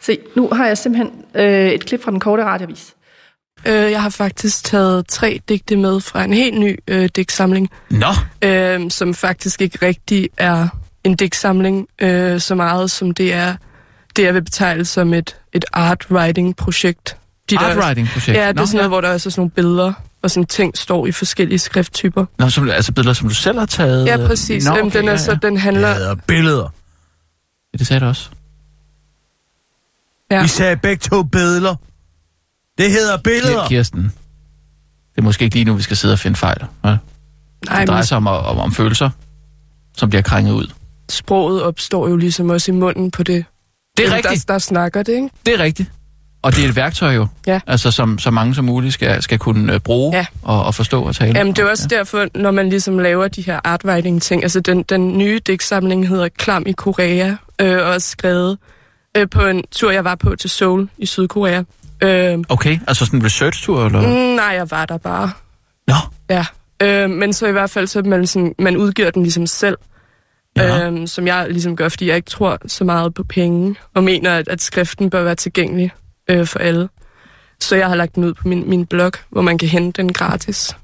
Se, 0.01 0.19
nu 0.37 0.49
har 0.53 0.67
jeg 0.67 0.79
simpelthen 0.79 1.25
øh, 1.35 1.69
et 1.69 1.87
klip 1.87 2.03
fra 2.03 2.11
den 2.11 2.21
korte 2.21 2.45
radiovis. 2.45 2.95
Øh, 3.67 3.75
jeg 3.75 4.03
har 4.03 4.11
faktisk 4.11 4.65
taget 4.65 5.07
tre 5.07 5.41
digte 5.49 5.77
med 5.77 6.01
fra 6.01 6.25
en 6.25 6.33
helt 6.33 6.61
ny 6.61 6.79
øh, 6.89 7.09
digtsamling. 7.17 7.71
Nå! 7.91 8.07
Øh, 8.49 8.91
som 8.91 9.15
faktisk 9.15 9.63
ikke 9.63 9.87
rigtig 9.87 10.29
er 10.37 10.69
en 11.09 11.17
digtsamling 11.17 11.89
øh, 11.99 12.41
så 12.41 12.55
meget, 12.55 12.91
som 12.91 13.15
det 13.15 13.35
er 13.35 13.57
det, 14.17 14.25
jeg 14.25 14.35
vil 14.35 14.43
betegne 14.43 14.85
som 14.85 15.15
et, 15.15 15.37
et 15.53 15.65
art 15.73 16.07
writing 16.11 16.57
projekt. 16.57 17.17
De 17.51 17.59
art 17.59 17.77
writing 17.77 18.09
projekt? 18.09 18.39
Ja, 18.39 18.53
det 18.53 18.61
er 18.61 18.65
sådan 18.65 18.77
noget, 18.77 18.85
ja. 18.85 18.89
hvor 18.89 19.01
der 19.01 19.09
er 19.09 19.19
sådan 19.19 19.41
nogle 19.41 19.51
billeder 19.51 19.93
og 20.23 20.31
sådan 20.31 20.47
ting 20.47 20.79
står 20.79 21.07
i 21.07 21.13
forskellige 21.13 21.59
skrifttyper. 21.59 22.25
Nå, 22.39 22.49
som, 22.49 22.71
altså 22.71 22.93
billeder, 22.93 23.13
som 23.13 23.29
du 23.29 23.35
selv 23.35 23.59
har 23.59 23.67
taget? 23.67 24.07
Ja, 24.07 24.17
præcis. 24.27 24.65
Nå, 24.65 24.71
okay, 24.71 24.83
den, 24.83 24.97
er, 24.97 25.03
ja, 25.03 25.11
ja. 25.11 25.17
Så, 25.17 25.39
den 25.43 25.57
handler... 25.57 25.89
Ja, 25.89 26.15
billeder. 26.27 26.73
Ja, 27.73 27.79
det 27.79 27.87
sagde 27.87 28.01
du 28.01 28.07
også. 28.07 28.29
Ja. 30.31 30.43
Vi 30.43 30.49
sagde 30.49 30.77
begge 30.77 31.01
to 31.01 31.23
billeder. 31.23 31.75
Det 32.79 32.91
hedder 32.91 33.17
billeder. 33.17 33.69
Kirsten, 33.69 34.03
det 34.03 35.19
er 35.19 35.23
måske 35.23 35.45
ikke 35.45 35.57
lige 35.57 35.65
nu, 35.65 35.75
vi 35.75 35.83
skal 35.83 35.97
sidde 35.97 36.13
og 36.13 36.19
finde 36.19 36.37
fejl. 36.37 36.65
Ja? 36.85 36.97
Nej, 37.67 37.79
det 37.79 37.89
drejer 37.89 38.03
sig 38.03 38.17
om, 38.17 38.27
om, 38.27 38.59
om 38.59 38.73
følelser, 38.73 39.11
som 39.97 40.09
bliver 40.09 40.23
krænget 40.23 40.53
ud. 40.53 40.67
Sproget 41.09 41.63
opstår 41.63 42.09
jo 42.09 42.17
ligesom 42.17 42.51
også 42.51 42.73
i 42.73 42.75
munden 42.75 43.11
på 43.11 43.23
det 43.23 43.45
det 43.99 44.07
er 44.07 44.17
rigtigt. 44.17 44.49
Der, 44.49 44.55
der 44.55 44.59
snakker 44.59 45.03
det, 45.03 45.13
ikke? 45.13 45.29
Det 45.47 45.55
er 45.55 45.59
rigtigt. 45.59 45.91
Og 46.43 46.57
det 46.57 46.65
er 46.65 46.69
et 46.69 46.77
værktøj 46.77 47.15
jo, 47.15 47.27
ja. 47.47 47.61
altså, 47.67 47.91
som 47.91 48.19
så 48.19 48.31
mange 48.31 48.55
som 48.55 48.65
muligt 48.65 48.95
skal, 48.95 49.23
skal 49.23 49.39
kunne 49.39 49.75
uh, 49.75 49.81
bruge 49.81 50.17
ja. 50.17 50.27
og, 50.43 50.65
og 50.65 50.75
forstå 50.75 51.03
og 51.03 51.17
tale. 51.17 51.39
Jamen, 51.39 51.53
det 51.53 51.65
er 51.65 51.71
også 51.71 51.89
ja. 51.91 51.97
derfor, 51.97 52.27
når 52.35 52.51
man 52.51 52.69
ligesom 52.69 52.99
laver 52.99 53.29
de 53.29 53.43
her 53.43 53.61
artwriting-ting, 53.65 54.43
altså 54.43 54.61
den, 54.61 54.83
den 54.83 55.19
nye 55.19 55.41
digtsamling 55.47 56.09
hedder 56.09 56.29
Klam 56.29 56.65
i 56.67 56.73
Korea, 56.73 57.35
øh, 57.61 57.77
og 57.77 57.95
er 57.95 57.99
skrevet 57.99 58.59
øh, 59.17 59.29
på 59.31 59.47
en 59.47 59.65
tur, 59.71 59.91
jeg 59.91 60.05
var 60.05 60.15
på 60.15 60.37
til 60.37 60.51
Seoul 60.51 60.89
i 60.99 61.07
Sydkorea. 61.07 61.63
Øh, 62.03 62.39
okay, 62.49 62.79
altså 62.87 63.05
sådan 63.07 63.19
en 63.19 63.25
research-tur, 63.25 63.87
eller? 63.87 64.01
Mm, 64.01 64.37
nej, 64.37 64.45
jeg 64.45 64.71
var 64.71 64.87
der 64.87 64.99
bare. 64.99 65.31
Nå? 65.87 65.95
Ja, 66.31 66.47
øh, 66.83 67.11
men 67.11 67.33
så 67.33 67.47
i 67.47 67.53
hvert 67.53 67.71
fald, 67.71 67.87
så 67.87 68.03
man, 68.03 68.27
sådan, 68.27 68.55
man 68.59 68.77
udgiver 68.77 69.11
den 69.11 69.23
ligesom 69.23 69.47
selv 69.47 69.77
ja. 70.63 70.87
øhm, 70.87 71.07
som 71.07 71.27
jeg 71.27 71.47
ligesom 71.51 71.77
gør, 71.77 71.89
fordi 71.89 72.09
jeg 72.09 72.17
ikke 72.17 72.31
tror 72.31 72.59
så 72.67 72.85
meget 72.85 73.15
på 73.15 73.25
penge, 73.25 73.77
og 73.95 74.05
mener, 74.05 74.35
at, 74.35 74.49
at 74.49 74.63
skriften 74.63 75.11
bør 75.11 75.23
være 75.23 75.35
tilgængelig 75.35 75.91
øh, 76.31 76.47
for 76.47 76.59
alle. 76.59 76.89
Så 77.61 77.77
jeg 77.77 77.89
har 77.89 77.95
lagt 77.95 78.15
den 78.15 78.25
ud 78.25 78.35
på 78.35 78.49
min, 78.49 78.71
min 78.71 78.87
blog, 78.87 79.13
hvor 79.31 79.43
man 79.43 79.59
kan 79.59 79.69
hente 79.69 80.03
den 80.03 80.13
gratis. 80.13 80.77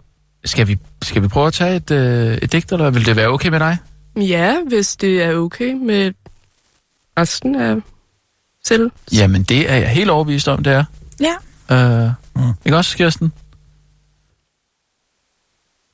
Skal 0.44 0.68
vi, 0.68 0.78
skal 1.02 1.22
vi 1.22 1.28
prøve 1.28 1.46
at 1.46 1.52
tage 1.52 1.76
et, 1.76 1.90
øh, 1.90 2.38
et 2.42 2.52
digt, 2.52 2.72
eller 2.72 2.90
vil 2.90 3.06
det 3.06 3.16
være 3.16 3.28
okay 3.28 3.48
med 3.48 3.60
dig? 3.60 3.78
Ja, 4.16 4.56
hvis 4.68 4.96
det 4.96 5.22
er 5.22 5.34
okay 5.34 5.72
med 5.72 6.12
resten 7.18 7.54
af 7.54 7.76
selv. 8.64 8.90
Jamen, 9.12 9.42
det 9.42 9.70
er 9.70 9.76
jeg 9.76 9.88
helt 9.88 10.10
overbevist 10.10 10.48
om, 10.48 10.62
det 10.62 10.72
er. 10.72 10.84
Ja. 11.20 11.34
Øh, 11.70 12.10
mm. 12.37 12.52
Ikke 12.64 12.76
også, 12.76 12.96
Kirsten? 12.96 13.32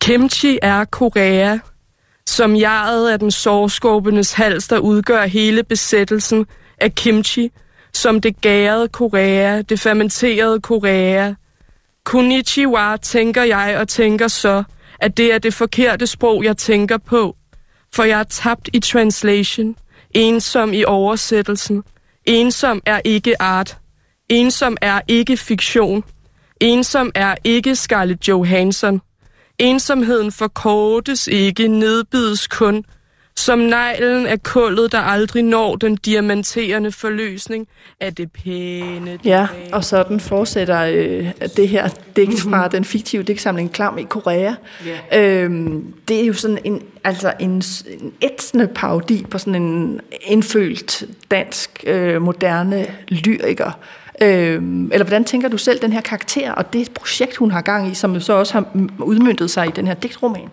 Kimchi 0.00 0.58
er 0.62 0.84
Korea, 0.84 1.58
som 2.30 2.56
jaret 2.56 3.10
af 3.10 3.18
den 3.18 3.30
sårskorpenes 3.30 4.32
hals, 4.32 4.68
der 4.68 4.78
udgør 4.78 5.26
hele 5.26 5.62
besættelsen 5.62 6.46
af 6.78 6.94
kimchi, 6.94 7.50
som 7.92 8.20
det 8.20 8.40
gærede 8.40 8.88
Korea, 8.88 9.62
det 9.62 9.80
fermenterede 9.80 10.60
Korea. 10.60 11.34
Konnichiwa 12.04 12.96
tænker 12.96 13.42
jeg 13.42 13.76
og 13.80 13.88
tænker 13.88 14.28
så, 14.28 14.62
at 15.00 15.16
det 15.16 15.34
er 15.34 15.38
det 15.38 15.54
forkerte 15.54 16.06
sprog, 16.06 16.44
jeg 16.44 16.56
tænker 16.56 16.98
på. 16.98 17.36
For 17.94 18.04
jeg 18.04 18.20
er 18.20 18.24
tabt 18.24 18.68
i 18.72 18.80
translation, 18.80 19.76
ensom 20.10 20.72
i 20.72 20.84
oversættelsen. 20.84 21.82
Ensom 22.24 22.82
er 22.86 23.00
ikke 23.04 23.42
art. 23.42 23.78
Ensom 24.28 24.76
er 24.80 25.00
ikke 25.08 25.36
fiktion. 25.36 26.04
Ensom 26.60 27.10
er 27.14 27.34
ikke 27.44 27.76
Scarlett 27.76 28.28
Johansson. 28.28 29.00
Ensomheden 29.60 30.32
forkortes 30.32 31.26
ikke, 31.26 31.68
nedbides 31.68 32.46
kun, 32.46 32.84
som 33.36 33.58
neglen 33.58 34.26
af 34.26 34.42
kullet, 34.42 34.92
der 34.92 34.98
aldrig 34.98 35.42
når 35.42 35.76
den 35.76 35.96
diamanterende 35.96 36.92
forløsning 36.92 37.68
af 38.00 38.14
det 38.14 38.32
pæne. 38.32 39.18
Ja, 39.24 39.46
og 39.72 39.84
sådan 39.84 40.20
fortsætter 40.20 40.80
øh, 40.80 41.30
det 41.56 41.68
her 41.68 41.88
digt 42.16 42.40
fra 42.40 42.68
den 42.68 42.84
fiktive 42.84 43.22
digtsamling 43.22 43.72
Klam 43.72 43.98
i 43.98 44.02
Korea. 44.02 44.54
Yeah. 45.12 45.44
Øhm, 45.44 45.94
det 46.08 46.20
er 46.20 46.24
jo 46.24 46.32
sådan 46.32 46.58
en, 46.64 46.82
altså 47.04 47.32
en, 47.40 47.50
en 47.50 48.12
ætsende 48.22 48.68
parodi 48.74 49.26
på 49.30 49.38
sådan 49.38 49.62
en 49.62 50.00
indfølt 50.22 51.04
dansk 51.30 51.84
øh, 51.86 52.22
moderne 52.22 52.86
lyriker, 53.08 53.70
Øh, 54.22 54.62
eller 54.92 55.04
hvordan 55.04 55.24
tænker 55.24 55.48
du 55.48 55.56
selv 55.56 55.82
den 55.82 55.92
her 55.92 56.00
karakter 56.00 56.52
og 56.52 56.72
det 56.72 56.90
projekt, 56.90 57.36
hun 57.36 57.50
har 57.50 57.60
gang 57.60 57.90
i, 57.90 57.94
som 57.94 58.20
så 58.20 58.32
også 58.32 58.52
har 58.52 58.64
udmyndtet 58.98 59.50
sig 59.50 59.66
i 59.66 59.70
den 59.70 59.86
her 59.86 59.94
digtroman? 59.94 60.48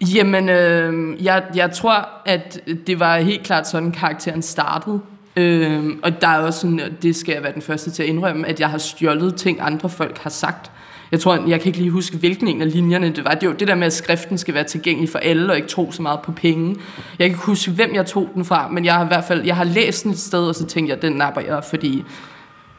Jamen, 0.00 0.48
øh, 0.48 1.24
jeg, 1.24 1.42
jeg 1.54 1.72
tror, 1.72 2.08
at 2.26 2.60
det 2.86 3.00
var 3.00 3.18
helt 3.18 3.42
klart 3.42 3.68
sådan, 3.68 3.92
karakteren 3.92 4.42
startede. 4.42 5.00
Øh, 5.36 5.84
og 6.02 6.20
der 6.20 6.28
er 6.28 6.38
også 6.38 6.60
sådan, 6.60 6.80
det 7.02 7.16
skal 7.16 7.32
jeg 7.32 7.42
være 7.42 7.52
den 7.52 7.62
første 7.62 7.90
til 7.90 8.02
at 8.02 8.08
indrømme, 8.08 8.48
at 8.48 8.60
jeg 8.60 8.70
har 8.70 8.78
stjålet 8.78 9.34
ting, 9.34 9.58
andre 9.60 9.88
folk 9.88 10.18
har 10.18 10.30
sagt. 10.30 10.70
Jeg 11.12 11.20
tror, 11.20 11.48
jeg 11.48 11.60
kan 11.60 11.66
ikke 11.66 11.78
lige 11.78 11.90
huske, 11.90 12.16
hvilken 12.16 12.48
en 12.48 12.62
af 12.62 12.72
linjerne 12.72 13.10
det 13.10 13.24
var. 13.24 13.34
Det 13.34 13.48
var 13.48 13.54
det 13.54 13.68
der 13.68 13.74
med, 13.74 13.86
at 13.86 13.92
skriften 13.92 14.38
skal 14.38 14.54
være 14.54 14.64
tilgængelig 14.64 15.10
for 15.10 15.18
alle, 15.18 15.52
og 15.52 15.56
ikke 15.56 15.68
tro 15.68 15.92
så 15.92 16.02
meget 16.02 16.20
på 16.20 16.32
penge. 16.32 16.68
Jeg 16.68 17.18
kan 17.18 17.26
ikke 17.26 17.38
huske, 17.38 17.70
hvem 17.70 17.94
jeg 17.94 18.06
tog 18.06 18.28
den 18.34 18.44
fra, 18.44 18.68
men 18.68 18.84
jeg 18.84 18.94
har 18.94 19.04
i 19.04 19.06
hvert 19.06 19.24
fald 19.24 19.44
jeg 19.44 19.56
har 19.56 19.64
læst 19.64 20.04
den 20.04 20.12
et 20.12 20.18
sted, 20.18 20.48
og 20.48 20.54
så 20.54 20.66
tænkte 20.66 20.94
jeg, 20.94 21.02
den 21.02 21.12
napper 21.12 21.40
jeg, 21.40 21.64
fordi 21.70 22.04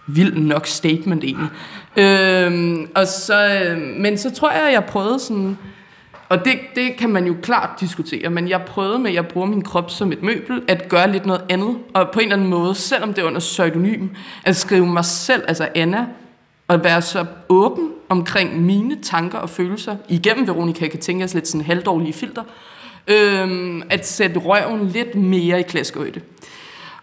vild 0.07 0.33
nok 0.33 0.67
statement 0.67 1.23
egentlig. 1.23 1.49
Øhm, 1.97 2.87
og 2.95 3.07
så, 3.07 3.63
øh, 3.63 3.77
men 3.77 4.17
så 4.17 4.31
tror 4.31 4.51
jeg, 4.51 4.67
at 4.67 4.73
jeg 4.73 4.83
prøvede 4.85 5.19
sådan... 5.19 5.57
Og 6.29 6.45
det, 6.45 6.59
det 6.75 6.95
kan 6.97 7.09
man 7.09 7.27
jo 7.27 7.35
klart 7.41 7.69
diskutere, 7.79 8.29
men 8.29 8.49
jeg 8.49 8.61
prøvede 8.61 8.99
med, 8.99 9.09
at 9.09 9.15
jeg 9.15 9.27
bruger 9.27 9.47
min 9.47 9.61
krop 9.61 9.91
som 9.91 10.11
et 10.11 10.23
møbel, 10.23 10.61
at 10.67 10.89
gøre 10.89 11.11
lidt 11.11 11.25
noget 11.25 11.41
andet. 11.49 11.77
Og 11.93 12.09
på 12.13 12.19
en 12.19 12.23
eller 12.23 12.35
anden 12.35 12.49
måde, 12.49 12.75
selvom 12.75 13.13
det 13.13 13.21
er 13.21 13.25
under 13.25 13.39
pseudonym, 13.39 14.07
at 14.43 14.55
skrive 14.55 14.87
mig 14.87 15.05
selv, 15.05 15.43
altså 15.47 15.67
Anna, 15.75 16.05
og 16.67 16.83
være 16.83 17.01
så 17.01 17.25
åben 17.49 17.89
omkring 18.09 18.61
mine 18.61 18.97
tanker 19.03 19.37
og 19.37 19.49
følelser, 19.49 19.95
igennem 20.09 20.47
Veronica 20.47 20.87
Katingas 20.87 21.33
lidt 21.33 21.47
sådan 21.47 21.65
halvdårlige 21.65 22.13
filter, 22.13 22.43
øhm, 23.07 23.83
at 23.89 24.07
sætte 24.07 24.39
røven 24.39 24.87
lidt 24.87 25.15
mere 25.15 25.59
i 25.59 25.63
klaskehøjde. 25.63 26.21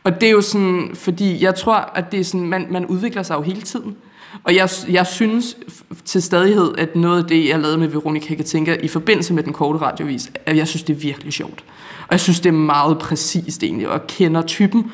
Og 0.04 0.20
det 0.20 0.26
er 0.26 0.30
jo 0.30 0.40
sådan, 0.40 0.90
fordi 0.94 1.44
jeg 1.44 1.54
tror, 1.54 1.74
at 1.74 2.12
det 2.12 2.20
er 2.20 2.24
sådan, 2.24 2.46
man, 2.46 2.66
man 2.70 2.86
udvikler 2.86 3.22
sig 3.22 3.34
jo 3.34 3.42
hele 3.42 3.60
tiden. 3.60 3.96
Og 4.44 4.56
jeg, 4.56 4.68
jeg 4.88 5.06
synes 5.06 5.56
til 6.04 6.22
stadighed, 6.22 6.74
at 6.78 6.96
noget 6.96 7.22
af 7.22 7.28
det, 7.28 7.48
jeg 7.48 7.60
lavede 7.60 7.78
med 7.78 7.88
Veronica 7.88 8.34
Katinka 8.34 8.76
i 8.82 8.88
forbindelse 8.88 9.34
med 9.34 9.42
den 9.42 9.52
korte 9.52 9.78
radiovis, 9.78 10.32
at 10.46 10.56
jeg 10.56 10.68
synes, 10.68 10.82
det 10.82 10.96
er 10.96 11.00
virkelig 11.00 11.32
sjovt. 11.32 11.64
Og 12.00 12.08
jeg 12.10 12.20
synes, 12.20 12.40
det 12.40 12.48
er 12.48 12.52
meget 12.52 12.98
præcist 12.98 13.62
egentlig, 13.62 13.88
og 13.88 14.06
kender 14.06 14.42
typen. 14.42 14.92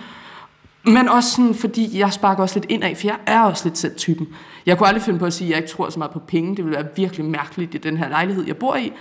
Men 0.84 1.08
også 1.08 1.30
sådan, 1.30 1.54
fordi 1.54 1.98
jeg 1.98 2.12
sparker 2.12 2.42
også 2.42 2.58
lidt 2.58 2.70
ind 2.70 2.84
af, 2.84 2.96
for 2.96 3.06
jeg 3.06 3.16
er 3.26 3.40
også 3.40 3.68
lidt 3.68 3.78
selv 3.78 3.96
typen. 3.96 4.28
Jeg 4.66 4.78
kunne 4.78 4.86
aldrig 4.86 5.02
finde 5.02 5.18
på 5.18 5.26
at 5.26 5.32
sige, 5.32 5.46
at 5.46 5.50
jeg 5.50 5.58
ikke 5.58 5.70
tror 5.70 5.90
så 5.90 5.98
meget 5.98 6.12
på 6.12 6.18
penge. 6.18 6.56
Det 6.56 6.64
ville 6.64 6.76
være 6.76 6.86
virkelig 6.96 7.26
mærkeligt 7.26 7.74
i 7.74 7.78
den 7.78 7.96
her 7.96 8.08
lejlighed, 8.08 8.46
jeg 8.46 8.56
bor 8.56 8.76
i. 8.76 8.92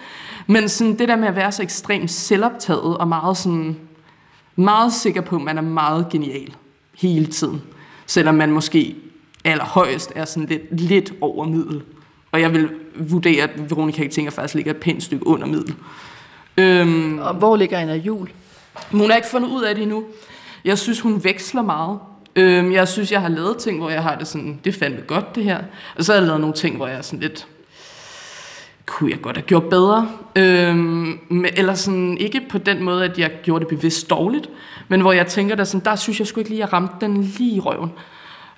Men 0.47 0.69
sådan 0.69 0.99
det 0.99 1.07
der 1.07 1.15
med 1.15 1.27
at 1.27 1.35
være 1.35 1.51
så 1.51 1.63
ekstremt 1.63 2.11
selvoptaget 2.11 2.97
og 2.97 3.07
meget 3.07 3.37
sådan 3.37 3.75
meget 4.57 4.93
sikker 4.93 5.21
på, 5.21 5.35
at 5.35 5.41
man 5.41 5.57
er 5.57 5.61
meget 5.61 6.09
genial 6.09 6.55
hele 6.97 7.25
tiden. 7.25 7.61
Selvom 8.05 8.35
man 8.35 8.51
måske 8.51 8.95
allerhøjest 9.45 10.11
er 10.15 10.25
sådan 10.25 10.49
lidt, 10.49 10.81
lidt 10.81 11.13
over 11.21 11.45
middel. 11.45 11.81
Og 12.31 12.41
jeg 12.41 12.53
vil 12.53 12.69
vurdere, 12.95 13.43
at 13.43 13.69
Veronica 13.69 14.07
tænker 14.07 14.31
faktisk 14.31 14.55
ligger 14.55 14.71
et 14.71 14.77
pænt 14.77 15.03
stykke 15.03 15.27
under 15.27 15.47
middel. 15.47 15.75
Øhm, 16.57 17.19
og 17.19 17.33
hvor 17.33 17.55
ligger 17.55 17.77
Anna 17.77 17.95
Jul? 17.95 18.29
Hun 18.91 19.09
har 19.09 19.15
ikke 19.15 19.27
fundet 19.27 19.49
ud 19.49 19.63
af 19.63 19.75
det 19.75 19.81
endnu. 19.81 20.05
Jeg 20.65 20.77
synes, 20.77 20.99
hun 20.99 21.23
veksler 21.23 21.61
meget. 21.61 21.99
Øhm, 22.35 22.71
jeg 22.71 22.87
synes, 22.87 23.11
jeg 23.11 23.21
har 23.21 23.29
lavet 23.29 23.57
ting, 23.57 23.79
hvor 23.79 23.89
jeg 23.89 24.03
har 24.03 24.15
det 24.15 24.27
sådan, 24.27 24.59
det 24.63 24.75
fandt 24.75 25.07
godt 25.07 25.35
det 25.35 25.43
her. 25.43 25.59
Og 25.95 26.03
så 26.03 26.11
har 26.11 26.19
jeg 26.19 26.27
lavet 26.27 26.41
nogle 26.41 26.55
ting, 26.55 26.75
hvor 26.75 26.87
jeg 26.87 26.97
er 26.97 27.01
sådan 27.01 27.19
lidt, 27.19 27.47
kunne 28.87 29.11
jeg 29.11 29.21
godt 29.21 29.37
have 29.37 29.45
gjort 29.45 29.63
bedre. 29.63 30.09
Øhm, 30.35 31.19
eller 31.55 31.73
sådan, 31.73 32.17
ikke 32.17 32.41
på 32.49 32.57
den 32.57 32.83
måde, 32.83 33.05
at 33.05 33.19
jeg 33.19 33.31
gjorde 33.43 33.65
det 33.65 33.77
bevidst 33.77 34.09
dårligt, 34.09 34.49
men 34.87 35.01
hvor 35.01 35.11
jeg 35.11 35.27
tænker, 35.27 35.55
der, 35.55 35.63
sådan, 35.63 35.85
der 35.85 35.95
synes 35.95 36.19
jeg 36.19 36.27
sgu 36.27 36.39
ikke 36.39 36.49
lige, 36.49 36.63
at 36.63 36.67
jeg 36.67 36.73
ramte 36.73 37.05
den 37.05 37.23
lige 37.23 37.55
i 37.55 37.59
røven. 37.59 37.91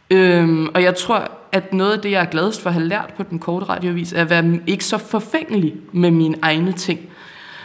Øhm, 0.09 0.67
og 0.73 0.83
jeg 0.83 0.95
tror, 0.95 1.31
at 1.51 1.73
noget 1.73 1.93
af 1.93 1.99
det, 1.99 2.11
jeg 2.11 2.21
er 2.21 2.25
gladest 2.25 2.61
for 2.61 2.69
at 2.69 2.73
have 2.73 2.85
lært 2.85 3.13
på 3.17 3.23
den 3.23 3.39
korte 3.39 3.65
radiovis, 3.65 4.13
er 4.13 4.21
at 4.21 4.29
være 4.29 4.59
ikke 4.67 4.85
så 4.85 4.97
forfængelig 4.97 5.75
med 5.91 6.11
mine 6.11 6.37
egne 6.41 6.71
ting. 6.71 6.99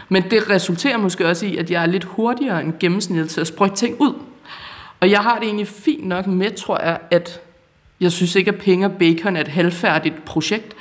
Men 0.09 0.23
det 0.31 0.51
resulterer 0.51 0.97
måske 0.97 1.27
også 1.27 1.47
i, 1.47 1.57
at 1.57 1.71
jeg 1.71 1.83
er 1.83 1.87
lidt 1.87 2.05
hurtigere 2.05 2.63
end 2.63 2.73
gennemsnittet 2.81 3.31
til 3.31 3.41
at 3.41 3.47
sprøjte 3.47 3.77
ting 3.77 3.97
ud. 4.01 4.15
Og 5.01 5.11
jeg 5.11 5.21
har 5.21 5.39
det 5.39 5.45
egentlig 5.47 5.69
fint 5.69 6.07
nok 6.07 6.27
med, 6.27 6.51
tror 6.51 6.83
jeg, 6.83 6.99
at 7.11 7.41
jeg 8.01 8.13
synes 8.13 8.35
ikke, 8.35 8.51
at 8.51 8.59
penge 8.59 8.87
og 8.87 8.93
bacon 8.93 9.37
er 9.37 9.41
et 9.41 9.49
halvfærdigt 9.49 10.25
projekt. 10.25 10.77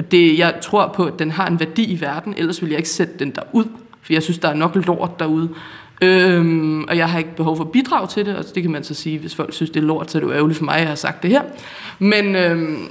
Og 0.00 0.10
det, 0.10 0.38
jeg 0.38 0.54
tror 0.62 0.92
på, 0.94 1.04
at 1.04 1.18
den 1.18 1.30
har 1.30 1.46
en 1.46 1.60
værdi 1.60 1.84
i 1.84 2.00
verden, 2.00 2.34
ellers 2.36 2.62
vil 2.62 2.70
jeg 2.70 2.78
ikke 2.78 2.88
sætte 2.88 3.14
den 3.18 3.30
derud. 3.30 3.64
For 4.02 4.12
jeg 4.12 4.22
synes, 4.22 4.38
der 4.38 4.48
er 4.48 4.54
nok 4.54 4.76
lort 4.86 5.18
derude. 5.18 5.48
Øhm, 6.02 6.84
og 6.84 6.96
jeg 6.96 7.10
har 7.10 7.18
ikke 7.18 7.36
behov 7.36 7.56
for 7.56 7.64
bidrag 7.64 8.08
til 8.08 8.26
det, 8.26 8.36
og 8.36 8.44
det 8.54 8.62
kan 8.62 8.72
man 8.72 8.84
så 8.84 8.94
sige, 8.94 9.18
hvis 9.18 9.34
folk 9.34 9.54
synes, 9.54 9.70
det 9.70 9.80
er 9.80 9.84
lort, 9.84 10.10
så 10.10 10.18
er 10.18 10.20
det 10.20 10.28
jo 10.28 10.32
ærgerligt 10.32 10.58
for 10.58 10.64
mig, 10.64 10.74
at 10.74 10.80
jeg 10.80 10.88
har 10.88 10.94
sagt 10.94 11.22
det 11.22 11.30
her. 11.30 11.42
Men, 11.98 12.36
øhm, 12.36 12.88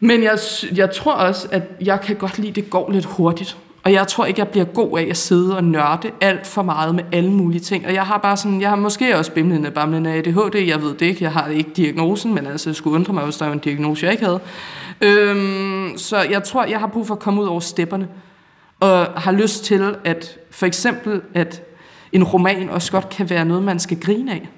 men 0.00 0.22
jeg, 0.22 0.38
jeg 0.74 0.90
tror 0.90 1.12
også, 1.12 1.48
at 1.50 1.62
jeg 1.80 2.00
kan 2.00 2.16
godt 2.16 2.38
lide, 2.38 2.48
at 2.48 2.56
det 2.56 2.70
går 2.70 2.90
lidt 2.92 3.04
hurtigt. 3.04 3.56
Og 3.84 3.92
jeg 3.92 4.06
tror 4.06 4.24
ikke, 4.26 4.40
jeg 4.40 4.48
bliver 4.48 4.64
god 4.64 4.98
af 4.98 5.06
at 5.10 5.16
sidde 5.16 5.56
og 5.56 5.64
nørde 5.64 6.10
alt 6.20 6.46
for 6.46 6.62
meget 6.62 6.94
med 6.94 7.04
alle 7.12 7.30
mulige 7.30 7.60
ting. 7.60 7.86
Og 7.86 7.94
jeg 7.94 8.02
har 8.02 8.18
bare 8.18 8.36
sådan, 8.36 8.60
jeg 8.60 8.68
har 8.68 8.76
måske 8.76 9.16
også 9.16 9.32
bimlende 9.32 9.70
bamlende 9.70 10.10
ADHD, 10.10 10.56
jeg 10.66 10.82
ved 10.82 10.94
det 10.94 11.06
ikke, 11.06 11.24
jeg 11.24 11.32
har 11.32 11.48
ikke 11.48 11.70
diagnosen, 11.76 12.34
men 12.34 12.46
altså, 12.46 12.70
jeg 12.70 12.76
skulle 12.76 12.94
undre 12.94 13.12
mig, 13.12 13.24
hvis 13.24 13.36
der 13.36 13.46
var 13.46 13.52
en 13.52 13.58
diagnose, 13.58 14.06
jeg 14.06 14.12
ikke 14.12 14.24
havde. 14.24 14.40
Øhm, 15.00 15.92
så 15.96 16.18
jeg 16.22 16.44
tror, 16.44 16.64
jeg 16.64 16.80
har 16.80 16.86
brug 16.86 17.06
for 17.06 17.14
at 17.14 17.20
komme 17.20 17.42
ud 17.42 17.46
over 17.46 17.60
stepperne. 17.60 18.08
Og 18.80 19.06
har 19.06 19.32
lyst 19.32 19.64
til, 19.64 19.96
at 20.04 20.38
for 20.50 20.66
eksempel, 20.66 21.22
at 21.34 21.62
en 22.12 22.24
roman 22.24 22.68
også 22.68 22.92
godt 22.92 23.08
kan 23.08 23.30
være 23.30 23.44
noget, 23.44 23.62
man 23.62 23.78
skal 23.78 24.00
grine 24.00 24.32
af. 24.32 24.48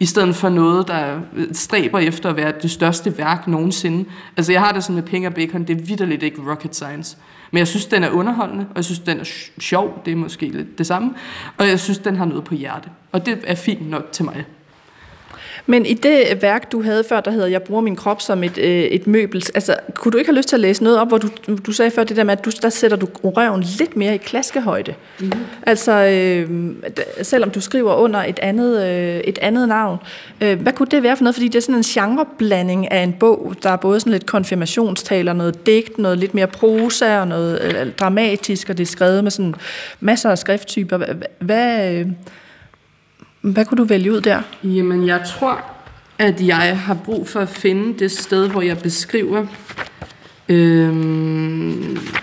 I 0.00 0.06
stedet 0.06 0.36
for 0.36 0.48
noget, 0.48 0.88
der 0.88 1.20
øh, 1.36 1.46
stræber 1.52 1.98
efter 1.98 2.30
at 2.30 2.36
være 2.36 2.52
det 2.62 2.70
største 2.70 3.18
værk 3.18 3.46
nogensinde. 3.48 4.04
Altså 4.36 4.52
jeg 4.52 4.60
har 4.60 4.72
det 4.72 4.84
sådan 4.84 4.94
med 4.94 5.02
Penge 5.02 5.28
og 5.28 5.34
Bacon, 5.34 5.64
det 5.64 5.80
er 5.80 5.84
vidderligt 5.84 6.22
ikke 6.22 6.50
rocket 6.50 6.74
science. 6.74 7.16
Men 7.50 7.58
jeg 7.58 7.68
synes, 7.68 7.86
den 7.86 8.04
er 8.04 8.10
underholdende, 8.10 8.66
og 8.70 8.76
jeg 8.76 8.84
synes, 8.84 8.98
den 8.98 9.20
er 9.20 9.24
sjov, 9.58 10.02
det 10.04 10.12
er 10.12 10.16
måske 10.16 10.46
lidt 10.46 10.78
det 10.78 10.86
samme. 10.86 11.14
Og 11.58 11.68
jeg 11.68 11.80
synes, 11.80 11.98
den 11.98 12.16
har 12.16 12.24
noget 12.24 12.44
på 12.44 12.54
hjerte. 12.54 12.88
Og 13.12 13.26
det 13.26 13.38
er 13.44 13.54
fint 13.54 13.90
nok 13.90 14.12
til 14.12 14.24
mig. 14.24 14.44
Men 15.66 15.86
i 15.86 15.94
det 15.94 16.42
værk, 16.42 16.72
du 16.72 16.82
havde 16.82 17.04
før, 17.08 17.20
der 17.20 17.30
hedder 17.30 17.46
Jeg 17.46 17.62
bruger 17.62 17.80
min 17.80 17.96
krop 17.96 18.20
som 18.20 18.44
et, 18.44 18.58
øh, 18.58 18.82
et 18.82 19.06
møbel, 19.06 19.44
altså, 19.54 19.76
kunne 19.94 20.12
du 20.12 20.18
ikke 20.18 20.30
have 20.30 20.36
lyst 20.36 20.48
til 20.48 20.56
at 20.56 20.60
læse 20.60 20.82
noget 20.82 20.98
op, 20.98 21.08
hvor 21.08 21.18
du, 21.18 21.28
du 21.66 21.72
sagde 21.72 21.90
før 21.90 22.04
det 22.04 22.16
der 22.16 22.24
med, 22.24 22.32
at 22.32 22.44
du, 22.44 22.50
der 22.62 22.68
sætter 22.68 22.96
du 22.96 23.08
røven 23.24 23.64
lidt 23.78 23.96
mere 23.96 24.14
i 24.14 24.18
klaskehøjde? 24.18 24.94
Mm-hmm. 25.20 25.40
Altså, 25.66 25.92
øh, 25.92 26.74
selvom 27.22 27.50
du 27.50 27.60
skriver 27.60 27.94
under 27.94 28.20
et 28.20 28.38
andet, 28.38 28.86
øh, 28.86 29.16
et 29.16 29.38
andet 29.42 29.68
navn. 29.68 29.98
Øh, 30.40 30.60
hvad 30.60 30.72
kunne 30.72 30.88
det 30.90 31.02
være 31.02 31.16
for 31.16 31.24
noget? 31.24 31.34
Fordi 31.34 31.48
det 31.48 31.56
er 31.56 31.60
sådan 31.60 31.74
en 31.74 31.82
genreblanding 31.82 32.92
af 32.92 33.02
en 33.02 33.12
bog, 33.12 33.54
der 33.62 33.70
er 33.70 33.76
både 33.76 34.00
sådan 34.00 34.12
lidt 34.12 34.26
konfirmationstaler, 34.26 35.32
noget 35.32 35.66
digt, 35.66 35.98
noget 35.98 36.18
lidt 36.18 36.34
mere 36.34 36.46
prosa 36.46 37.20
og 37.20 37.28
noget 37.28 37.62
øh, 37.62 37.92
dramatisk, 37.92 38.70
og 38.70 38.78
det 38.78 38.82
er 38.82 38.90
skrevet 38.90 39.24
med 39.24 39.30
sådan 39.30 39.54
masser 40.00 40.30
af 40.30 40.38
skrifttyper. 40.38 40.96
Hvad... 40.96 41.08
hvad 41.38 41.94
øh, 41.94 42.06
hvad 43.42 43.64
kunne 43.64 43.78
du 43.78 43.84
vælge 43.84 44.12
ud 44.12 44.20
der? 44.20 44.42
Jamen, 44.64 45.06
jeg 45.06 45.22
tror, 45.26 45.64
at 46.18 46.46
jeg 46.46 46.78
har 46.78 46.94
brug 46.94 47.28
for 47.28 47.40
at 47.40 47.48
finde 47.48 47.98
det 47.98 48.10
sted, 48.10 48.48
hvor 48.48 48.62
jeg 48.62 48.78
beskriver, 48.78 49.46
øh, 50.48 50.92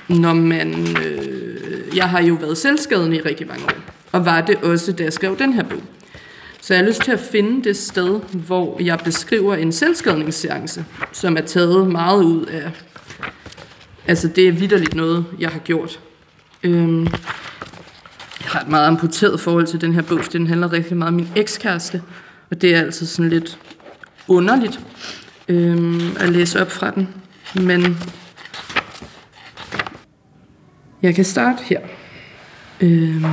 når 0.09 0.33
man... 0.33 0.97
Øh, 1.05 1.39
jeg 1.95 2.09
har 2.09 2.21
jo 2.21 2.33
været 2.33 2.57
selvskadende 2.57 3.17
i 3.17 3.21
rigtig 3.21 3.47
mange 3.47 3.63
år, 3.65 3.93
og 4.11 4.25
var 4.25 4.41
det 4.41 4.55
også, 4.55 4.91
da 4.91 5.03
jeg 5.03 5.13
skrev 5.13 5.37
den 5.37 5.53
her 5.53 5.63
bog. 5.63 5.81
Så 6.61 6.73
jeg 6.73 6.83
har 6.83 6.87
lyst 6.87 7.01
til 7.01 7.11
at 7.11 7.19
finde 7.19 7.63
det 7.63 7.77
sted, 7.77 8.19
hvor 8.33 8.81
jeg 8.81 8.99
beskriver 9.03 9.55
en 9.55 9.71
selvskadningsseance, 9.71 10.85
som 11.11 11.37
er 11.37 11.41
taget 11.41 11.87
meget 11.91 12.23
ud 12.23 12.45
af... 12.45 12.71
Altså, 14.07 14.27
det 14.27 14.47
er 14.47 14.51
vidderligt 14.51 14.95
noget, 14.95 15.25
jeg 15.39 15.49
har 15.49 15.59
gjort. 15.59 15.99
Øhm, 16.63 17.07
har 18.49 18.61
et 18.61 18.67
meget 18.67 18.87
amputeret 18.87 19.39
forhold 19.39 19.67
til 19.67 19.81
den 19.81 19.93
her 19.93 20.01
bog, 20.01 20.19
for 20.23 20.31
den 20.31 20.47
handler 20.47 20.73
rigtig 20.73 20.97
meget 20.97 21.07
om 21.07 21.13
min 21.13 21.27
ekskæreste, 21.35 22.01
og 22.51 22.61
det 22.61 22.75
er 22.75 22.79
altså 22.79 23.07
sådan 23.07 23.29
lidt 23.29 23.59
underligt 24.27 24.79
øhm, 25.47 26.01
at 26.19 26.29
læse 26.29 26.61
op 26.61 26.71
fra 26.71 26.91
den. 26.91 27.07
Men 27.55 27.97
jeg 31.01 31.15
kan 31.15 31.25
starte 31.25 31.63
her. 31.63 31.79
Øhm. 32.81 33.25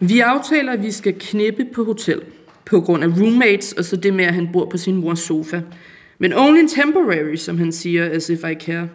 Vi 0.00 0.20
aftaler, 0.20 0.72
at 0.72 0.82
vi 0.82 0.90
skal 0.90 1.14
knippe 1.20 1.64
på 1.74 1.84
hotel 1.84 2.20
på 2.64 2.80
grund 2.80 3.04
af 3.04 3.08
roommates, 3.08 3.72
og 3.72 3.84
så 3.84 3.96
det 3.96 4.14
med, 4.14 4.24
at 4.24 4.34
han 4.34 4.48
bor 4.52 4.68
på 4.70 4.76
sin 4.76 4.96
mors 4.96 5.20
sofa. 5.20 5.60
Men 6.18 6.32
only 6.32 6.66
temporary, 6.68 7.36
som 7.36 7.58
han 7.58 7.72
siger, 7.72 8.10
as 8.10 8.28
if 8.28 8.44
I 8.44 8.54
care. 8.54 8.88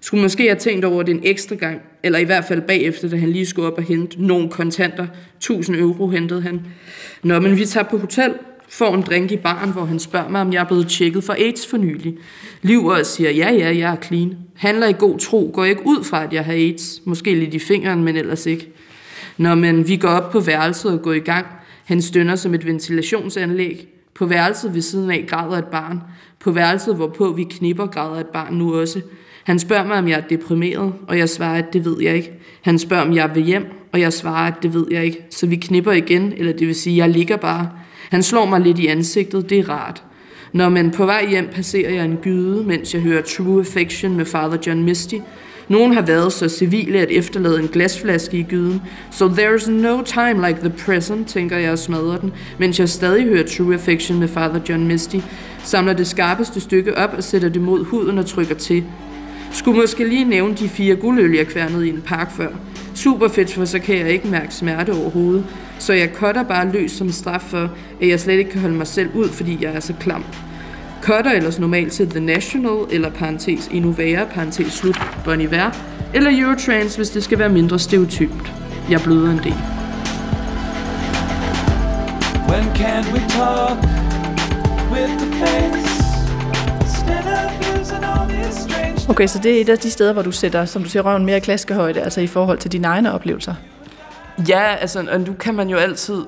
Skulle 0.00 0.22
måske 0.22 0.42
have 0.42 0.58
tænkt 0.58 0.84
over 0.84 1.02
det 1.02 1.14
en 1.14 1.20
ekstra 1.24 1.54
gang, 1.54 1.80
eller 2.02 2.18
i 2.18 2.24
hvert 2.24 2.44
fald 2.44 2.60
bagefter, 2.60 3.08
da 3.08 3.16
han 3.16 3.30
lige 3.30 3.46
skulle 3.46 3.68
op 3.68 3.78
og 3.78 3.84
hente 3.84 4.26
nogle 4.26 4.48
kontanter. 4.48 5.06
1000 5.36 5.76
euro 5.76 6.08
hentede 6.08 6.42
han. 6.42 6.60
Nå, 7.22 7.40
men 7.40 7.56
vi 7.56 7.66
tager 7.66 7.84
på 7.84 7.98
hotel, 7.98 8.34
får 8.68 8.94
en 8.94 9.02
drink 9.02 9.32
i 9.32 9.36
baren, 9.36 9.72
hvor 9.72 9.84
han 9.84 9.98
spørger 9.98 10.28
mig, 10.28 10.40
om 10.40 10.52
jeg 10.52 10.60
er 10.60 10.66
blevet 10.66 10.88
tjekket 10.88 11.24
for 11.24 11.32
AIDS 11.32 11.66
for 11.66 11.76
nylig. 11.76 12.16
Liv 12.62 12.86
og 12.86 13.06
siger, 13.06 13.30
ja, 13.30 13.52
ja, 13.52 13.76
jeg 13.76 13.92
er 13.92 13.96
clean. 14.06 14.36
Handler 14.56 14.86
i 14.86 14.94
god 14.98 15.18
tro, 15.18 15.50
går 15.54 15.64
ikke 15.64 15.82
ud 15.84 16.04
fra, 16.04 16.24
at 16.24 16.32
jeg 16.32 16.44
har 16.44 16.52
AIDS. 16.52 17.02
Måske 17.04 17.34
lidt 17.34 17.54
i 17.54 17.58
fingeren, 17.58 18.04
men 18.04 18.16
ellers 18.16 18.46
ikke. 18.46 18.68
Nå, 19.36 19.54
men 19.54 19.88
vi 19.88 19.96
går 19.96 20.08
op 20.08 20.32
på 20.32 20.40
værelset 20.40 20.92
og 20.92 21.02
går 21.02 21.12
i 21.12 21.18
gang. 21.18 21.46
Han 21.84 22.02
stønner 22.02 22.36
som 22.36 22.54
et 22.54 22.66
ventilationsanlæg. 22.66 23.88
På 24.14 24.26
værelset 24.26 24.74
ved 24.74 24.82
siden 24.82 25.10
af 25.10 25.24
græder 25.28 25.58
et 25.58 25.64
barn. 25.64 26.00
På 26.40 26.50
værelset, 26.50 26.96
hvorpå 26.96 27.32
vi 27.32 27.44
knipper, 27.44 27.86
græder 27.86 28.20
et 28.20 28.26
barn 28.26 28.54
nu 28.54 28.80
også. 28.80 29.00
Han 29.44 29.58
spørger 29.58 29.86
mig, 29.86 29.98
om 29.98 30.08
jeg 30.08 30.16
er 30.16 30.28
deprimeret, 30.28 30.92
og 31.08 31.18
jeg 31.18 31.28
svarer, 31.28 31.58
at 31.58 31.72
det 31.72 31.84
ved 31.84 31.96
jeg 32.00 32.16
ikke. 32.16 32.32
Han 32.62 32.78
spørger, 32.78 33.02
om 33.02 33.14
jeg 33.14 33.30
vil 33.34 33.42
hjem, 33.42 33.66
og 33.92 34.00
jeg 34.00 34.12
svarer, 34.12 34.52
at 34.52 34.62
det 34.62 34.74
ved 34.74 34.86
jeg 34.90 35.04
ikke. 35.04 35.18
Så 35.30 35.46
vi 35.46 35.56
knipper 35.56 35.92
igen, 35.92 36.32
eller 36.36 36.52
det 36.52 36.66
vil 36.66 36.74
sige, 36.74 37.02
at 37.02 37.08
jeg 37.08 37.16
ligger 37.16 37.36
bare. 37.36 37.68
Han 38.10 38.22
slår 38.22 38.44
mig 38.44 38.60
lidt 38.60 38.78
i 38.78 38.86
ansigtet, 38.86 39.50
det 39.50 39.58
er 39.58 39.68
rart. 39.68 40.02
Når 40.52 40.68
man 40.68 40.90
på 40.90 41.06
vej 41.06 41.26
hjem 41.30 41.48
passerer 41.52 41.94
jeg 41.94 42.04
en 42.04 42.16
gyde, 42.16 42.64
mens 42.64 42.94
jeg 42.94 43.02
hører 43.02 43.22
True 43.22 43.60
Affection 43.60 44.16
med 44.16 44.24
Father 44.24 44.58
John 44.66 44.84
Misty. 44.84 45.14
Nogen 45.68 45.92
har 45.92 46.02
været 46.02 46.32
så 46.32 46.48
civile 46.48 46.98
at 46.98 47.10
efterlade 47.10 47.60
en 47.60 47.68
glasflaske 47.68 48.38
i 48.38 48.42
gyden. 48.42 48.82
So 49.12 49.28
there's 49.28 49.70
no 49.70 50.02
time 50.02 50.48
like 50.48 50.60
the 50.60 50.72
present, 50.84 51.28
tænker 51.28 51.56
jeg 51.56 51.72
og 51.72 51.78
smadrer 51.78 52.18
den, 52.18 52.32
mens 52.58 52.80
jeg 52.80 52.88
stadig 52.88 53.24
hører 53.24 53.46
True 53.46 53.74
Affection 53.74 54.18
med 54.18 54.28
Father 54.28 54.60
John 54.68 54.86
Misty. 54.86 55.16
Samler 55.64 55.92
det 55.92 56.06
skarpeste 56.06 56.60
stykke 56.60 56.98
op 56.98 57.14
og 57.16 57.24
sætter 57.24 57.48
det 57.48 57.62
mod 57.62 57.84
huden 57.84 58.18
og 58.18 58.26
trykker 58.26 58.54
til. 58.54 58.84
Skulle 59.52 59.80
måske 59.80 60.08
lige 60.08 60.24
nævne 60.24 60.54
de 60.54 60.68
fire 60.68 60.94
guldøl, 60.94 61.34
jeg 61.34 61.46
kværnede 61.46 61.86
i 61.86 61.90
en 61.90 62.02
park 62.06 62.30
før. 62.30 62.48
Super 62.94 63.28
fedt, 63.28 63.54
for 63.54 63.64
så 63.64 63.78
kan 63.78 63.98
jeg 63.98 64.10
ikke 64.10 64.28
mærke 64.28 64.54
smerte 64.54 64.90
overhovedet. 64.92 65.44
Så 65.78 65.92
jeg 65.92 66.10
cutter 66.14 66.42
bare 66.42 66.72
løs 66.72 66.90
som 66.90 67.12
straf 67.12 67.40
for, 67.40 67.70
at 68.00 68.08
jeg 68.08 68.20
slet 68.20 68.38
ikke 68.38 68.50
kan 68.50 68.60
holde 68.60 68.76
mig 68.76 68.86
selv 68.86 69.10
ud, 69.14 69.28
fordi 69.28 69.58
jeg 69.60 69.72
er 69.72 69.80
så 69.80 69.92
klam. 70.00 70.24
Cutter 71.02 71.30
ellers 71.30 71.58
normalt 71.58 71.92
til 71.92 72.10
The 72.10 72.20
National, 72.20 72.78
eller 72.90 73.10
parentes 73.10 73.68
endnu 73.72 73.90
værre, 73.90 74.26
parentes 74.34 74.72
slut, 74.72 75.00
Bon 75.24 75.40
Iver, 75.40 75.70
eller 76.14 76.30
Eurotrans, 76.42 76.96
hvis 76.96 77.10
det 77.10 77.24
skal 77.24 77.38
være 77.38 77.48
mindre 77.48 77.78
stereotypt. 77.78 78.52
Jeg 78.90 79.00
bløder 79.00 79.30
en 79.30 79.38
del. 79.38 79.54
When 82.48 82.64
can 82.74 83.04
we 83.12 83.20
talk 83.28 83.78
with 84.92 85.10
the 85.18 85.46
face? 85.46 85.79
Okay, 89.10 89.26
så 89.26 89.38
det 89.38 89.56
er 89.56 89.60
et 89.60 89.68
af 89.68 89.78
de 89.78 89.90
steder, 89.90 90.12
hvor 90.12 90.22
du 90.22 90.32
sætter, 90.32 90.64
som 90.64 90.82
du 90.82 90.88
siger, 90.88 91.02
røven 91.02 91.24
mere 91.24 91.36
i 91.36 91.40
klaskehøjde, 91.40 92.00
altså 92.00 92.20
i 92.20 92.26
forhold 92.26 92.58
til 92.58 92.72
dine 92.72 92.86
egne 92.86 93.12
oplevelser. 93.12 93.54
Ja, 94.48 94.74
altså, 94.74 95.06
og 95.12 95.20
nu 95.20 95.32
kan 95.32 95.54
man 95.54 95.68
jo 95.68 95.76
altid, 95.76 96.24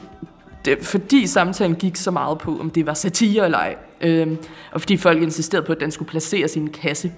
det, 0.65 0.79
fordi 0.83 1.27
samtalen 1.27 1.75
gik 1.75 1.97
så 1.97 2.11
meget 2.11 2.39
på, 2.39 2.59
om 2.61 2.71
det 2.71 2.87
var 2.87 2.95
satire 2.95 3.45
eller 3.45 3.59
ej, 3.59 3.77
øh, 4.01 4.27
og 4.73 4.81
fordi 4.81 4.97
folk 4.97 5.23
insisterede 5.23 5.67
på, 5.67 5.73
at 5.73 5.81
den 5.81 5.91
skulle 5.91 6.09
placeres 6.09 6.57
i 6.57 6.59
en 6.59 6.71
kasse. 6.71 7.13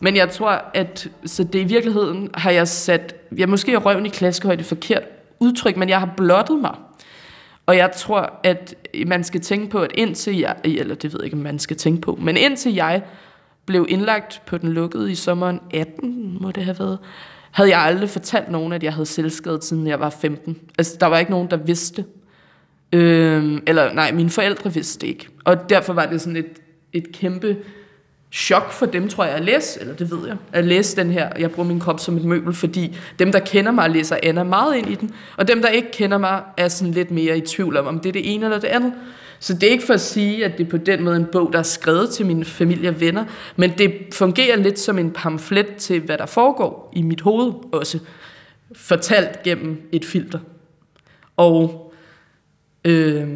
Men 0.00 0.16
jeg 0.16 0.30
tror, 0.30 0.64
at 0.74 1.08
så 1.26 1.44
det 1.44 1.58
i 1.58 1.64
virkeligheden 1.64 2.30
har 2.34 2.50
jeg 2.50 2.68
sat, 2.68 3.14
jeg 3.36 3.48
måske 3.48 3.72
er 3.72 3.78
røven 3.78 4.06
i 4.06 4.08
klaskehøjde 4.08 4.64
forkert 4.64 5.02
udtryk, 5.38 5.76
men 5.76 5.88
jeg 5.88 5.98
har 5.98 6.10
blottet 6.16 6.58
mig. 6.58 6.74
Og 7.66 7.76
jeg 7.76 7.90
tror, 7.96 8.40
at 8.44 8.74
man 9.06 9.24
skal 9.24 9.40
tænke 9.40 9.70
på, 9.70 9.78
at 9.78 9.90
indtil 9.94 10.38
jeg, 10.38 10.56
eller 10.64 10.94
det 10.94 11.12
ved 11.12 11.20
jeg 11.20 11.24
ikke, 11.24 11.36
om 11.36 11.42
man 11.42 11.58
skal 11.58 11.76
tænke 11.76 12.00
på, 12.00 12.18
men 12.22 12.36
indtil 12.36 12.74
jeg 12.74 13.02
blev 13.70 13.86
indlagt 13.88 14.42
på 14.46 14.58
den 14.58 14.72
lukkede 14.72 15.12
i 15.12 15.14
sommeren 15.14 15.60
18, 15.74 16.38
må 16.40 16.50
det 16.50 16.64
have 16.64 16.78
været, 16.78 16.98
havde 17.50 17.70
jeg 17.70 17.80
aldrig 17.80 18.10
fortalt 18.10 18.50
nogen, 18.50 18.72
at 18.72 18.82
jeg 18.82 18.92
havde 18.92 19.06
selvskadet, 19.06 19.64
siden 19.64 19.86
jeg 19.86 20.00
var 20.00 20.10
15. 20.10 20.56
Altså, 20.78 20.96
der 21.00 21.06
var 21.06 21.18
ikke 21.18 21.30
nogen, 21.30 21.50
der 21.50 21.56
vidste. 21.56 22.04
Øhm, 22.92 23.62
eller 23.66 23.92
nej, 23.92 24.12
mine 24.12 24.30
forældre 24.30 24.74
vidste 24.74 25.06
ikke. 25.06 25.28
Og 25.44 25.70
derfor 25.70 25.92
var 25.92 26.06
det 26.06 26.20
sådan 26.20 26.36
et, 26.36 26.46
et 26.92 27.12
kæmpe 27.12 27.56
chok 28.32 28.72
for 28.72 28.86
dem, 28.86 29.08
tror 29.08 29.24
jeg, 29.24 29.34
at 29.34 29.44
læse, 29.44 29.80
eller 29.80 29.94
det 29.94 30.10
ved 30.10 30.26
jeg, 30.26 30.36
at 30.52 30.64
læse 30.64 30.96
den 30.96 31.10
her, 31.10 31.28
jeg 31.38 31.50
bruger 31.50 31.68
min 31.68 31.80
krop 31.80 32.00
som 32.00 32.16
et 32.16 32.24
møbel, 32.24 32.54
fordi 32.54 32.96
dem, 33.18 33.32
der 33.32 33.40
kender 33.40 33.72
mig, 33.72 33.90
læser 33.90 34.16
Anna 34.22 34.42
meget 34.42 34.76
ind 34.76 34.90
i 34.90 34.94
den, 34.94 35.14
og 35.36 35.48
dem, 35.48 35.62
der 35.62 35.68
ikke 35.68 35.90
kender 35.92 36.18
mig, 36.18 36.42
er 36.56 36.68
sådan 36.68 36.94
lidt 36.94 37.10
mere 37.10 37.38
i 37.38 37.40
tvivl 37.40 37.76
om, 37.76 37.86
om 37.86 38.00
det 38.00 38.08
er 38.08 38.12
det 38.12 38.34
ene 38.34 38.44
eller 38.44 38.60
det 38.60 38.68
andet. 38.68 38.92
Så 39.40 39.54
det 39.54 39.62
er 39.62 39.70
ikke 39.70 39.86
for 39.86 39.94
at 39.94 40.00
sige, 40.00 40.44
at 40.44 40.58
det 40.58 40.66
er 40.66 40.70
på 40.70 40.76
den 40.76 41.04
måde 41.04 41.16
en 41.16 41.26
bog, 41.32 41.52
der 41.52 41.58
er 41.58 41.62
skrevet 41.62 42.10
til 42.10 42.26
mine 42.26 42.44
familie 42.44 42.88
og 42.88 43.00
venner, 43.00 43.24
men 43.56 43.72
det 43.78 43.92
fungerer 44.12 44.56
lidt 44.56 44.78
som 44.78 44.98
en 44.98 45.10
pamflet 45.10 45.76
til, 45.76 46.00
hvad 46.00 46.18
der 46.18 46.26
foregår 46.26 46.92
i 46.96 47.02
mit 47.02 47.20
hoved 47.20 47.52
også, 47.72 47.98
fortalt 48.72 49.42
gennem 49.42 49.88
et 49.92 50.04
filter. 50.04 50.38
Og 51.36 51.92
øh, 52.84 53.28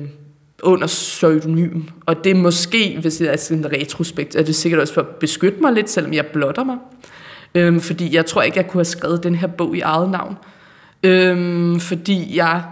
under 0.63 0.87
pseudonym. 0.87 1.83
Og 2.07 2.25
det 2.25 2.31
er 2.31 2.35
måske, 2.35 2.99
hvis 3.01 3.17
det 3.17 3.33
er 3.33 3.37
sådan 3.37 3.65
en 3.65 3.73
retrospekt, 3.73 4.37
er 4.37 4.43
det 4.43 4.55
sikkert 4.55 4.81
også 4.81 4.95
for 4.95 5.01
at 5.01 5.07
beskytte 5.07 5.61
mig 5.61 5.73
lidt, 5.73 5.91
selvom 5.91 6.13
jeg 6.13 6.27
blotter 6.27 6.65
mig. 6.65 6.77
Øhm, 7.55 7.81
fordi 7.81 8.15
jeg 8.15 8.27
tror 8.27 8.43
ikke, 8.43 8.59
jeg 8.59 8.67
kunne 8.67 8.79
have 8.79 8.85
skrevet 8.85 9.23
den 9.23 9.35
her 9.35 9.47
bog 9.47 9.77
i 9.77 9.81
eget 9.81 10.11
navn. 10.11 10.37
Øhm, 11.03 11.81
fordi 11.81 12.37
jeg 12.37 12.63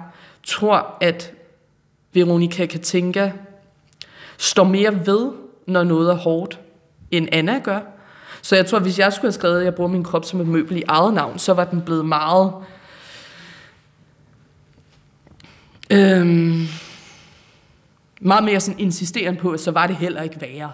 tror, 0.47 0.97
at 1.01 1.32
Veronica 2.13 2.67
Katinka 2.67 3.31
står 4.39 4.65
mere 4.65 5.07
ved, 5.07 5.31
når 5.67 5.85
noget 5.85 6.11
er 6.11 6.15
hårdt, 6.15 6.61
end 7.11 7.29
Anna 7.33 7.59
gør. 7.59 7.81
Så 8.43 8.57
jeg 8.57 8.67
tror, 8.67 8.77
at 8.77 8.83
hvis 8.83 8.99
jeg 8.99 9.13
skulle 9.13 9.27
have 9.27 9.33
skrevet, 9.33 9.59
at 9.59 9.65
jeg 9.65 9.75
bruger 9.75 9.91
min 9.91 10.05
krop 10.05 10.25
som 10.25 10.41
et 10.41 10.47
møbel 10.47 10.77
i 10.77 10.83
eget 10.89 11.15
navn, 11.15 11.39
så 11.39 11.55
var 11.55 11.65
den 11.65 11.83
blevet 11.83 12.07
meget... 12.07 12.53
Øhm, 15.91 16.67
meget 18.21 18.45
mere 18.45 18.61
sådan 18.61 18.81
insisterende 18.81 19.41
på, 19.41 19.51
at 19.51 19.61
så 19.61 19.71
var 19.71 19.87
det 19.87 19.97
heller 19.97 20.23
ikke 20.23 20.41
værre. 20.41 20.73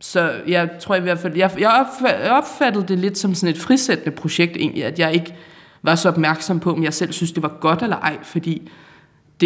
Så 0.00 0.40
jeg 0.46 0.70
tror 0.80 0.94
i 0.94 1.00
hvert 1.00 1.18
fald, 1.18 1.36
jeg, 1.36 1.50
jeg 1.58 1.86
opfattede 2.30 2.88
det 2.88 2.98
lidt 2.98 3.18
som 3.18 3.34
sådan 3.34 3.54
et 3.54 3.60
frisættende 3.60 4.16
projekt 4.16 4.56
egentlig, 4.56 4.84
at 4.84 4.98
jeg 4.98 5.14
ikke 5.14 5.34
var 5.82 5.94
så 5.94 6.08
opmærksom 6.08 6.60
på, 6.60 6.72
om 6.72 6.84
jeg 6.84 6.94
selv 6.94 7.12
synes, 7.12 7.32
det 7.32 7.42
var 7.42 7.56
godt 7.60 7.82
eller 7.82 7.96
ej, 7.96 8.18
fordi 8.22 8.70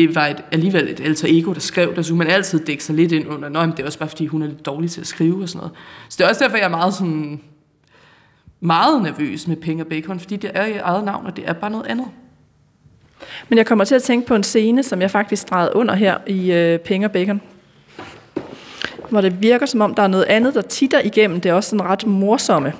det 0.07 0.15
var 0.15 0.27
et, 0.27 0.45
alligevel 0.53 0.89
et 0.89 1.01
alter 1.01 1.29
ego, 1.31 1.53
der 1.53 1.61
skrev 1.61 1.97
det, 1.97 2.07
så 2.07 2.15
man 2.15 2.27
altid 2.27 2.65
dække 2.65 2.85
sig 2.85 2.95
lidt 2.95 3.13
ind 3.13 3.29
under, 3.29 3.49
Nå, 3.49 3.67
det 3.67 3.81
er 3.81 3.87
også 3.87 3.99
bare, 3.99 4.09
fordi 4.09 4.27
hun 4.27 4.43
er 4.43 4.47
lidt 4.47 4.67
dårlig 4.67 4.91
til 4.91 5.01
at 5.01 5.07
skrive 5.07 5.43
og 5.43 5.49
sådan 5.49 5.59
noget. 5.59 5.73
Så 6.09 6.17
det 6.19 6.25
er 6.25 6.29
også 6.29 6.45
derfor, 6.45 6.57
jeg 6.57 6.65
er 6.65 6.69
meget 6.69 6.95
sådan, 6.95 7.41
meget 8.61 9.03
nervøs 9.03 9.49
med 9.49 9.57
Penge 9.57 9.83
og 9.83 9.87
Bacon, 9.87 10.21
fordi 10.21 10.37
det 10.37 10.51
er 10.55 10.67
i 10.67 10.77
eget 10.77 11.05
navn, 11.05 11.27
og 11.27 11.37
det 11.37 11.49
er 11.49 11.53
bare 11.53 11.71
noget 11.71 11.87
andet. 11.87 12.07
Men 13.49 13.59
jeg 13.59 13.67
kommer 13.67 13.85
til 13.85 13.95
at 13.95 14.03
tænke 14.03 14.27
på 14.27 14.35
en 14.35 14.43
scene, 14.43 14.83
som 14.83 15.01
jeg 15.01 15.11
faktisk 15.11 15.51
drejede 15.51 15.77
under 15.77 15.95
her 15.95 16.19
i 16.27 16.53
øh, 16.53 16.79
Penge 16.79 17.07
og 17.07 17.13
Bacon. 17.13 17.41
Hvor 19.11 19.21
det 19.21 19.43
virker 19.43 19.67
som 19.67 19.81
om, 19.81 19.95
der 19.95 20.03
er 20.03 20.09
noget 20.09 20.25
andet, 20.25 20.55
der 20.55 20.63
titter 20.63 21.01
igennem. 21.01 21.41
Det 21.41 21.49
er 21.49 21.53
også 21.55 21.71
sådan 21.71 21.87
ret 21.87 22.07
morsomme. 22.07 22.73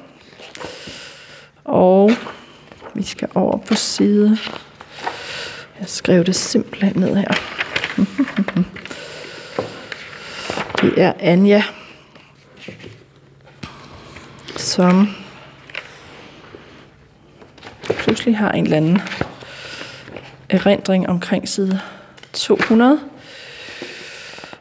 Og 1.65 2.11
vi 2.95 3.03
skal 3.03 3.29
over 3.35 3.59
på 3.59 3.75
side. 3.75 4.39
Jeg 5.81 5.89
skrev 5.89 6.25
det 6.25 6.35
simpelthen 6.35 6.93
ned 6.97 7.17
her. 7.17 7.35
Det 10.83 11.03
er 11.03 11.13
Anja, 11.21 11.63
som 14.57 15.09
pludselig 17.89 18.37
har 18.37 18.53
en 18.53 18.65
eller 18.65 18.77
anden 18.77 19.01
erindring 20.51 21.09
omkring 21.09 21.49
side 21.49 21.81
200. 22.33 23.01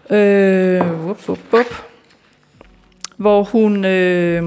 Øh, 0.09 1.05
wup, 1.05 1.29
wup, 1.29 1.39
wup. 1.53 1.65
Hvor 3.17 3.43
hun, 3.43 3.85
øh, 3.85 4.43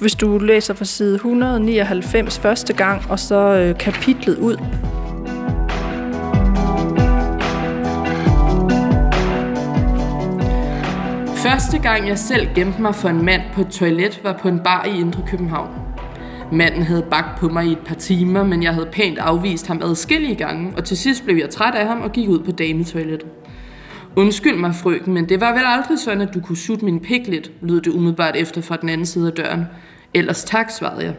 hvis 0.00 0.14
du 0.14 0.38
læser 0.38 0.74
fra 0.74 0.84
side 0.84 1.14
199 1.14 2.38
første 2.38 2.72
gang, 2.72 3.02
og 3.10 3.18
så 3.18 3.34
øh, 3.34 3.78
kapitlet 3.78 4.38
ud, 4.38 4.56
Første 11.42 11.78
gang 11.78 12.08
jeg 12.08 12.18
selv 12.18 12.48
gemte 12.54 12.82
mig 12.82 12.94
for 12.94 13.08
en 13.08 13.24
mand 13.24 13.42
på 13.54 13.60
et 13.60 13.68
toilet, 13.68 14.20
var 14.22 14.38
på 14.42 14.48
en 14.48 14.58
bar 14.58 14.84
i 14.84 15.00
Indre 15.00 15.22
København. 15.26 15.68
Manden 16.52 16.82
havde 16.82 17.06
bagt 17.10 17.40
på 17.40 17.48
mig 17.48 17.66
i 17.66 17.72
et 17.72 17.78
par 17.86 17.94
timer, 17.94 18.44
men 18.44 18.62
jeg 18.62 18.74
havde 18.74 18.88
pænt 18.92 19.18
afvist 19.18 19.66
ham 19.66 19.82
adskillige 19.82 20.34
gange, 20.34 20.72
og 20.76 20.84
til 20.84 20.96
sidst 20.96 21.24
blev 21.24 21.36
jeg 21.36 21.50
træt 21.50 21.74
af 21.74 21.86
ham 21.86 22.02
og 22.02 22.12
gik 22.12 22.28
ud 22.28 22.38
på 22.38 22.52
dametoilettet. 22.52 23.28
Undskyld 24.18 24.56
mig, 24.56 24.74
frøken, 24.74 25.14
men 25.14 25.28
det 25.28 25.40
var 25.40 25.52
vel 25.52 25.62
aldrig 25.66 25.98
sådan, 25.98 26.20
at 26.20 26.34
du 26.34 26.40
kunne 26.40 26.56
sutte 26.56 26.84
min 26.84 27.00
pik 27.00 27.26
lidt, 27.26 27.50
lød 27.60 27.80
det 27.80 27.92
umiddelbart 27.92 28.36
efter 28.36 28.60
fra 28.60 28.76
den 28.76 28.88
anden 28.88 29.06
side 29.06 29.26
af 29.26 29.32
døren. 29.32 29.64
Ellers 30.14 30.44
tak, 30.44 30.70
svarede 30.70 31.04
jeg. 31.04 31.14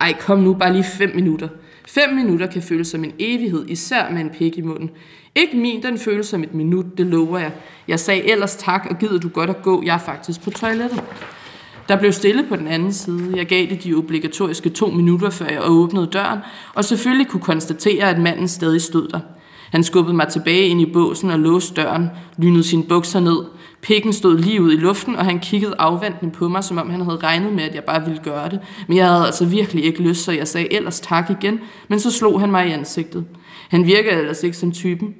Ej, 0.00 0.16
kom 0.20 0.38
nu, 0.38 0.54
bare 0.54 0.72
lige 0.72 0.84
fem 0.84 1.12
minutter. 1.14 1.48
Fem 1.88 2.14
minutter 2.14 2.46
kan 2.46 2.62
føles 2.62 2.88
som 2.88 3.04
en 3.04 3.12
evighed, 3.18 3.64
især 3.68 4.10
med 4.10 4.20
en 4.20 4.30
pik 4.30 4.58
i 4.58 4.60
munden. 4.60 4.90
Ikke 5.34 5.56
min, 5.56 5.82
den 5.82 5.98
føles 5.98 6.26
som 6.26 6.42
et 6.42 6.54
minut, 6.54 6.98
det 6.98 7.06
lover 7.06 7.38
jeg. 7.38 7.52
Jeg 7.88 8.00
sagde 8.00 8.30
ellers 8.30 8.56
tak, 8.56 8.86
og 8.90 8.98
gider 8.98 9.18
du 9.18 9.28
godt 9.28 9.50
at 9.50 9.62
gå, 9.62 9.82
jeg 9.84 9.94
er 9.94 9.98
faktisk 9.98 10.42
på 10.42 10.50
toilettet. 10.50 11.02
Der 11.88 11.96
blev 11.96 12.12
stille 12.12 12.44
på 12.48 12.56
den 12.56 12.68
anden 12.68 12.92
side. 12.92 13.32
Jeg 13.36 13.46
gav 13.46 13.66
det 13.66 13.84
de 13.84 13.94
obligatoriske 13.94 14.68
to 14.68 14.86
minutter, 14.86 15.30
før 15.30 15.46
jeg 15.46 15.60
åbnede 15.64 16.06
døren, 16.12 16.38
og 16.74 16.84
selvfølgelig 16.84 17.28
kunne 17.28 17.42
konstatere, 17.42 18.10
at 18.10 18.18
manden 18.18 18.48
stadig 18.48 18.82
stod 18.82 19.08
der. 19.08 19.20
Han 19.70 19.84
skubbede 19.84 20.16
mig 20.16 20.28
tilbage 20.28 20.66
ind 20.66 20.80
i 20.80 20.92
båsen 20.92 21.30
og 21.30 21.38
låste 21.38 21.82
døren, 21.82 22.08
lynede 22.38 22.64
sine 22.64 22.82
bukser 22.82 23.20
ned. 23.20 23.44
Pikken 23.82 24.12
stod 24.12 24.38
lige 24.38 24.62
ud 24.62 24.72
i 24.72 24.76
luften, 24.76 25.16
og 25.16 25.24
han 25.24 25.38
kiggede 25.38 25.74
afventende 25.78 26.32
på 26.32 26.48
mig, 26.48 26.64
som 26.64 26.78
om 26.78 26.90
han 26.90 27.00
havde 27.00 27.16
regnet 27.16 27.52
med, 27.52 27.62
at 27.62 27.74
jeg 27.74 27.84
bare 27.84 28.04
ville 28.04 28.20
gøre 28.22 28.48
det. 28.48 28.60
Men 28.88 28.96
jeg 28.96 29.06
havde 29.06 29.26
altså 29.26 29.46
virkelig 29.46 29.84
ikke 29.84 30.02
lyst, 30.02 30.24
så 30.24 30.32
jeg 30.32 30.48
sagde 30.48 30.72
ellers 30.72 31.00
tak 31.00 31.30
igen, 31.30 31.60
men 31.88 32.00
så 32.00 32.10
slog 32.10 32.40
han 32.40 32.50
mig 32.50 32.68
i 32.68 32.70
ansigtet. 32.70 33.24
Han 33.68 33.86
virkede 33.86 34.14
ellers 34.14 34.42
ikke 34.42 34.56
som 34.56 34.72
typen. 34.72 35.14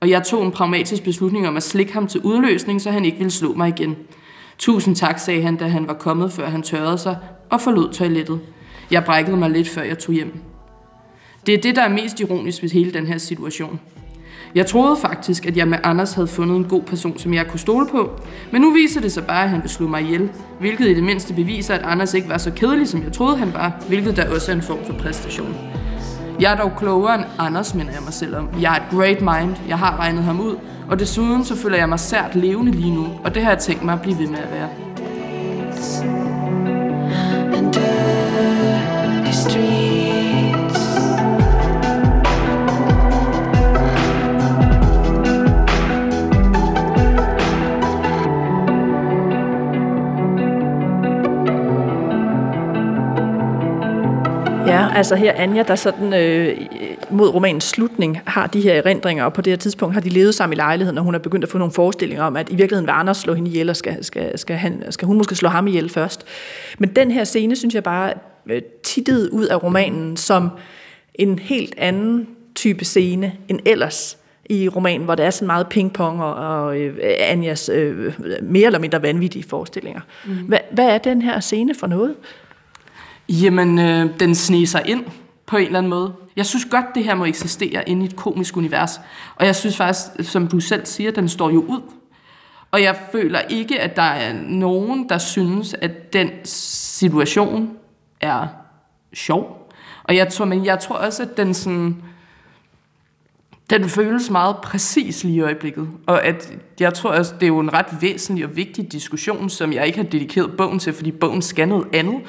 Og 0.00 0.10
jeg 0.10 0.22
tog 0.22 0.44
en 0.44 0.52
pragmatisk 0.52 1.02
beslutning 1.02 1.48
om 1.48 1.56
at 1.56 1.62
slikke 1.62 1.92
ham 1.92 2.06
til 2.06 2.20
udløsning, 2.20 2.80
så 2.80 2.90
han 2.90 3.04
ikke 3.04 3.18
ville 3.18 3.30
slå 3.30 3.54
mig 3.54 3.68
igen. 3.68 3.96
Tusind 4.58 4.96
tak, 4.96 5.18
sagde 5.18 5.42
han, 5.42 5.56
da 5.56 5.66
han 5.66 5.88
var 5.88 5.94
kommet, 5.94 6.32
før 6.32 6.48
han 6.48 6.62
tørrede 6.62 6.98
sig 6.98 7.16
og 7.50 7.60
forlod 7.60 7.92
toilettet. 7.92 8.40
Jeg 8.90 9.04
brækkede 9.04 9.36
mig 9.36 9.50
lidt, 9.50 9.68
før 9.68 9.82
jeg 9.82 9.98
tog 9.98 10.14
hjem. 10.14 10.55
Det 11.46 11.54
er 11.54 11.58
det, 11.58 11.76
der 11.76 11.82
er 11.82 11.88
mest 11.88 12.20
ironisk 12.20 12.62
ved 12.62 12.70
hele 12.70 12.92
den 12.92 13.06
her 13.06 13.18
situation. 13.18 13.80
Jeg 14.54 14.66
troede 14.66 14.96
faktisk, 14.96 15.46
at 15.46 15.56
jeg 15.56 15.68
med 15.68 15.78
Anders 15.82 16.12
havde 16.12 16.28
fundet 16.28 16.56
en 16.56 16.64
god 16.64 16.82
person, 16.82 17.18
som 17.18 17.34
jeg 17.34 17.46
kunne 17.46 17.60
stole 17.60 17.86
på, 17.90 18.20
men 18.52 18.62
nu 18.62 18.72
viser 18.72 19.00
det 19.00 19.12
sig 19.12 19.26
bare, 19.26 19.44
at 19.44 19.50
han 19.50 19.62
vil 19.62 19.70
slå 19.70 19.88
mig 19.88 20.02
ihjel, 20.02 20.30
hvilket 20.60 20.86
i 20.86 20.94
det 20.94 21.04
mindste 21.04 21.34
beviser, 21.34 21.74
at 21.74 21.82
Anders 21.84 22.14
ikke 22.14 22.28
var 22.28 22.38
så 22.38 22.50
kedelig, 22.50 22.88
som 22.88 23.02
jeg 23.02 23.12
troede, 23.12 23.36
han 23.36 23.54
var, 23.54 23.82
hvilket 23.88 24.16
der 24.16 24.34
også 24.34 24.50
er 24.50 24.56
en 24.56 24.62
form 24.62 24.78
for 24.86 24.92
præstation. 24.92 25.56
Jeg 26.40 26.52
er 26.52 26.56
dog 26.56 26.72
klogere 26.78 27.14
end 27.14 27.24
Anders, 27.38 27.74
minder 27.74 27.92
jeg 27.92 28.02
mig 28.04 28.14
selv 28.14 28.36
om. 28.36 28.48
Jeg 28.60 28.76
er 28.76 28.80
et 28.80 28.90
great 28.90 29.20
mind, 29.20 29.56
jeg 29.68 29.78
har 29.78 29.96
regnet 29.96 30.24
ham 30.24 30.40
ud, 30.40 30.56
og 30.88 30.98
desuden 31.00 31.44
så 31.44 31.56
føler 31.56 31.76
jeg 31.76 31.88
mig 31.88 32.00
sært 32.00 32.34
levende 32.34 32.72
lige 32.72 32.94
nu, 32.94 33.06
og 33.24 33.34
det 33.34 33.42
har 33.42 33.50
jeg 33.50 33.58
tænkt 33.58 33.84
mig 33.84 33.94
at 33.94 34.02
blive 34.02 34.18
ved 34.18 34.26
med 34.28 34.38
at 34.38 34.50
være. 34.52 34.68
Altså 54.96 55.14
her 55.14 55.32
Anja, 55.32 55.62
der 55.62 55.74
sådan 55.74 56.14
øh, 56.14 56.60
mod 57.10 57.28
romanens 57.28 57.64
slutning 57.64 58.20
har 58.26 58.46
de 58.46 58.60
her 58.60 58.74
erindringer, 58.74 59.24
og 59.24 59.32
på 59.32 59.40
det 59.40 59.50
her 59.50 59.56
tidspunkt 59.56 59.94
har 59.94 60.00
de 60.00 60.08
levet 60.08 60.34
sammen 60.34 60.52
i 60.52 60.56
lejligheden, 60.56 60.98
og 60.98 61.04
hun 61.04 61.14
er 61.14 61.18
begyndt 61.18 61.44
at 61.44 61.50
få 61.50 61.58
nogle 61.58 61.72
forestillinger 61.72 62.24
om, 62.24 62.36
at 62.36 62.48
i 62.48 62.54
virkeligheden 62.54 62.86
vil 62.86 62.92
Anders 62.92 63.16
slå 63.16 63.34
hende 63.34 63.50
ihjel, 63.50 63.70
og 63.70 63.76
skal, 63.76 64.04
skal, 64.04 64.38
skal, 64.38 64.56
han, 64.56 64.84
skal 64.90 65.06
hun 65.06 65.16
måske 65.16 65.34
slå 65.34 65.48
ham 65.48 65.66
ihjel 65.66 65.88
først. 65.88 66.26
Men 66.78 66.88
den 66.88 67.10
her 67.10 67.24
scene, 67.24 67.56
synes 67.56 67.74
jeg 67.74 67.82
bare 67.82 68.12
øh, 68.46 68.62
tittede 68.82 69.32
ud 69.32 69.44
af 69.44 69.62
romanen 69.62 70.16
som 70.16 70.50
en 71.14 71.38
helt 71.38 71.74
anden 71.78 72.28
type 72.54 72.84
scene 72.84 73.32
end 73.48 73.60
ellers 73.64 74.18
i 74.50 74.68
romanen, 74.68 75.04
hvor 75.04 75.14
der 75.14 75.24
er 75.24 75.30
sådan 75.30 75.46
meget 75.46 75.66
pingpong 75.68 76.22
og, 76.22 76.34
og 76.34 76.78
øh, 76.78 76.96
Anjas 77.18 77.68
øh, 77.68 78.12
mere 78.42 78.66
eller 78.66 78.78
mindre 78.78 79.02
vanvittige 79.02 79.44
forestillinger. 79.48 80.00
Mm. 80.26 80.32
Hvad, 80.32 80.58
hvad 80.70 80.88
er 80.88 80.98
den 80.98 81.22
her 81.22 81.40
scene 81.40 81.74
for 81.74 81.86
noget? 81.86 82.14
Jamen, 83.28 83.78
øh, 83.78 84.20
den 84.20 84.34
sneger 84.34 84.66
sig 84.66 84.82
ind 84.86 85.04
på 85.46 85.56
en 85.56 85.66
eller 85.66 85.78
anden 85.78 85.90
måde. 85.90 86.14
Jeg 86.36 86.46
synes 86.46 86.64
godt, 86.64 86.86
det 86.94 87.04
her 87.04 87.14
må 87.14 87.24
eksistere 87.24 87.88
inde 87.88 88.02
i 88.02 88.06
et 88.06 88.16
komisk 88.16 88.56
univers. 88.56 89.00
Og 89.36 89.46
jeg 89.46 89.56
synes 89.56 89.76
faktisk, 89.76 90.30
som 90.32 90.48
du 90.48 90.60
selv 90.60 90.86
siger, 90.86 91.10
den 91.10 91.28
står 91.28 91.50
jo 91.50 91.64
ud. 91.68 91.80
Og 92.70 92.82
jeg 92.82 92.96
føler 93.12 93.40
ikke, 93.40 93.80
at 93.80 93.96
der 93.96 94.02
er 94.02 94.32
nogen, 94.42 95.08
der 95.08 95.18
synes, 95.18 95.74
at 95.74 96.12
den 96.12 96.30
situation 96.44 97.70
er 98.20 98.46
sjov. 99.14 99.72
Og 100.04 100.16
jeg 100.16 100.28
tror, 100.28 100.44
men 100.44 100.64
jeg 100.64 100.78
tror 100.78 100.96
også, 100.96 101.22
at 101.22 101.36
den 101.36 101.54
sådan 101.54 102.02
den 103.70 103.88
føles 103.88 104.30
meget 104.30 104.56
præcis 104.56 105.24
lige 105.24 105.36
i 105.36 105.40
øjeblikket. 105.40 105.88
Og 106.06 106.24
at 106.24 106.52
jeg 106.80 106.94
tror 106.94 107.10
også, 107.10 107.34
det 107.34 107.42
er 107.42 107.46
jo 107.46 107.58
en 107.58 107.72
ret 107.72 107.86
væsentlig 108.00 108.44
og 108.44 108.56
vigtig 108.56 108.92
diskussion, 108.92 109.50
som 109.50 109.72
jeg 109.72 109.86
ikke 109.86 109.98
har 109.98 110.04
dedikeret 110.04 110.56
bogen 110.56 110.78
til, 110.78 110.92
fordi 110.92 111.12
bogen 111.12 111.42
skal 111.42 111.68
noget 111.68 111.86
andet. 111.92 112.20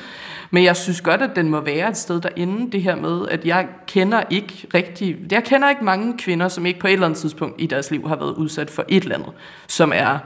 Men 0.52 0.64
jeg 0.64 0.76
synes 0.76 1.02
godt, 1.02 1.22
at 1.22 1.36
den 1.36 1.50
må 1.50 1.60
være 1.60 1.89
et 1.89 1.98
sted 1.98 2.22
derinde, 2.22 2.72
det 2.72 2.82
her 2.82 2.95
med, 2.95 3.28
at 3.28 3.45
jeg 3.45 3.68
kender 3.88 4.24
ikke 4.30 4.68
rigtig, 4.74 5.18
jeg 5.32 5.43
kender 5.43 5.70
ikke 5.70 5.84
mange 5.84 6.18
kvinder, 6.18 6.48
som 6.48 6.66
ikke 6.66 6.80
på 6.80 6.88
et 6.88 6.93
eller 6.93 7.06
andet 7.06 7.20
tidspunkt 7.20 7.62
i 7.62 7.66
deres 7.66 7.91
liv 7.91 8.08
har 8.08 8.16
været 8.16 8.36
udsat 8.36 8.70
for 8.70 8.86
et 8.88 9.04
eller 9.04 9.16
andet, 9.16 9.34
som 9.68 9.91
er 9.95 10.20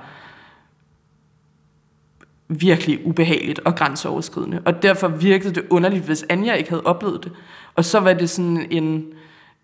virkelig 2.47 3.05
ubehageligt 3.05 3.59
og 3.59 3.75
grænseoverskridende. 3.75 4.61
Og 4.65 4.83
derfor 4.83 5.07
virkede 5.07 5.55
det 5.55 5.63
underligt, 5.69 6.05
hvis 6.05 6.25
Anja 6.29 6.53
ikke 6.53 6.69
havde 6.69 6.83
oplevet 6.85 7.23
det. 7.23 7.31
Og 7.75 7.85
så 7.85 7.99
var 7.99 8.13
det 8.13 8.29
sådan 8.29 8.67
en... 8.71 9.05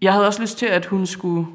Jeg 0.01 0.14
havde 0.14 0.28
også 0.28 0.41
lyst 0.41 0.58
til, 0.58 0.66
at 0.66 0.86
hun 0.86 1.05
skulle... 1.05 1.47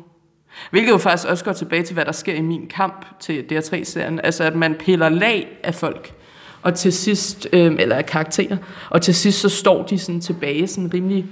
Hvilket 0.70 0.92
jo 0.92 0.98
faktisk 0.98 1.28
også 1.28 1.44
går 1.44 1.52
tilbage 1.52 1.82
til, 1.82 1.94
hvad 1.94 2.04
der 2.04 2.12
sker 2.12 2.34
i 2.34 2.40
min 2.40 2.66
kamp 2.66 3.06
til 3.20 3.44
DR3-serien. 3.52 4.20
Altså, 4.20 4.44
at 4.44 4.56
man 4.56 4.74
piller 4.74 5.08
lag 5.08 5.58
af 5.62 5.74
folk 5.74 6.14
og 6.62 6.74
til 6.74 6.92
sidst, 6.92 7.48
øh, 7.52 7.76
eller 7.78 7.96
af 7.96 8.06
karakterer, 8.06 8.56
og 8.90 9.02
til 9.02 9.14
sidst 9.14 9.40
så 9.40 9.48
står 9.48 9.82
de 9.82 9.98
sådan 9.98 10.20
tilbage 10.20 10.66
sådan 10.66 10.94
rimelig 10.94 11.26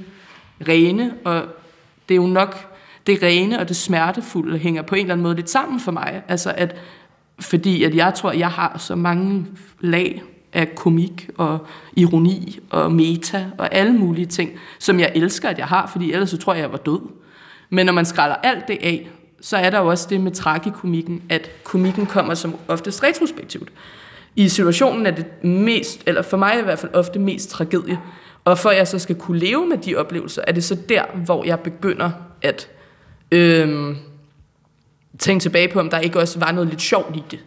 rene, 0.69 1.15
og 1.25 1.43
det 2.09 2.15
er 2.15 2.17
jo 2.17 2.27
nok 2.27 2.71
det 3.07 3.23
rene 3.23 3.61
og 3.61 3.69
det 3.69 3.77
smertefulde 3.77 4.59
hænger 4.59 4.83
på 4.83 4.95
en 4.95 5.01
eller 5.01 5.15
anden 5.15 5.23
måde 5.23 5.35
lidt 5.37 5.51
sammen 5.51 5.81
for 5.81 5.93
mig. 5.93 6.23
Altså 6.29 6.53
at, 6.57 6.77
fordi 7.41 7.85
at 7.85 7.95
jeg 7.95 8.15
tror, 8.15 8.31
at 8.31 8.39
jeg 8.39 8.51
har 8.51 8.79
så 8.79 8.95
mange 8.95 9.47
lag 9.81 10.23
af 10.53 10.75
komik 10.75 11.31
og 11.37 11.67
ironi 11.97 12.59
og 12.71 12.93
meta 12.93 13.47
og 13.59 13.75
alle 13.75 13.93
mulige 13.93 14.27
ting, 14.27 14.51
som 14.79 15.01
jeg 15.01 15.13
elsker, 15.15 15.49
at 15.49 15.59
jeg 15.59 15.67
har, 15.67 15.87
fordi 15.87 16.13
ellers 16.13 16.31
så 16.31 16.39
tror 16.39 16.53
jeg, 16.53 16.59
at 16.59 16.63
jeg 16.63 16.73
var 16.73 16.79
død. 16.79 17.01
Men 17.71 17.87
når 17.87 17.93
man 17.93 18.05
skræller 18.07 18.37
alt 18.37 18.69
det 18.69 18.79
af, 18.83 19.11
så 19.41 19.57
er 19.57 19.71
der 19.71 19.79
jo 19.79 19.87
også 19.87 20.07
det 20.11 20.21
med 20.21 20.33
tragikomikken, 20.33 21.23
at 21.29 21.51
komikken 21.65 22.07
kommer 22.07 22.35
som 22.35 22.55
oftest 22.69 23.03
retrospektivt. 23.03 23.69
I 24.37 24.49
situationen 24.49 25.07
er 25.07 25.11
det 25.11 25.45
mest, 25.45 26.03
eller 26.07 26.23
for 26.23 26.37
mig 26.37 26.59
i 26.61 26.63
hvert 26.63 26.79
fald 26.79 26.95
ofte 26.95 27.19
mest 27.19 27.51
tragedie. 27.51 27.99
Og 28.45 28.59
for 28.59 28.71
at 28.71 28.77
jeg 28.77 28.89
så 28.89 28.99
skal 28.99 29.17
kunne 29.17 29.39
leve 29.39 29.67
med 29.67 29.79
de 29.79 29.97
oplevelser, 29.97 30.43
er 30.47 30.53
det 30.53 30.65
så 30.65 30.75
der, 30.89 31.03
hvor 31.25 31.45
jeg 31.45 31.61
begynder 31.61 32.11
at 32.43 32.69
øhm, 33.33 33.97
tænke 35.19 35.43
tilbage 35.43 35.69
på, 35.69 35.81
om 35.81 35.91
der 35.91 35.99
ikke 35.99 36.19
også 36.19 36.39
var 36.39 36.53
noget 36.53 36.69
lidt 36.69 36.83
sjovt 36.83 37.17
i 37.17 37.23
det. 37.31 37.39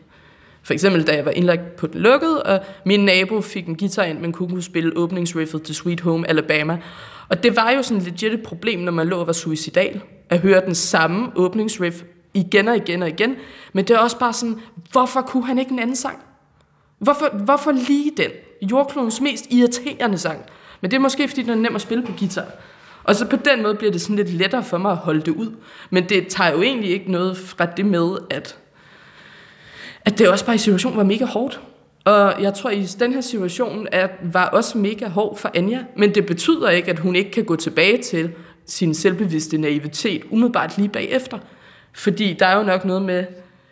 For 0.63 0.73
eksempel, 0.73 1.07
da 1.07 1.15
jeg 1.15 1.25
var 1.25 1.31
indlagt 1.31 1.75
på 1.75 1.87
den 1.87 2.01
lukkede, 2.01 2.43
og 2.43 2.59
min 2.85 3.05
nabo 3.05 3.41
fik 3.41 3.67
en 3.67 3.77
guitar 3.77 4.03
ind, 4.03 4.19
men 4.19 4.31
kunne 4.31 4.61
spille 4.61 4.97
åbningsriffet 4.97 5.63
til 5.63 5.75
Sweet 5.75 6.01
Home 6.01 6.29
Alabama. 6.29 6.77
Og 7.29 7.43
det 7.43 7.55
var 7.55 7.71
jo 7.71 7.81
sådan 7.81 8.03
legit 8.03 8.33
et 8.33 8.43
problem, 8.43 8.79
når 8.79 8.91
man 8.91 9.07
lå 9.07 9.17
og 9.17 9.27
var 9.27 9.33
suicidal, 9.33 10.01
at 10.29 10.39
høre 10.39 10.65
den 10.65 10.75
samme 10.75 11.31
åbningsriff 11.35 12.03
igen 12.33 12.67
og 12.67 12.75
igen 12.75 13.01
og 13.03 13.09
igen. 13.09 13.35
Men 13.73 13.85
det 13.85 13.95
er 13.95 13.99
også 13.99 14.19
bare 14.19 14.33
sådan, 14.33 14.59
hvorfor 14.91 15.21
kunne 15.21 15.45
han 15.45 15.59
ikke 15.59 15.71
en 15.71 15.79
anden 15.79 15.95
sang? 15.95 16.17
Hvorfor, 17.03 17.29
hvorfor 17.29 17.71
lige 17.71 18.11
den? 18.17 18.31
Jordklodens 18.71 19.21
mest 19.21 19.45
irriterende 19.49 20.17
sang. 20.17 20.39
Men 20.81 20.91
det 20.91 20.97
er 20.97 21.01
måske, 21.01 21.27
fordi 21.27 21.41
den 21.41 21.49
er 21.49 21.55
nem 21.55 21.75
at 21.75 21.81
spille 21.81 22.05
på 22.05 22.11
guitar. 22.19 22.45
Og 23.03 23.15
så 23.15 23.27
på 23.27 23.35
den 23.35 23.63
måde 23.63 23.75
bliver 23.75 23.91
det 23.91 24.01
sådan 24.01 24.15
lidt 24.15 24.33
lettere 24.33 24.63
for 24.63 24.77
mig 24.77 24.91
at 24.91 24.97
holde 24.97 25.21
det 25.21 25.31
ud. 25.31 25.51
Men 25.89 26.09
det 26.09 26.27
tager 26.27 26.51
jo 26.51 26.61
egentlig 26.61 26.89
ikke 26.89 27.11
noget 27.11 27.37
fra 27.37 27.65
det 27.65 27.85
med, 27.85 28.17
at, 28.29 28.57
at 30.05 30.19
det 30.19 30.29
også 30.29 30.45
bare 30.45 30.55
i 30.55 30.59
situationen 30.59 30.97
var 30.97 31.03
mega 31.03 31.25
hårdt. 31.25 31.61
Og 32.05 32.41
jeg 32.41 32.53
tror, 32.53 32.69
at 32.69 32.77
i 32.77 32.85
den 32.99 33.13
her 33.13 33.21
situation 33.21 33.87
at 33.91 34.11
var 34.33 34.45
også 34.45 34.77
mega 34.77 35.07
hård 35.07 35.37
for 35.37 35.51
Anja. 35.53 35.79
Men 35.97 36.15
det 36.15 36.25
betyder 36.25 36.69
ikke, 36.69 36.91
at 36.91 36.99
hun 36.99 37.15
ikke 37.15 37.31
kan 37.31 37.45
gå 37.45 37.55
tilbage 37.55 38.01
til 38.01 38.31
sin 38.65 38.93
selvbevidste 38.93 39.57
naivitet 39.57 40.23
umiddelbart 40.29 40.77
lige 40.77 40.89
bagefter. 40.89 41.37
Fordi 41.93 42.33
der 42.39 42.45
er 42.45 42.57
jo 42.57 42.63
nok 42.63 42.85
noget 42.85 43.01
med, 43.01 43.25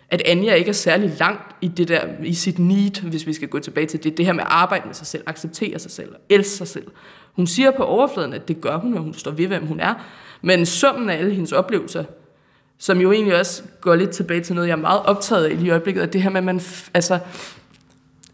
at 0.10 0.22
Anja 0.26 0.54
ikke 0.54 0.70
er 0.70 0.74
særlig 0.74 1.14
langt 1.20 1.51
i 1.62 1.68
det 1.68 1.88
der, 1.88 2.02
i 2.24 2.34
sit 2.34 2.60
need, 2.60 3.02
hvis 3.02 3.28
vi 3.28 3.34
skal 3.34 3.48
gå 3.48 3.60
tilbage 3.60 3.88
til 3.88 4.04
det, 4.04 4.18
det 4.18 4.26
her 4.26 4.34
med 4.34 4.44
at 4.44 4.48
arbejde 4.50 4.84
med 4.86 4.94
sig 4.94 5.08
selv, 5.08 5.24
acceptere 5.26 5.80
sig 5.80 5.92
selv, 5.92 6.10
elske 6.30 6.56
sig 6.56 6.68
selv. 6.68 6.88
Hun 7.34 7.48
siger 7.48 7.72
på 7.72 7.84
overfladen, 7.84 8.34
at 8.34 8.48
det 8.48 8.62
gør 8.62 8.78
hun, 8.78 8.94
og 8.94 9.04
hun 9.04 9.14
står 9.14 9.32
ved, 9.32 9.48
hvem 9.48 9.66
hun 9.66 9.80
er. 9.80 9.94
Men 10.42 10.66
summen 10.66 11.10
af 11.10 11.18
alle 11.18 11.34
hendes 11.34 11.52
oplevelser, 11.52 12.04
som 12.78 13.02
jo 13.02 13.12
egentlig 13.12 13.40
også 13.40 13.64
går 13.82 13.96
lidt 13.96 14.10
tilbage 14.10 14.42
til 14.42 14.56
noget, 14.56 14.68
jeg 14.68 14.74
er 14.74 14.82
meget 14.82 15.02
optaget 15.02 15.46
af 15.46 15.52
i 15.52 15.56
lige 15.56 15.72
øjeblikket, 15.72 16.02
at 16.02 16.14
det 16.14 16.22
her 16.22 16.30
med, 16.30 16.38
at 16.38 16.44
man, 16.44 16.62
altså, 16.94 17.20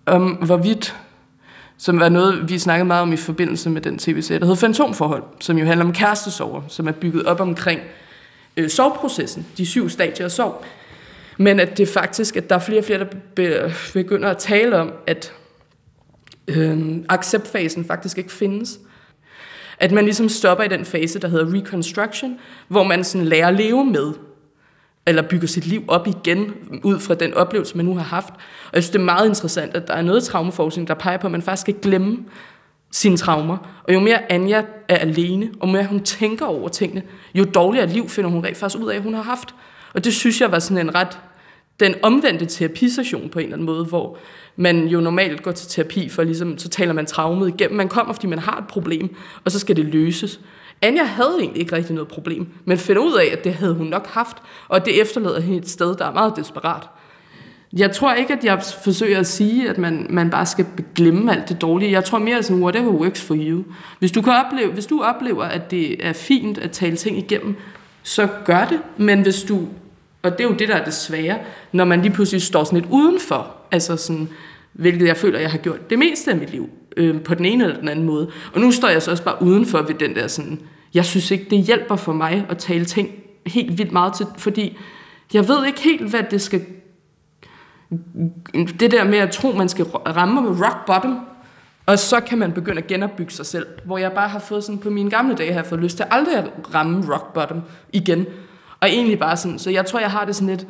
om 0.05 0.31
hvorvidt, 0.31 0.95
som 1.77 1.99
var 1.99 2.09
noget, 2.09 2.49
vi 2.49 2.59
snakkede 2.59 2.87
meget 2.87 3.01
om 3.01 3.13
i 3.13 3.17
forbindelse 3.17 3.69
med 3.69 3.81
den 3.81 3.97
tv-serie, 3.97 4.39
der 4.39 4.45
hedder 4.45 4.59
Fantomforhold, 4.59 5.23
som 5.39 5.57
jo 5.57 5.65
handler 5.65 5.85
om 5.85 5.93
kærestesover, 5.93 6.61
som 6.67 6.87
er 6.87 6.91
bygget 6.91 7.25
op 7.25 7.39
omkring 7.39 7.81
øh, 8.57 8.69
sovprocessen, 8.69 9.47
de 9.57 9.65
syv 9.65 9.89
stadier 9.89 10.25
af 10.25 10.31
sov. 10.31 10.65
Men 11.37 11.59
at 11.59 11.77
det 11.77 11.87
faktisk, 11.87 12.37
at 12.37 12.49
der 12.49 12.55
er 12.55 12.59
flere 12.59 12.79
og 12.79 12.85
flere, 12.85 12.99
der 13.37 13.69
begynder 13.93 14.29
at 14.29 14.37
tale 14.37 14.77
om, 14.77 14.91
at 15.07 15.33
øh, 16.47 16.97
acceptfasen 17.09 17.85
faktisk 17.85 18.17
ikke 18.17 18.31
findes. 18.31 18.79
At 19.79 19.91
man 19.91 20.03
ligesom 20.03 20.29
stopper 20.29 20.63
i 20.63 20.67
den 20.67 20.85
fase, 20.85 21.19
der 21.19 21.27
hedder 21.27 21.53
reconstruction, 21.53 22.39
hvor 22.67 22.83
man 22.83 23.03
sådan 23.03 23.27
lærer 23.27 23.47
at 23.47 23.53
leve 23.53 23.85
med, 23.85 24.13
eller 25.07 25.21
bygger 25.21 25.47
sit 25.47 25.65
liv 25.65 25.83
op 25.87 26.07
igen, 26.07 26.53
ud 26.83 26.99
fra 26.99 27.15
den 27.15 27.33
oplevelse, 27.33 27.77
man 27.77 27.85
nu 27.85 27.95
har 27.95 28.03
haft. 28.03 28.33
Og 28.33 28.73
jeg 28.73 28.83
synes, 28.83 28.91
det 28.91 28.99
er 28.99 29.05
meget 29.05 29.27
interessant, 29.27 29.75
at 29.75 29.87
der 29.87 29.93
er 29.93 30.01
noget 30.01 30.23
traumeforskning, 30.23 30.87
der 30.87 30.93
peger 30.93 31.17
på, 31.17 31.27
at 31.27 31.31
man 31.31 31.41
faktisk 31.41 31.61
skal 31.61 31.73
glemme 31.73 32.17
sine 32.91 33.17
traumer. 33.17 33.57
Og 33.83 33.93
jo 33.93 33.99
mere 33.99 34.31
Anja 34.31 34.63
er 34.87 34.97
alene, 34.97 35.49
og 35.59 35.69
mere 35.69 35.85
hun 35.85 36.03
tænker 36.03 36.45
over 36.45 36.69
tingene, 36.69 37.03
jo 37.35 37.43
dårligere 37.43 37.87
liv 37.87 38.09
finder 38.09 38.29
hun 38.29 38.45
rent 38.45 38.57
faktisk 38.57 38.83
ud 38.83 38.89
af, 38.89 38.95
at 38.95 39.01
hun 39.01 39.13
har 39.13 39.21
haft. 39.21 39.55
Og 39.93 40.03
det 40.03 40.13
synes 40.13 40.41
jeg 40.41 40.51
var 40.51 40.59
sådan 40.59 40.87
en 40.87 40.95
ret 40.95 41.19
den 41.79 41.95
omvendte 42.03 42.45
terapisession 42.45 43.29
på 43.29 43.39
en 43.39 43.45
eller 43.45 43.55
anden 43.55 43.65
måde, 43.65 43.85
hvor 43.85 44.17
man 44.55 44.87
jo 44.87 44.99
normalt 44.99 45.43
går 45.43 45.51
til 45.51 45.69
terapi 45.69 46.09
for 46.09 46.23
ligesom, 46.23 46.57
så 46.57 46.69
taler 46.69 46.93
man 46.93 47.05
traumet 47.05 47.47
igennem. 47.47 47.77
Man 47.77 47.89
kommer, 47.89 48.13
fordi 48.13 48.27
man 48.27 48.39
har 48.39 48.57
et 48.57 48.67
problem, 48.67 49.15
og 49.45 49.51
så 49.51 49.59
skal 49.59 49.75
det 49.75 49.85
løses. 49.85 50.39
Anja 50.81 51.03
havde 51.03 51.35
egentlig 51.39 51.61
ikke 51.61 51.75
rigtig 51.75 51.95
noget 51.95 52.07
problem, 52.07 52.47
men 52.65 52.77
finder 52.77 53.01
ud 53.01 53.13
af, 53.13 53.25
at 53.31 53.43
det 53.43 53.53
havde 53.53 53.73
hun 53.73 53.87
nok 53.87 54.07
haft, 54.07 54.37
og 54.67 54.85
det 54.85 55.01
efterlader 55.01 55.39
hende 55.39 55.57
et 55.57 55.69
sted, 55.69 55.95
der 55.95 56.05
er 56.05 56.13
meget 56.13 56.33
desperat. 56.35 56.87
Jeg 57.73 57.91
tror 57.91 58.13
ikke, 58.13 58.33
at 58.33 58.43
jeg 58.43 58.63
forsøger 58.83 59.19
at 59.19 59.27
sige, 59.27 59.69
at 59.69 59.77
man, 59.77 60.07
man 60.09 60.29
bare 60.29 60.45
skal 60.45 60.65
glemme 60.95 61.31
alt 61.31 61.49
det 61.49 61.61
dårlige. 61.61 61.91
Jeg 61.91 62.03
tror 62.03 62.19
mere 62.19 62.43
sådan, 62.43 62.63
whatever 62.63 62.91
works 62.91 63.21
for 63.21 63.35
you. 63.39 63.63
Hvis 63.99 64.11
du, 64.11 64.21
kan 64.21 64.33
opleve, 64.33 64.71
hvis 64.71 64.85
du 64.85 65.01
oplever, 65.01 65.43
at 65.43 65.71
det 65.71 66.05
er 66.07 66.13
fint 66.13 66.57
at 66.57 66.71
tale 66.71 66.95
ting 66.95 67.17
igennem, 67.17 67.55
så 68.03 68.27
gør 68.45 68.65
det. 68.65 68.79
Men 68.97 69.21
hvis 69.21 69.43
du, 69.43 69.67
og 70.23 70.31
det 70.31 70.39
er 70.39 70.43
jo 70.43 70.55
det, 70.55 70.67
der 70.67 70.75
er 70.75 70.83
det 70.83 70.93
svære, 70.93 71.39
når 71.71 71.85
man 71.85 72.01
lige 72.01 72.13
pludselig 72.13 72.41
står 72.41 72.63
sådan 72.63 72.79
lidt 72.79 72.91
udenfor, 72.91 73.55
altså 73.71 73.97
sådan, 73.97 74.29
hvilket 74.73 75.07
jeg 75.07 75.17
føler, 75.17 75.39
jeg 75.39 75.51
har 75.51 75.57
gjort 75.57 75.89
det 75.89 75.99
meste 75.99 76.31
af 76.31 76.37
mit 76.37 76.49
liv, 76.49 76.69
øh, 76.97 77.21
på 77.21 77.33
den 77.33 77.45
ene 77.45 77.63
eller 77.63 77.79
den 77.79 77.89
anden 77.89 78.05
måde. 78.05 78.31
Og 78.53 78.61
nu 78.61 78.71
står 78.71 78.87
jeg 78.87 79.01
så 79.01 79.11
også 79.11 79.23
bare 79.23 79.41
udenfor 79.41 79.81
ved 79.81 79.95
den 79.95 80.15
der 80.15 80.27
sådan, 80.27 80.59
jeg 80.93 81.05
synes 81.05 81.31
ikke, 81.31 81.45
det 81.49 81.59
hjælper 81.59 81.95
for 81.95 82.13
mig 82.13 82.45
at 82.49 82.57
tale 82.57 82.85
ting 82.85 83.09
helt 83.45 83.77
vildt 83.77 83.91
meget 83.91 84.13
til, 84.13 84.25
fordi 84.37 84.77
jeg 85.33 85.47
ved 85.47 85.65
ikke 85.65 85.81
helt, 85.81 86.09
hvad 86.09 86.23
det 86.31 86.41
skal 86.41 86.65
det 88.79 88.91
der 88.91 89.03
med 89.03 89.17
at 89.17 89.31
tro, 89.31 89.51
man 89.51 89.69
skal 89.69 89.85
ramme 89.85 90.41
med 90.41 90.49
rock 90.49 90.85
bottom, 90.85 91.19
og 91.85 91.99
så 91.99 92.19
kan 92.19 92.37
man 92.37 92.51
begynde 92.51 92.77
at 92.77 92.87
genopbygge 92.87 93.31
sig 93.31 93.45
selv. 93.45 93.65
Hvor 93.85 93.97
jeg 93.97 94.11
bare 94.11 94.29
har 94.29 94.39
fået 94.39 94.63
sådan, 94.63 94.79
på 94.79 94.89
mine 94.89 95.09
gamle 95.09 95.35
dage, 95.35 95.51
har 95.51 95.59
jeg 95.59 95.65
fået 95.65 95.81
lyst 95.81 95.97
til 95.97 96.05
aldrig 96.11 96.35
at 96.35 96.45
ramme 96.73 97.13
rock 97.13 97.33
bottom 97.33 97.61
igen. 97.93 98.25
Og 98.79 98.89
egentlig 98.89 99.19
bare 99.19 99.37
sådan, 99.37 99.59
så 99.59 99.69
jeg 99.69 99.85
tror, 99.85 99.99
jeg 99.99 100.11
har 100.11 100.25
det 100.25 100.35
sådan 100.35 100.47
lidt, 100.47 100.67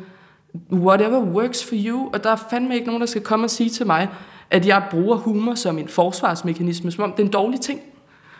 whatever 0.72 1.20
works 1.20 1.64
for 1.64 1.74
you, 1.78 2.10
og 2.12 2.24
der 2.24 2.30
er 2.30 2.36
fandme 2.50 2.74
ikke 2.74 2.86
nogen, 2.86 3.00
der 3.00 3.06
skal 3.06 3.22
komme 3.22 3.46
og 3.46 3.50
sige 3.50 3.70
til 3.70 3.86
mig, 3.86 4.08
at 4.50 4.66
jeg 4.66 4.82
bruger 4.90 5.16
humor 5.16 5.54
som 5.54 5.78
en 5.78 5.88
forsvarsmekanisme, 5.88 6.90
som 6.90 7.04
om 7.04 7.12
det 7.12 7.20
er 7.20 7.26
en 7.26 7.32
dårlig 7.32 7.60
ting. 7.60 7.80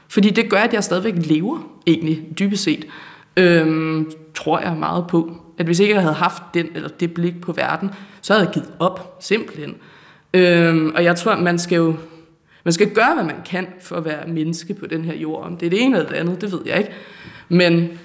Fordi 0.09 0.31
det 0.31 0.51
gør, 0.51 0.59
at 0.59 0.75
jeg 0.75 0.85
stadigvæk 0.85 1.15
lever, 1.17 1.59
egentlig, 1.87 2.39
dybest 2.39 2.63
set. 2.63 2.87
Øhm, 3.37 4.13
tror 4.35 4.59
jeg 4.59 4.77
meget 4.77 5.07
på. 5.07 5.37
At 5.59 5.67
hvis 5.67 5.81
ikke 5.81 5.95
jeg 5.95 6.03
havde 6.03 6.15
haft 6.15 6.43
den, 6.55 6.67
eller 6.75 6.89
det 6.89 7.15
blik 7.15 7.41
på 7.41 7.53
verden, 7.53 7.91
så 8.23 8.33
havde 8.33 8.47
jeg 8.47 8.55
givet 8.55 8.71
op, 8.79 9.17
simpelthen. 9.21 9.75
Øhm, 10.35 10.93
og 10.95 11.05
jeg 11.05 11.17
tror, 11.17 11.37
man 11.37 11.59
skal 11.59 11.77
jo 11.77 11.95
man 12.65 12.73
skal 12.73 12.91
gøre, 12.91 13.15
hvad 13.15 13.25
man 13.25 13.43
kan 13.45 13.67
for 13.81 13.97
at 13.97 14.05
være 14.05 14.29
menneske 14.29 14.75
på 14.75 14.87
den 14.87 15.05
her 15.05 15.15
jord. 15.15 15.45
Om 15.45 15.57
det 15.57 15.67
er 15.67 15.71
det 15.71 15.83
ene 15.83 15.97
eller 15.97 16.09
det 16.09 16.17
andet, 16.17 16.41
det 16.41 16.53
ved 16.53 16.61
jeg 16.67 16.79
ikke. 16.79 16.91
Men 17.49 17.99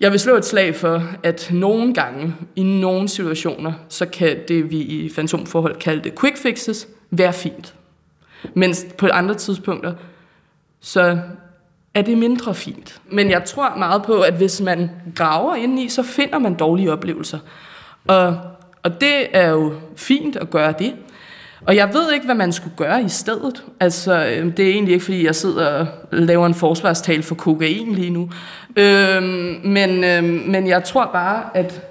jeg 0.00 0.10
vil 0.10 0.20
slå 0.20 0.36
et 0.36 0.44
slag 0.44 0.74
for, 0.74 1.02
at 1.22 1.50
nogle 1.52 1.94
gange, 1.94 2.34
i 2.56 2.62
nogle 2.62 3.08
situationer, 3.08 3.72
så 3.88 4.06
kan 4.06 4.36
det, 4.48 4.70
vi 4.70 4.78
i 4.78 5.08
fantomforhold 5.08 5.76
kalder 5.76 6.02
det 6.02 6.20
quick 6.20 6.36
fixes, 6.36 6.88
være 7.10 7.32
fint. 7.32 7.74
Mens 8.54 8.86
på 8.98 9.06
andre 9.06 9.34
tidspunkter, 9.34 9.94
så 10.80 11.18
er 11.94 12.02
det 12.02 12.18
mindre 12.18 12.54
fint. 12.54 13.00
Men 13.10 13.30
jeg 13.30 13.44
tror 13.44 13.76
meget 13.76 14.02
på, 14.02 14.20
at 14.20 14.34
hvis 14.34 14.60
man 14.60 14.90
graver 15.16 15.54
ind 15.54 15.80
i, 15.80 15.88
så 15.88 16.02
finder 16.02 16.38
man 16.38 16.54
dårlige 16.54 16.92
oplevelser. 16.92 17.38
Og, 18.06 18.38
og 18.82 19.00
det 19.00 19.36
er 19.36 19.48
jo 19.48 19.74
fint 19.96 20.36
at 20.36 20.50
gøre 20.50 20.74
det. 20.78 20.94
Og 21.66 21.76
jeg 21.76 21.90
ved 21.94 22.12
ikke, 22.12 22.26
hvad 22.26 22.34
man 22.34 22.52
skulle 22.52 22.76
gøre 22.76 23.02
i 23.02 23.08
stedet. 23.08 23.64
Altså, 23.80 24.26
øhm, 24.26 24.52
det 24.52 24.64
er 24.64 24.70
egentlig 24.70 24.92
ikke, 24.92 25.04
fordi 25.04 25.26
jeg 25.26 25.34
sidder 25.34 25.66
og 25.66 25.86
laver 26.12 26.46
en 26.46 26.54
forsvarstal 26.54 27.22
for 27.22 27.34
kokain 27.34 27.94
lige 27.94 28.10
nu. 28.10 28.30
Øhm, 28.76 29.60
men, 29.64 30.04
øhm, 30.04 30.44
men 30.46 30.66
jeg 30.66 30.84
tror 30.84 31.10
bare, 31.12 31.56
at, 31.56 31.82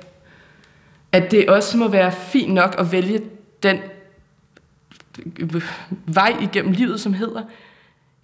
at 1.11 1.31
det 1.31 1.49
også 1.49 1.77
må 1.77 1.87
være 1.87 2.11
fint 2.11 2.53
nok 2.53 2.75
at 2.79 2.91
vælge 2.91 3.21
den 3.63 3.77
vej 6.05 6.35
igennem 6.41 6.71
livet, 6.71 6.99
som 6.99 7.13
hedder, 7.13 7.41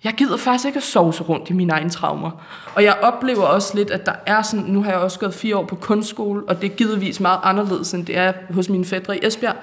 jeg 0.03 0.13
gider 0.13 0.37
faktisk 0.37 0.65
ikke 0.65 0.77
at 0.77 0.83
sove 0.83 1.13
så 1.13 1.23
rundt 1.23 1.49
i 1.49 1.53
mine 1.53 1.73
egne 1.73 1.89
traumer. 1.89 2.31
Og 2.75 2.83
jeg 2.83 2.97
oplever 3.01 3.43
også 3.43 3.77
lidt, 3.77 3.91
at 3.91 4.05
der 4.05 4.13
er 4.25 4.41
sådan, 4.41 4.65
nu 4.65 4.83
har 4.83 4.91
jeg 4.91 4.99
også 4.99 5.19
gået 5.19 5.33
fire 5.33 5.57
år 5.57 5.65
på 5.65 5.75
kunstskole, 5.75 6.43
og 6.47 6.61
det 6.61 6.71
er 6.71 6.75
givetvis 6.75 7.19
meget 7.19 7.39
anderledes, 7.43 7.93
end 7.93 8.05
det 8.05 8.17
er 8.17 8.33
hos 8.49 8.69
mine 8.69 8.85
fædre 8.85 9.17
i 9.17 9.19
Esbjerg. 9.25 9.55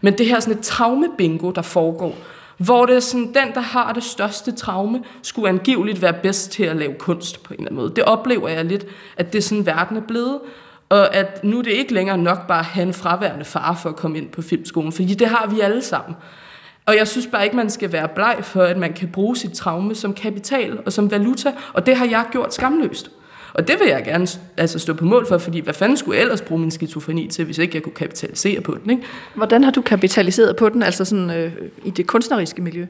Men 0.00 0.18
det 0.18 0.26
her 0.26 0.40
sådan 0.40 0.58
et 0.58 0.64
traumebingo, 0.64 1.50
der 1.50 1.62
foregår, 1.62 2.14
hvor 2.56 2.86
det 2.86 2.96
er 2.96 3.00
sådan, 3.00 3.26
den, 3.26 3.54
der 3.54 3.60
har 3.60 3.92
det 3.92 4.04
største 4.04 4.52
traume, 4.52 5.02
skulle 5.22 5.48
angiveligt 5.48 6.02
være 6.02 6.12
bedst 6.12 6.52
til 6.52 6.64
at 6.64 6.76
lave 6.76 6.94
kunst 6.94 7.42
på 7.42 7.54
en 7.54 7.60
eller 7.60 7.70
anden 7.70 7.82
måde. 7.82 7.92
Det 7.96 8.04
oplever 8.04 8.48
jeg 8.48 8.64
lidt, 8.64 8.86
at 9.16 9.32
det 9.32 9.38
er 9.38 9.42
sådan, 9.42 9.66
verden 9.66 9.96
er 9.96 10.00
blevet, 10.00 10.40
og 10.88 11.14
at 11.14 11.44
nu 11.44 11.58
er 11.58 11.62
det 11.62 11.70
ikke 11.70 11.94
længere 11.94 12.18
nok 12.18 12.46
bare 12.46 12.58
at 12.58 12.64
have 12.64 12.86
en 12.86 12.94
fraværende 12.94 13.44
far 13.44 13.78
for 13.82 13.88
at 13.88 13.96
komme 13.96 14.18
ind 14.18 14.28
på 14.28 14.42
filmskolen, 14.42 14.92
fordi 14.92 15.14
det 15.14 15.28
har 15.28 15.46
vi 15.46 15.60
alle 15.60 15.82
sammen. 15.82 16.16
Og 16.86 16.96
jeg 16.96 17.08
synes 17.08 17.26
bare 17.26 17.44
ikke, 17.44 17.56
man 17.56 17.70
skal 17.70 17.92
være 17.92 18.08
bleg 18.08 18.36
for, 18.42 18.62
at 18.62 18.76
man 18.76 18.92
kan 18.92 19.08
bruge 19.08 19.36
sit 19.36 19.52
traume 19.52 19.94
som 19.94 20.14
kapital 20.14 20.78
og 20.86 20.92
som 20.92 21.10
valuta, 21.10 21.52
og 21.72 21.86
det 21.86 21.96
har 21.96 22.06
jeg 22.06 22.24
gjort 22.32 22.54
skamløst. 22.54 23.10
Og 23.60 23.68
det 23.68 23.80
vil 23.80 23.88
jeg 23.88 24.04
gerne 24.04 24.26
altså, 24.56 24.78
stå 24.78 24.94
på 24.94 25.04
mål 25.04 25.26
for, 25.28 25.38
fordi 25.38 25.60
hvad 25.60 25.74
fanden 25.74 25.96
skulle 25.96 26.16
jeg 26.16 26.22
ellers 26.22 26.42
bruge 26.42 26.60
min 26.60 26.70
skizofreni 26.70 27.28
til, 27.28 27.44
hvis 27.44 27.58
ikke 27.58 27.74
jeg 27.74 27.82
kunne 27.82 27.92
kapitalisere 27.92 28.60
på 28.60 28.74
den? 28.82 28.90
Ikke? 28.90 29.02
Hvordan 29.34 29.64
har 29.64 29.70
du 29.70 29.82
kapitaliseret 29.82 30.56
på 30.56 30.68
den, 30.68 30.82
altså 30.82 31.04
sådan 31.04 31.30
øh, 31.30 31.52
i 31.84 31.90
det 31.90 32.06
kunstneriske 32.06 32.62
miljø? 32.62 32.86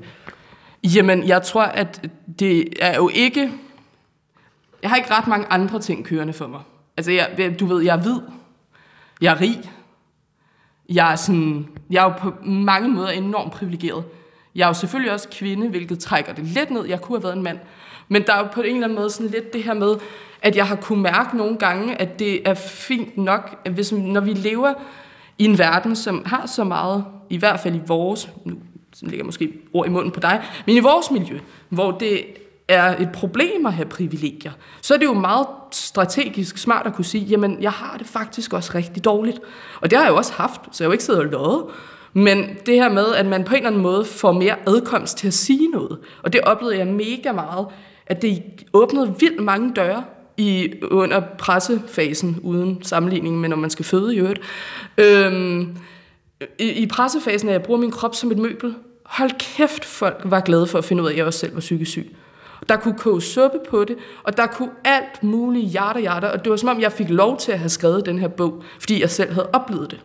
Jamen, 0.85 1.29
jeg 1.29 1.43
tror, 1.43 1.63
at 1.63 2.09
det 2.39 2.69
er 2.81 2.97
jo 2.97 3.11
ikke... 3.15 3.53
Jeg 4.83 4.91
har 4.91 4.97
ikke 4.97 5.11
ret 5.11 5.27
mange 5.27 5.47
andre 5.51 5.81
ting 5.81 6.05
kørende 6.05 6.33
for 6.33 6.47
mig. 6.47 6.61
Altså, 6.97 7.13
jeg, 7.13 7.55
du 7.61 7.67
ved, 7.67 7.83
jeg 7.83 7.97
er 7.97 8.03
hvid. 8.03 8.21
Jeg 9.21 9.35
er 9.35 9.41
rig. 9.41 9.71
Jeg 10.89 11.13
er, 11.13 11.17
sådan, 11.17 11.69
jeg 11.91 12.01
er 12.01 12.05
jo 12.05 12.15
på 12.19 12.35
mange 12.45 12.89
måder 12.89 13.09
enormt 13.09 13.53
privilegeret. 13.53 14.05
Jeg 14.55 14.63
er 14.63 14.69
jo 14.69 14.75
selvfølgelig 14.75 15.13
også 15.13 15.29
kvinde, 15.33 15.69
hvilket 15.69 15.99
trækker 15.99 16.33
det 16.35 16.45
lidt 16.45 16.71
ned. 16.71 16.85
Jeg 16.85 17.01
kunne 17.01 17.19
have 17.19 17.25
været 17.25 17.37
en 17.37 17.43
mand. 17.43 17.59
Men 18.09 18.23
der 18.27 18.33
er 18.33 18.39
jo 18.39 18.47
på 18.53 18.61
en 18.61 18.75
eller 18.75 18.85
anden 18.85 18.99
måde 18.99 19.11
sådan 19.11 19.31
lidt 19.31 19.53
det 19.53 19.63
her 19.63 19.75
med, 19.75 19.97
at 20.43 20.57
jeg 20.57 20.67
har 20.67 20.77
kunne 20.77 21.03
mærke 21.03 21.37
nogle 21.37 21.57
gange, 21.57 22.01
at 22.01 22.19
det 22.19 22.49
er 22.49 22.55
fint 22.55 23.17
nok, 23.17 23.69
hvis, 23.71 23.93
når 23.93 24.21
vi 24.21 24.33
lever 24.33 24.75
i 25.39 25.45
en 25.45 25.59
verden, 25.59 25.97
som 25.97 26.23
har 26.27 26.47
så 26.47 26.65
meget, 26.65 27.05
i 27.31 27.37
hvert 27.37 27.61
fald 27.61 27.75
i 27.75 27.81
vores, 27.87 28.31
nu 28.45 28.57
ligger 29.03 29.25
måske 29.25 29.53
ord 29.73 29.87
i 29.87 29.91
munden 29.91 30.11
på 30.11 30.21
dig, 30.21 30.43
men 30.67 30.77
i 30.77 30.81
vores 30.81 31.11
miljø, 31.11 31.39
hvor 31.69 31.91
det 31.91 32.25
er 32.69 32.97
et 32.97 33.09
problem 33.13 33.67
at 33.67 33.73
have 33.73 33.89
privilegier, 33.89 34.53
så 34.81 34.95
er 34.95 34.99
det 34.99 35.07
jo 35.07 35.15
meget 35.15 35.47
strategisk 35.71 36.59
smart 36.59 36.87
at 36.87 36.95
kunne 36.95 37.05
sige, 37.05 37.25
jamen, 37.25 37.63
jeg 37.63 37.73
har 37.73 37.97
det 37.99 38.07
faktisk 38.07 38.53
også 38.53 38.73
rigtig 38.75 39.05
dårligt. 39.05 39.41
Og 39.81 39.91
det 39.91 39.99
har 39.99 40.05
jeg 40.05 40.13
jo 40.13 40.17
også 40.17 40.33
haft, 40.33 40.61
så 40.73 40.85
jeg 40.85 40.87
har 40.87 40.89
jo 40.89 40.93
ikke 40.93 41.05
siddet 41.05 41.23
og 41.23 41.27
løjet. 41.27 41.65
Men 42.13 42.45
det 42.67 42.75
her 42.75 42.89
med, 42.89 43.15
at 43.15 43.27
man 43.27 43.45
på 43.45 43.51
en 43.51 43.57
eller 43.57 43.69
anden 43.69 43.83
måde 43.83 44.05
får 44.05 44.33
mere 44.33 44.57
adkomst 44.67 45.19
til 45.19 45.27
at 45.27 45.35
sige 45.35 45.69
noget, 45.69 45.99
og 46.23 46.33
det 46.33 46.41
oplevede 46.41 46.79
jeg 46.79 46.87
mega 46.87 47.33
meget, 47.33 47.67
at 48.07 48.23
det 48.23 48.43
åbnede 48.73 49.15
vildt 49.21 49.43
mange 49.43 49.73
døre 49.77 50.05
i, 50.41 50.73
under 50.83 51.21
pressefasen, 51.39 52.41
uden 52.43 52.83
sammenligning 52.83 53.41
med, 53.41 53.49
når 53.49 53.57
man 53.57 53.71
skal 53.71 53.85
føde 53.85 54.15
i 54.15 54.19
øvrigt. 54.19 54.41
Øhm, 54.99 55.77
i, 56.59 56.71
I 56.71 56.87
pressefasen, 56.87 57.49
at 57.49 57.53
jeg 57.53 57.63
bruger 57.63 57.81
min 57.81 57.91
krop 57.91 58.15
som 58.15 58.31
et 58.31 58.39
møbel, 58.39 58.75
hold 59.05 59.31
kæft, 59.39 59.85
folk 59.85 60.21
var 60.25 60.41
glade 60.41 60.67
for 60.67 60.79
at 60.79 60.85
finde 60.85 61.03
ud 61.03 61.09
af, 61.09 61.13
at 61.13 61.19
jeg 61.19 61.27
også 61.27 61.39
selv 61.39 61.55
var 61.55 61.61
psykisk 61.61 61.91
syg. 61.91 62.17
Der 62.69 62.77
kunne 62.77 62.99
koge 62.99 63.23
suppe 63.23 63.59
på 63.71 63.85
det, 63.85 63.97
og 64.23 64.37
der 64.37 64.47
kunne 64.47 64.71
alt 64.85 65.23
muligt 65.23 65.67
hjerte 65.67 66.01
hjerte, 66.01 66.33
og 66.33 66.45
det 66.45 66.51
var 66.51 66.57
som 66.57 66.69
om, 66.69 66.81
jeg 66.81 66.93
fik 66.93 67.11
lov 67.11 67.39
til 67.39 67.53
at 67.53 67.59
have 67.59 67.69
skrevet 67.69 68.07
den 68.07 68.19
her 68.19 68.29
bog, 68.29 68.63
fordi 68.81 69.01
jeg 69.01 69.11
selv 69.11 69.33
havde 69.33 69.49
oplevet 69.53 69.91
det. 69.91 70.01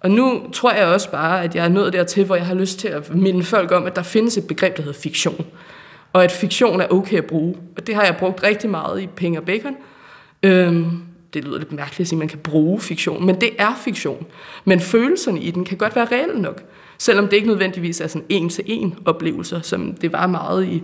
Og 0.00 0.10
nu 0.10 0.42
tror 0.52 0.72
jeg 0.72 0.86
også 0.86 1.10
bare, 1.10 1.42
at 1.44 1.54
jeg 1.54 1.64
er 1.64 1.68
nået 1.68 1.92
dertil, 1.92 2.24
hvor 2.24 2.36
jeg 2.36 2.46
har 2.46 2.54
lyst 2.54 2.78
til 2.78 2.88
at 2.88 3.14
minde 3.14 3.44
folk 3.44 3.72
om, 3.72 3.86
at 3.86 3.96
der 3.96 4.02
findes 4.02 4.36
et 4.36 4.46
begreb, 4.46 4.76
der 4.76 4.82
hedder 4.82 4.98
fiktion 4.98 5.46
og 6.16 6.24
at 6.24 6.32
fiktion 6.32 6.80
er 6.80 6.86
okay 6.90 7.18
at 7.18 7.24
bruge. 7.24 7.54
Og 7.76 7.86
det 7.86 7.94
har 7.94 8.04
jeg 8.04 8.16
brugt 8.18 8.42
rigtig 8.42 8.70
meget 8.70 9.02
i 9.02 9.06
Penge 9.06 9.38
og 9.38 9.44
Bacon. 9.44 9.76
Øhm, 10.42 11.02
det 11.34 11.44
lyder 11.44 11.58
lidt 11.58 11.72
mærkeligt 11.72 12.00
at 12.00 12.08
sige, 12.08 12.16
at 12.16 12.18
man 12.18 12.28
kan 12.28 12.38
bruge 12.38 12.80
fiktion, 12.80 13.26
men 13.26 13.40
det 13.40 13.50
er 13.58 13.80
fiktion. 13.84 14.26
Men 14.64 14.80
følelserne 14.80 15.40
i 15.40 15.50
den 15.50 15.64
kan 15.64 15.78
godt 15.78 15.96
være 15.96 16.04
reelle 16.04 16.42
nok, 16.42 16.62
selvom 16.98 17.28
det 17.28 17.36
ikke 17.36 17.48
nødvendigvis 17.48 18.00
er 18.00 18.06
sådan 18.06 18.26
en-til-en 18.28 18.94
oplevelser, 19.04 19.60
som 19.60 19.94
det 19.94 20.12
var 20.12 20.26
meget 20.26 20.66
i. 20.66 20.82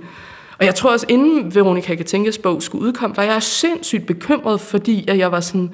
Og 0.59 0.65
jeg 0.67 0.75
tror 0.75 0.93
også, 0.93 1.07
inden 1.09 1.55
Veronica 1.55 1.95
Katænkes 1.95 2.39
bog 2.39 2.63
skulle 2.63 2.85
udkomme, 2.85 3.17
var 3.17 3.23
jeg 3.23 3.43
sindssygt 3.43 4.07
bekymret, 4.07 4.61
fordi 4.61 5.05
at 5.09 5.19
jeg 5.19 5.33
var 5.33 5.41
sådan, 5.41 5.71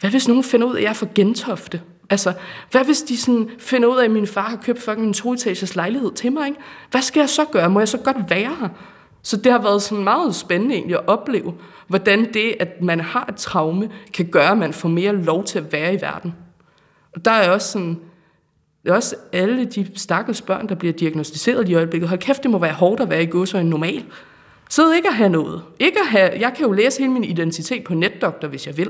hvad 0.00 0.10
hvis 0.10 0.28
nogen 0.28 0.44
finder 0.44 0.66
ud 0.66 0.74
af, 0.74 0.78
at 0.78 0.82
jeg 0.82 0.90
er 0.90 0.94
for 0.94 1.08
gentofte? 1.14 1.80
Altså, 2.10 2.32
hvad 2.70 2.84
hvis 2.84 3.02
de 3.02 3.16
sådan 3.16 3.50
finder 3.58 3.88
ud 3.88 3.98
af, 3.98 4.04
at 4.04 4.10
min 4.10 4.26
far 4.26 4.48
har 4.48 4.56
købt 4.56 4.82
fucking 4.82 5.06
en 5.06 5.12
to 5.12 5.34
lejlighed 5.74 6.12
til 6.12 6.32
mig, 6.32 6.46
ikke? 6.46 6.60
Hvad 6.90 7.02
skal 7.02 7.20
jeg 7.20 7.28
så 7.28 7.44
gøre? 7.44 7.70
Må 7.70 7.80
jeg 7.80 7.88
så 7.88 7.98
godt 7.98 8.16
være 8.30 8.56
her? 8.60 8.68
Så 9.24 9.36
det 9.36 9.52
har 9.52 9.62
været 9.62 9.82
sådan 9.82 10.04
meget 10.04 10.34
spændende 10.34 10.74
egentlig 10.74 10.96
at 10.96 11.08
opleve, 11.08 11.54
hvordan 11.88 12.32
det, 12.34 12.54
at 12.60 12.82
man 12.82 13.00
har 13.00 13.26
et 13.28 13.36
traume, 13.36 13.90
kan 14.14 14.26
gøre, 14.26 14.50
at 14.50 14.58
man 14.58 14.72
får 14.72 14.88
mere 14.88 15.12
lov 15.12 15.44
til 15.44 15.58
at 15.58 15.72
være 15.72 15.94
i 15.94 16.00
verden. 16.00 16.34
Og 17.14 17.24
der 17.24 17.30
er 17.30 17.50
også 17.50 17.72
sådan, 17.72 18.00
det 18.82 18.90
er 18.90 18.94
også 18.94 19.16
alle 19.32 19.64
de 19.64 19.88
stakkels 19.96 20.42
børn, 20.42 20.68
der 20.68 20.74
bliver 20.74 20.92
diagnostiseret 20.92 21.68
i 21.68 21.74
øjeblikket. 21.74 22.08
Hold 22.08 22.20
kæft, 22.20 22.42
det 22.42 22.50
må 22.50 22.58
være 22.58 22.72
hårdt 22.72 23.00
at 23.00 23.10
være 23.10 23.22
i 23.22 23.30
en 23.60 23.66
normal. 23.66 24.04
Sid 24.68 24.92
ikke 24.96 25.08
at 25.08 25.14
have 25.14 25.28
noget. 25.28 25.62
Ikke 25.78 26.00
at 26.00 26.06
have, 26.06 26.30
jeg 26.40 26.52
kan 26.56 26.66
jo 26.66 26.72
læse 26.72 26.98
hele 26.98 27.12
min 27.12 27.24
identitet 27.24 27.84
på 27.84 27.94
netdoktor, 27.94 28.48
hvis 28.48 28.66
jeg 28.66 28.76
vil. 28.76 28.86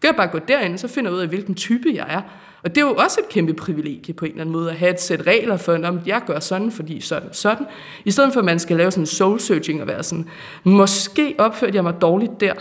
Kan 0.00 0.08
jeg 0.08 0.16
bare 0.16 0.28
gå 0.28 0.38
derind, 0.38 0.78
så 0.78 0.88
finder 0.88 1.10
jeg 1.10 1.16
ud 1.16 1.22
af, 1.22 1.28
hvilken 1.28 1.54
type 1.54 1.88
jeg 1.94 2.06
er. 2.08 2.22
Og 2.64 2.74
det 2.74 2.82
er 2.82 2.86
jo 2.86 2.94
også 2.94 3.20
et 3.20 3.28
kæmpe 3.28 3.54
privilegie 3.54 4.14
på 4.14 4.24
en 4.24 4.30
eller 4.30 4.40
anden 4.40 4.52
måde, 4.52 4.70
at 4.70 4.76
have 4.76 4.90
et 4.92 5.00
sæt 5.00 5.26
regler 5.26 5.56
for, 5.56 5.78
om 5.84 6.00
jeg 6.06 6.22
gør 6.26 6.40
sådan, 6.40 6.72
fordi 6.72 7.00
sådan, 7.00 7.28
sådan. 7.32 7.66
I 8.04 8.10
stedet 8.10 8.32
for, 8.32 8.40
at 8.40 8.46
man 8.46 8.58
skal 8.58 8.76
lave 8.76 8.90
sådan 8.90 9.02
en 9.02 9.06
soul-searching 9.06 9.80
og 9.80 9.88
være 9.88 10.02
sådan, 10.02 10.28
måske 10.64 11.34
opførte 11.38 11.76
jeg 11.76 11.82
mig 11.82 12.00
dårligt 12.00 12.40
der, 12.40 12.54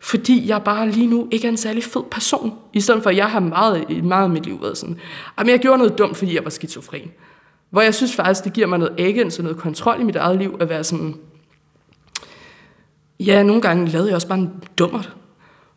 fordi 0.00 0.48
jeg 0.48 0.62
bare 0.62 0.90
lige 0.90 1.06
nu 1.06 1.28
ikke 1.30 1.46
er 1.46 1.50
en 1.50 1.56
særlig 1.56 1.84
fed 1.84 2.02
person. 2.10 2.52
I 2.72 2.80
stedet 2.80 3.02
for, 3.02 3.10
at 3.10 3.16
jeg 3.16 3.26
har 3.26 3.40
meget, 3.40 4.04
meget 4.04 4.24
af 4.24 4.30
mit 4.30 4.46
liv 4.46 4.62
været 4.62 4.78
sådan, 4.78 4.94
ah, 4.94 4.98
jamen 5.38 5.50
jeg 5.50 5.60
gjorde 5.60 5.78
noget 5.78 5.98
dumt, 5.98 6.16
fordi 6.16 6.34
jeg 6.34 6.44
var 6.44 6.50
skizofren. 6.50 7.10
Hvor 7.70 7.80
jeg 7.80 7.94
synes 7.94 8.14
faktisk, 8.16 8.44
det 8.44 8.52
giver 8.52 8.66
mig 8.66 8.78
noget 8.78 9.00
agens 9.00 9.38
og 9.38 9.44
noget 9.44 9.58
kontrol 9.58 10.00
i 10.00 10.04
mit 10.04 10.16
eget 10.16 10.38
liv, 10.38 10.56
at 10.60 10.68
være 10.68 10.84
sådan, 10.84 11.14
ja, 13.20 13.42
nogle 13.42 13.62
gange 13.62 13.88
lavede 13.88 14.08
jeg 14.08 14.14
også 14.14 14.28
bare 14.28 14.38
en 14.38 14.52
dummert. 14.78 15.16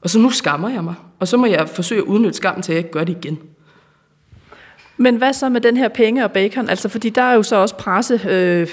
Og 0.02 0.10
så 0.10 0.20
nu 0.20 0.30
skammer 0.30 0.70
jeg 0.70 0.84
mig. 0.84 0.95
Og 1.20 1.28
så 1.28 1.38
må 1.38 1.45
jeg 1.45 1.70
forsøge 1.70 2.02
at 2.02 2.06
udnytte 2.06 2.38
skammen 2.38 2.62
til, 2.62 2.72
at 2.72 2.76
jeg 2.76 2.80
ikke 2.80 2.91
gør 2.91 3.04
det 3.04 3.18
igen. 3.18 3.39
Men 4.97 5.16
hvad 5.16 5.34
så 5.34 5.50
med 5.50 5.62
den 5.62 5.78
her 5.78 5.88
penge 5.88 6.24
og 6.24 6.32
bacon? 6.32 6.70
Altså, 6.70 6.89
fordi 6.89 7.10
der 7.10 7.22
er 7.22 7.34
jo 7.34 7.43
så 7.43 7.56
også 7.56 7.76
presse 7.76 8.22
øh, 8.30 8.68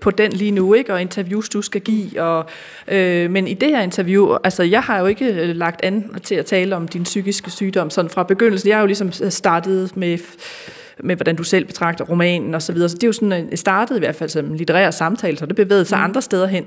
på 0.00 0.10
den 0.10 0.32
lige 0.32 0.50
nu, 0.50 0.74
ikke? 0.74 0.92
Og 0.92 1.00
interviews, 1.00 1.48
du 1.48 1.62
skal 1.62 1.80
give. 1.80 2.22
Og, 2.22 2.46
øh, 2.88 3.30
men 3.30 3.48
i 3.48 3.54
det 3.54 3.68
her 3.68 3.80
interview, 3.80 4.36
altså 4.44 4.62
jeg 4.62 4.82
har 4.82 4.98
jo 4.98 5.06
ikke 5.06 5.24
øh, 5.24 5.56
lagt 5.56 5.84
an 5.84 6.14
til 6.22 6.34
at 6.34 6.46
tale 6.46 6.76
om 6.76 6.88
din 6.88 7.02
psykiske 7.02 7.50
sygdom 7.50 7.90
sådan 7.90 8.10
fra 8.10 8.22
begyndelsen. 8.22 8.68
Jeg 8.68 8.76
har 8.76 8.80
jo 8.80 8.86
ligesom 8.86 9.12
startet 9.12 9.96
med 9.96 10.18
med, 11.02 11.16
hvordan 11.16 11.36
du 11.36 11.42
selv 11.42 11.64
betragter 11.64 12.04
romanen 12.04 12.54
og 12.54 12.62
så 12.62 12.72
videre. 12.72 12.88
Så 12.88 12.94
det 12.94 13.02
er 13.02 13.08
jo 13.08 13.12
sådan, 13.12 13.32
øh, 13.32 13.56
startet 13.56 13.96
i 13.96 13.98
hvert 13.98 14.16
fald 14.16 14.30
som 14.30 14.54
litterær 14.54 14.90
samtale, 14.90 15.38
så 15.38 15.46
det 15.46 15.56
bevægede 15.56 15.84
sig 15.84 15.98
mm. 15.98 16.04
andre 16.04 16.22
steder 16.22 16.46
hen. 16.46 16.64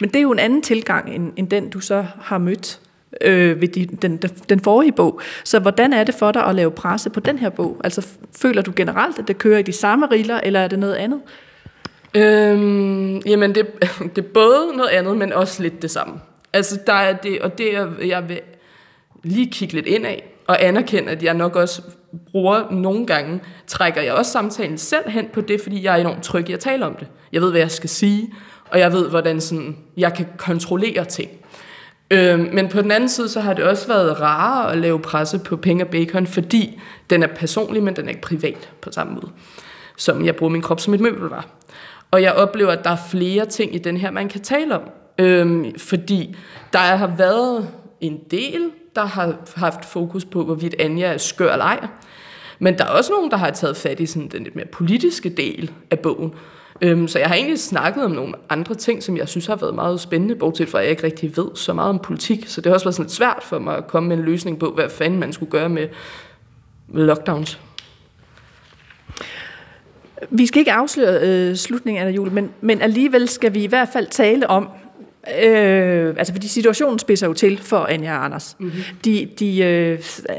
Men 0.00 0.08
det 0.08 0.16
er 0.16 0.22
jo 0.22 0.32
en 0.32 0.38
anden 0.38 0.62
tilgang, 0.62 1.14
end, 1.14 1.32
end 1.36 1.48
den 1.48 1.70
du 1.70 1.80
så 1.80 2.06
har 2.20 2.38
mødt 2.38 2.80
øh, 3.20 3.60
ved 3.60 3.68
de, 3.68 3.86
den, 3.86 4.16
den 4.48 4.60
forrige 4.60 4.92
bog. 4.92 5.20
Så 5.44 5.58
hvordan 5.58 5.92
er 5.92 6.04
det 6.04 6.14
for 6.14 6.32
dig 6.32 6.46
at 6.46 6.54
lave 6.54 6.70
presse 6.70 7.10
på 7.10 7.20
den 7.20 7.38
her 7.38 7.50
bog? 7.50 7.80
Altså 7.84 8.06
føler 8.36 8.62
du 8.62 8.72
generelt, 8.76 9.18
at 9.18 9.28
det 9.28 9.38
kører 9.38 9.58
i 9.58 9.62
de 9.62 9.72
samme 9.72 10.06
riller, 10.06 10.40
eller 10.42 10.60
er 10.60 10.68
det 10.68 10.78
noget 10.78 10.94
andet? 10.94 11.20
Øhm, 12.14 13.18
jamen, 13.18 13.54
det, 13.54 13.66
det 14.16 14.24
er 14.24 14.28
både 14.34 14.76
noget 14.76 14.90
andet, 14.90 15.16
men 15.16 15.32
også 15.32 15.62
lidt 15.62 15.82
det 15.82 15.90
samme. 15.90 16.14
Altså, 16.52 16.80
der 16.86 16.92
er 16.92 17.12
det, 17.12 17.40
og 17.40 17.58
det 17.58 17.76
er, 17.76 17.88
jeg 18.06 18.28
vil 18.28 18.40
lige 19.22 19.50
kigge 19.50 19.74
lidt 19.74 19.86
ind 19.86 20.06
af, 20.06 20.30
og 20.46 20.64
anerkende, 20.64 21.10
at 21.10 21.22
jeg 21.22 21.34
nok 21.34 21.56
også 21.56 21.82
bruger 22.30 22.70
nogle 22.70 23.06
gange, 23.06 23.40
trækker 23.66 24.02
jeg 24.02 24.12
også 24.12 24.32
samtalen 24.32 24.78
selv 24.78 25.10
hen 25.10 25.28
på 25.32 25.40
det, 25.40 25.60
fordi 25.60 25.84
jeg 25.84 25.96
er 25.96 26.00
enormt 26.00 26.22
tryg 26.22 26.50
i 26.50 26.52
at 26.52 26.60
tale 26.60 26.86
om 26.86 26.94
det. 26.94 27.06
Jeg 27.32 27.42
ved, 27.42 27.50
hvad 27.50 27.60
jeg 27.60 27.70
skal 27.70 27.90
sige, 27.90 28.34
og 28.70 28.78
jeg 28.78 28.92
ved, 28.92 29.08
hvordan 29.10 29.40
sådan, 29.40 29.76
jeg 29.96 30.14
kan 30.14 30.26
kontrollere 30.38 31.04
ting. 31.04 31.30
Øh, 32.10 32.52
men 32.52 32.68
på 32.68 32.82
den 32.82 32.90
anden 32.90 33.08
side, 33.08 33.28
så 33.28 33.40
har 33.40 33.54
det 33.54 33.64
også 33.64 33.88
været 33.88 34.20
rarere 34.20 34.72
at 34.72 34.78
lave 34.78 35.00
presse 35.00 35.38
på 35.38 35.56
Penge 35.56 35.84
og 35.84 35.90
Bacon, 35.90 36.26
fordi 36.26 36.80
den 37.10 37.22
er 37.22 37.26
personlig, 37.26 37.82
men 37.82 37.96
den 37.96 38.04
er 38.04 38.08
ikke 38.08 38.20
privat 38.20 38.70
på 38.80 38.92
samme 38.92 39.14
måde, 39.14 39.28
som 39.96 40.24
jeg 40.24 40.36
bruger 40.36 40.52
min 40.52 40.62
krop 40.62 40.80
som 40.80 40.94
et 40.94 41.00
møbel 41.00 41.28
var. 41.28 41.46
Og 42.10 42.22
jeg 42.22 42.32
oplever, 42.32 42.70
at 42.70 42.84
der 42.84 42.90
er 42.90 43.08
flere 43.10 43.46
ting 43.46 43.74
i 43.74 43.78
den 43.78 43.96
her, 43.96 44.10
man 44.10 44.28
kan 44.28 44.40
tale 44.40 44.74
om. 44.74 44.82
Øhm, 45.18 45.78
fordi 45.78 46.36
der 46.72 46.78
har 46.78 47.06
været 47.16 47.68
en 48.00 48.20
del, 48.30 48.70
der 48.96 49.04
har 49.04 49.36
haft 49.56 49.84
fokus 49.84 50.24
på, 50.24 50.44
hvorvidt 50.44 50.74
Anja 50.78 51.06
er 51.06 51.18
skør 51.18 51.52
eller 51.52 51.64
ej. 51.64 51.86
Men 52.58 52.78
der 52.78 52.84
er 52.84 52.88
også 52.88 53.12
nogen, 53.12 53.30
der 53.30 53.36
har 53.36 53.50
taget 53.50 53.76
fat 53.76 54.00
i 54.00 54.06
sådan 54.06 54.28
den 54.28 54.44
lidt 54.44 54.56
mere 54.56 54.66
politiske 54.66 55.28
del 55.28 55.70
af 55.90 55.98
bogen, 55.98 56.34
Øhm, 56.80 57.08
så 57.08 57.18
jeg 57.18 57.28
har 57.28 57.34
egentlig 57.34 57.58
snakket 57.58 58.04
om 58.04 58.10
nogle 58.10 58.34
andre 58.48 58.74
ting, 58.74 59.02
som 59.02 59.16
jeg 59.16 59.28
synes 59.28 59.46
har 59.46 59.56
været 59.56 59.74
meget 59.74 60.00
spændende, 60.00 60.36
bortset 60.36 60.68
fra 60.68 60.78
at 60.78 60.84
jeg 60.84 60.90
ikke 60.90 61.04
rigtig 61.04 61.36
ved 61.36 61.48
så 61.54 61.72
meget 61.72 61.88
om 61.88 61.98
politik. 61.98 62.48
Så 62.48 62.60
det 62.60 62.70
har 62.70 62.74
også 62.74 62.86
været 62.86 62.94
sådan 62.94 63.04
lidt 63.04 63.12
svært 63.12 63.42
for 63.42 63.58
mig 63.58 63.76
at 63.76 63.86
komme 63.86 64.08
med 64.08 64.16
en 64.16 64.22
løsning 64.22 64.58
på, 64.58 64.70
hvad 64.70 64.88
fanden 64.88 65.20
man 65.20 65.32
skulle 65.32 65.50
gøre 65.50 65.68
med 65.68 65.88
lockdowns. 66.88 67.60
Vi 70.30 70.46
skal 70.46 70.58
ikke 70.58 70.72
afsløre 70.72 71.20
øh, 71.22 71.56
slutningen 71.56 72.08
af 72.08 72.10
jul, 72.10 72.30
men, 72.32 72.50
men 72.60 72.82
alligevel 72.82 73.28
skal 73.28 73.54
vi 73.54 73.64
i 73.64 73.66
hvert 73.66 73.88
fald 73.92 74.06
tale 74.06 74.50
om, 74.50 74.68
Øh, 75.42 76.14
altså 76.18 76.32
fordi 76.32 76.48
situationen 76.48 76.98
spidser 76.98 77.26
jo 77.26 77.32
til 77.32 77.58
for 77.58 77.86
Anja 77.90 78.18
og 78.18 78.24
Anders. 78.24 78.56
Mm-hmm. 78.58 78.82
De, 79.04 79.28
de, 79.38 79.58
øh, 79.62 79.98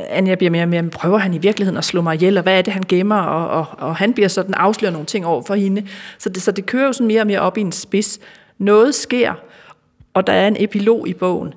Anja 0.10 0.36
bliver 0.36 0.52
mere 0.52 0.64
og 0.64 0.70
mere, 0.70 0.84
prøver 0.84 1.18
han 1.18 1.34
i 1.34 1.38
virkeligheden 1.38 1.78
at 1.78 1.86
slå 1.86 2.02
mig 2.02 2.16
ihjel, 2.16 2.38
og 2.38 2.44
hvad 2.44 2.58
er 2.58 2.62
det, 2.62 2.74
han 2.74 2.84
gemmer, 2.88 3.22
og, 3.22 3.48
og, 3.48 3.88
og 3.88 3.96
han 3.96 4.14
bliver 4.14 4.28
sådan 4.28 4.54
afslører 4.54 4.92
nogle 4.92 5.06
ting 5.06 5.26
over 5.26 5.42
for 5.42 5.56
hende. 5.56 5.88
Så 6.18 6.30
det, 6.30 6.42
så 6.42 6.52
det 6.52 6.66
kører 6.66 6.86
jo 6.86 6.94
sådan 6.94 7.08
mere 7.08 7.22
og 7.22 7.28
mere 7.28 7.40
op 7.40 7.58
i 7.58 7.62
en 7.62 7.72
spids. 7.72 8.20
Noget 8.58 8.96
sker, 8.96 9.34
og 10.14 10.28
der 10.28 10.34
er 10.34 10.48
en 10.48 10.56
epilog 10.60 11.08
i 11.08 11.14
bogen. 11.14 11.54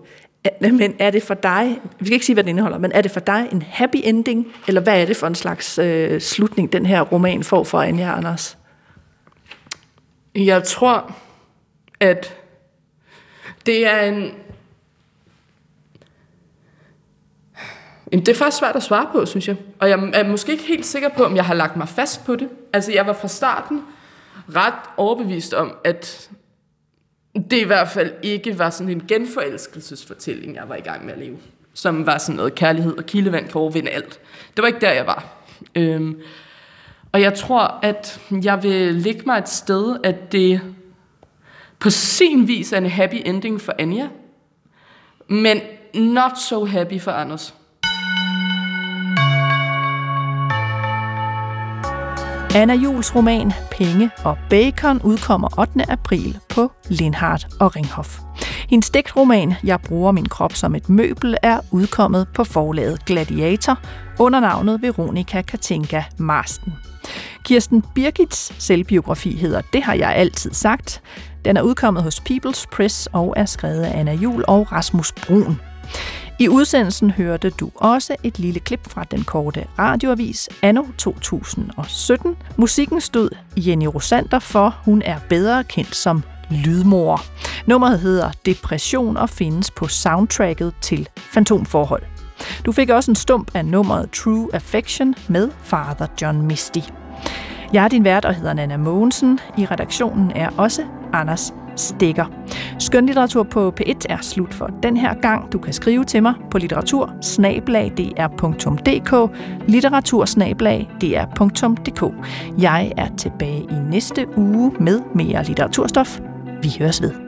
Men 0.61 0.95
er 0.99 1.11
det 1.11 1.23
for 1.23 1.35
dig, 1.35 1.81
vi 1.99 2.07
skal 2.07 2.13
ikke 2.13 2.27
sige, 2.27 2.35
hvad 2.35 2.45
den 2.45 2.49
indeholder, 2.49 2.79
men 2.79 2.93
er 2.93 3.01
det 3.01 3.11
for 3.11 3.21
dig 3.21 3.49
en 3.53 3.63
happy 3.63 3.97
ending, 4.05 4.47
eller 4.69 4.81
hvad 4.81 5.01
er 5.03 5.07
det 5.07 5.17
for 5.17 5.27
en 5.27 5.35
slags 5.35 5.79
øh, 5.79 6.21
slutning, 6.21 6.73
den 6.73 6.87
her 6.87 7.01
roman 7.01 7.45
får 7.45 7.65
for 7.65 7.81
Anja 7.81 8.17
Anders? 8.17 8.59
Jeg 10.35 10.65
tror, 10.65 11.17
at 12.01 12.39
det 13.69 13.87
er 13.87 14.01
en... 14.01 14.35
Det 18.13 18.29
er 18.29 18.35
faktisk 18.35 18.59
svært 18.59 18.77
at 18.77 18.83
svare 18.83 19.09
på, 19.13 19.27
synes 19.27 19.49
jeg. 19.49 19.57
Og 19.79 19.89
jeg 19.89 20.11
er 20.15 20.29
måske 20.29 20.53
ikke 20.53 20.65
helt 20.65 20.87
sikker 20.87 21.09
på, 21.09 21.25
om 21.25 21.37
jeg 21.37 21.45
har 21.45 21.55
lagt 21.55 21.77
mig 21.77 21.89
fast 21.89 22.25
på 22.25 22.37
det. 22.37 22.49
Altså, 22.73 22.93
jeg 22.93 23.07
var 23.07 23.13
fra 23.13 23.29
starten 23.29 23.83
ret 24.55 24.75
overbevist 24.97 25.55
om, 25.55 25.75
at 25.85 26.31
det 27.35 27.61
i 27.61 27.65
hvert 27.65 27.89
fald 27.89 28.13
ikke 28.23 28.59
var 28.59 28.71
sådan 28.71 28.93
en 28.93 29.05
genforelskelsesfortælling, 29.09 30.55
jeg 30.55 30.69
var 30.69 30.75
i 30.75 30.81
gang 30.81 31.05
med 31.05 31.13
at 31.13 31.19
leve. 31.19 31.37
Som 31.75 32.07
var 32.07 32.19
sådan 32.19 32.37
noget 32.37 32.55
kærlighed 32.55 32.97
og 32.97 33.05
kildevand 33.05 33.49
kan 33.49 33.61
overvinde 33.61 33.91
alt. 33.91 34.21
Det 34.57 34.63
var 34.63 34.67
ikke 34.67 34.81
der, 34.81 34.93
jeg 34.93 35.07
var. 35.07 35.27
Øhm, 35.75 36.21
og 37.13 37.21
jeg 37.21 37.35
tror, 37.35 37.79
at 37.83 38.21
jeg 38.43 38.63
vil 38.63 38.95
lægge 38.95 39.23
mig 39.27 39.39
et 39.39 39.49
sted, 39.49 39.97
at 40.05 40.33
det 40.33 40.61
på 41.81 41.91
sin 41.91 42.49
vis 42.49 42.73
er 42.73 42.79
en 42.79 42.87
happy 42.87 43.23
ending 43.25 43.61
for 43.61 43.73
Anja, 43.79 44.09
men 45.29 45.61
not 45.95 46.39
so 46.39 46.65
happy 46.65 47.01
for 47.01 47.11
Anders. 47.11 47.55
Anna 52.55 52.75
Jules 52.75 53.15
roman 53.17 53.53
Penge 53.71 54.11
og 54.25 54.39
Bacon 54.51 55.01
udkommer 55.05 55.59
8. 55.59 55.91
april 55.91 56.39
på 56.49 56.73
Lindhardt 56.89 57.47
og 57.61 57.77
Ringhof. 57.77 58.19
Hendes 58.69 58.91
digtroman 58.91 59.55
Jeg 59.65 59.81
bruger 59.81 60.13
min 60.13 60.27
krop 60.27 60.55
som 60.55 60.75
et 60.75 60.89
møbel 60.89 61.37
er 61.43 61.61
udkommet 61.73 62.29
på 62.35 62.45
forlaget 62.45 63.05
Gladiator 63.05 63.79
under 64.19 64.41
navnet 64.41 64.83
Veronika 64.83 65.43
Katinka 65.43 66.03
Marsten. 66.19 66.73
Kirsten 67.45 67.85
Birgits 67.95 68.65
selvbiografi 68.65 69.37
hedder 69.37 69.61
Det 69.73 69.83
har 69.83 69.95
jeg 69.95 70.15
altid 70.15 70.53
sagt. 70.53 71.03
Den 71.45 71.57
er 71.57 71.63
udkommet 71.63 72.03
hos 72.03 72.23
People's 72.31 72.65
Press 72.73 73.09
og 73.13 73.35
er 73.37 73.45
skrevet 73.45 73.83
af 73.83 73.99
Anna 74.01 74.13
Jul 74.13 74.45
og 74.49 74.73
Rasmus 74.73 75.13
Brun. 75.13 75.61
I 76.41 76.49
udsendelsen 76.49 77.11
hørte 77.11 77.51
du 77.51 77.71
også 77.75 78.17
et 78.23 78.39
lille 78.39 78.61
klip 78.61 78.89
fra 78.89 79.05
den 79.05 79.25
korte 79.25 79.67
radioavis 79.79 80.49
Anno 80.63 80.83
2017. 80.99 82.37
Musikken 82.57 83.01
stod 83.01 83.31
Jenny 83.57 83.87
Rosander 83.87 84.39
for, 84.39 84.77
hun 84.85 85.03
er 85.03 85.19
bedre 85.29 85.65
kendt 85.65 85.97
som 85.97 86.23
Lydmor. 86.51 87.21
Nummeret 87.67 88.01
hedder 88.01 88.31
Depression 88.47 89.17
og 89.17 89.31
findes 89.31 89.71
på 89.71 89.89
soundtracket 89.89 90.75
til 90.81 91.09
Fantomforhold. 91.17 92.03
Du 92.67 92.73
fik 92.73 92.91
også 92.91 93.11
en 93.11 93.17
stump 93.17 93.51
af 93.55 93.65
nummeret 93.65 94.11
True 94.11 94.49
Affection 94.53 95.15
med 95.29 95.51
Father 95.63 96.07
John 96.23 96.43
Misty. 96.43 96.81
Jeg 97.73 97.85
er 97.85 97.89
din 97.89 98.05
vært 98.05 98.25
og 98.25 98.35
hedder 98.35 98.53
Nana 98.53 98.77
Mogensen. 98.77 99.39
I 99.59 99.67
redaktionen 99.67 100.31
er 100.31 100.49
også 100.57 100.83
Anders 101.13 101.53
Stikker. 101.79 102.25
Skønlitteratur 102.79 103.43
på 103.43 103.75
P1 103.81 104.01
er 104.09 104.19
slut 104.21 104.55
for 104.55 104.71
den 104.83 104.97
her 104.97 105.15
gang. 105.15 105.53
Du 105.53 105.59
kan 105.59 105.73
skrive 105.73 106.05
til 106.05 106.23
mig 106.23 106.35
på 106.51 106.59
litteratur 106.59 107.13
litteratursnablag.dr.dk 109.67 112.15
Jeg 112.63 112.93
er 112.97 113.09
tilbage 113.17 113.63
i 113.63 113.75
næste 113.91 114.27
uge 114.37 114.73
med 114.81 115.01
mere 115.15 115.45
litteraturstof. 115.45 116.21
Vi 116.63 116.77
høres 116.79 117.03
ved. 117.03 117.28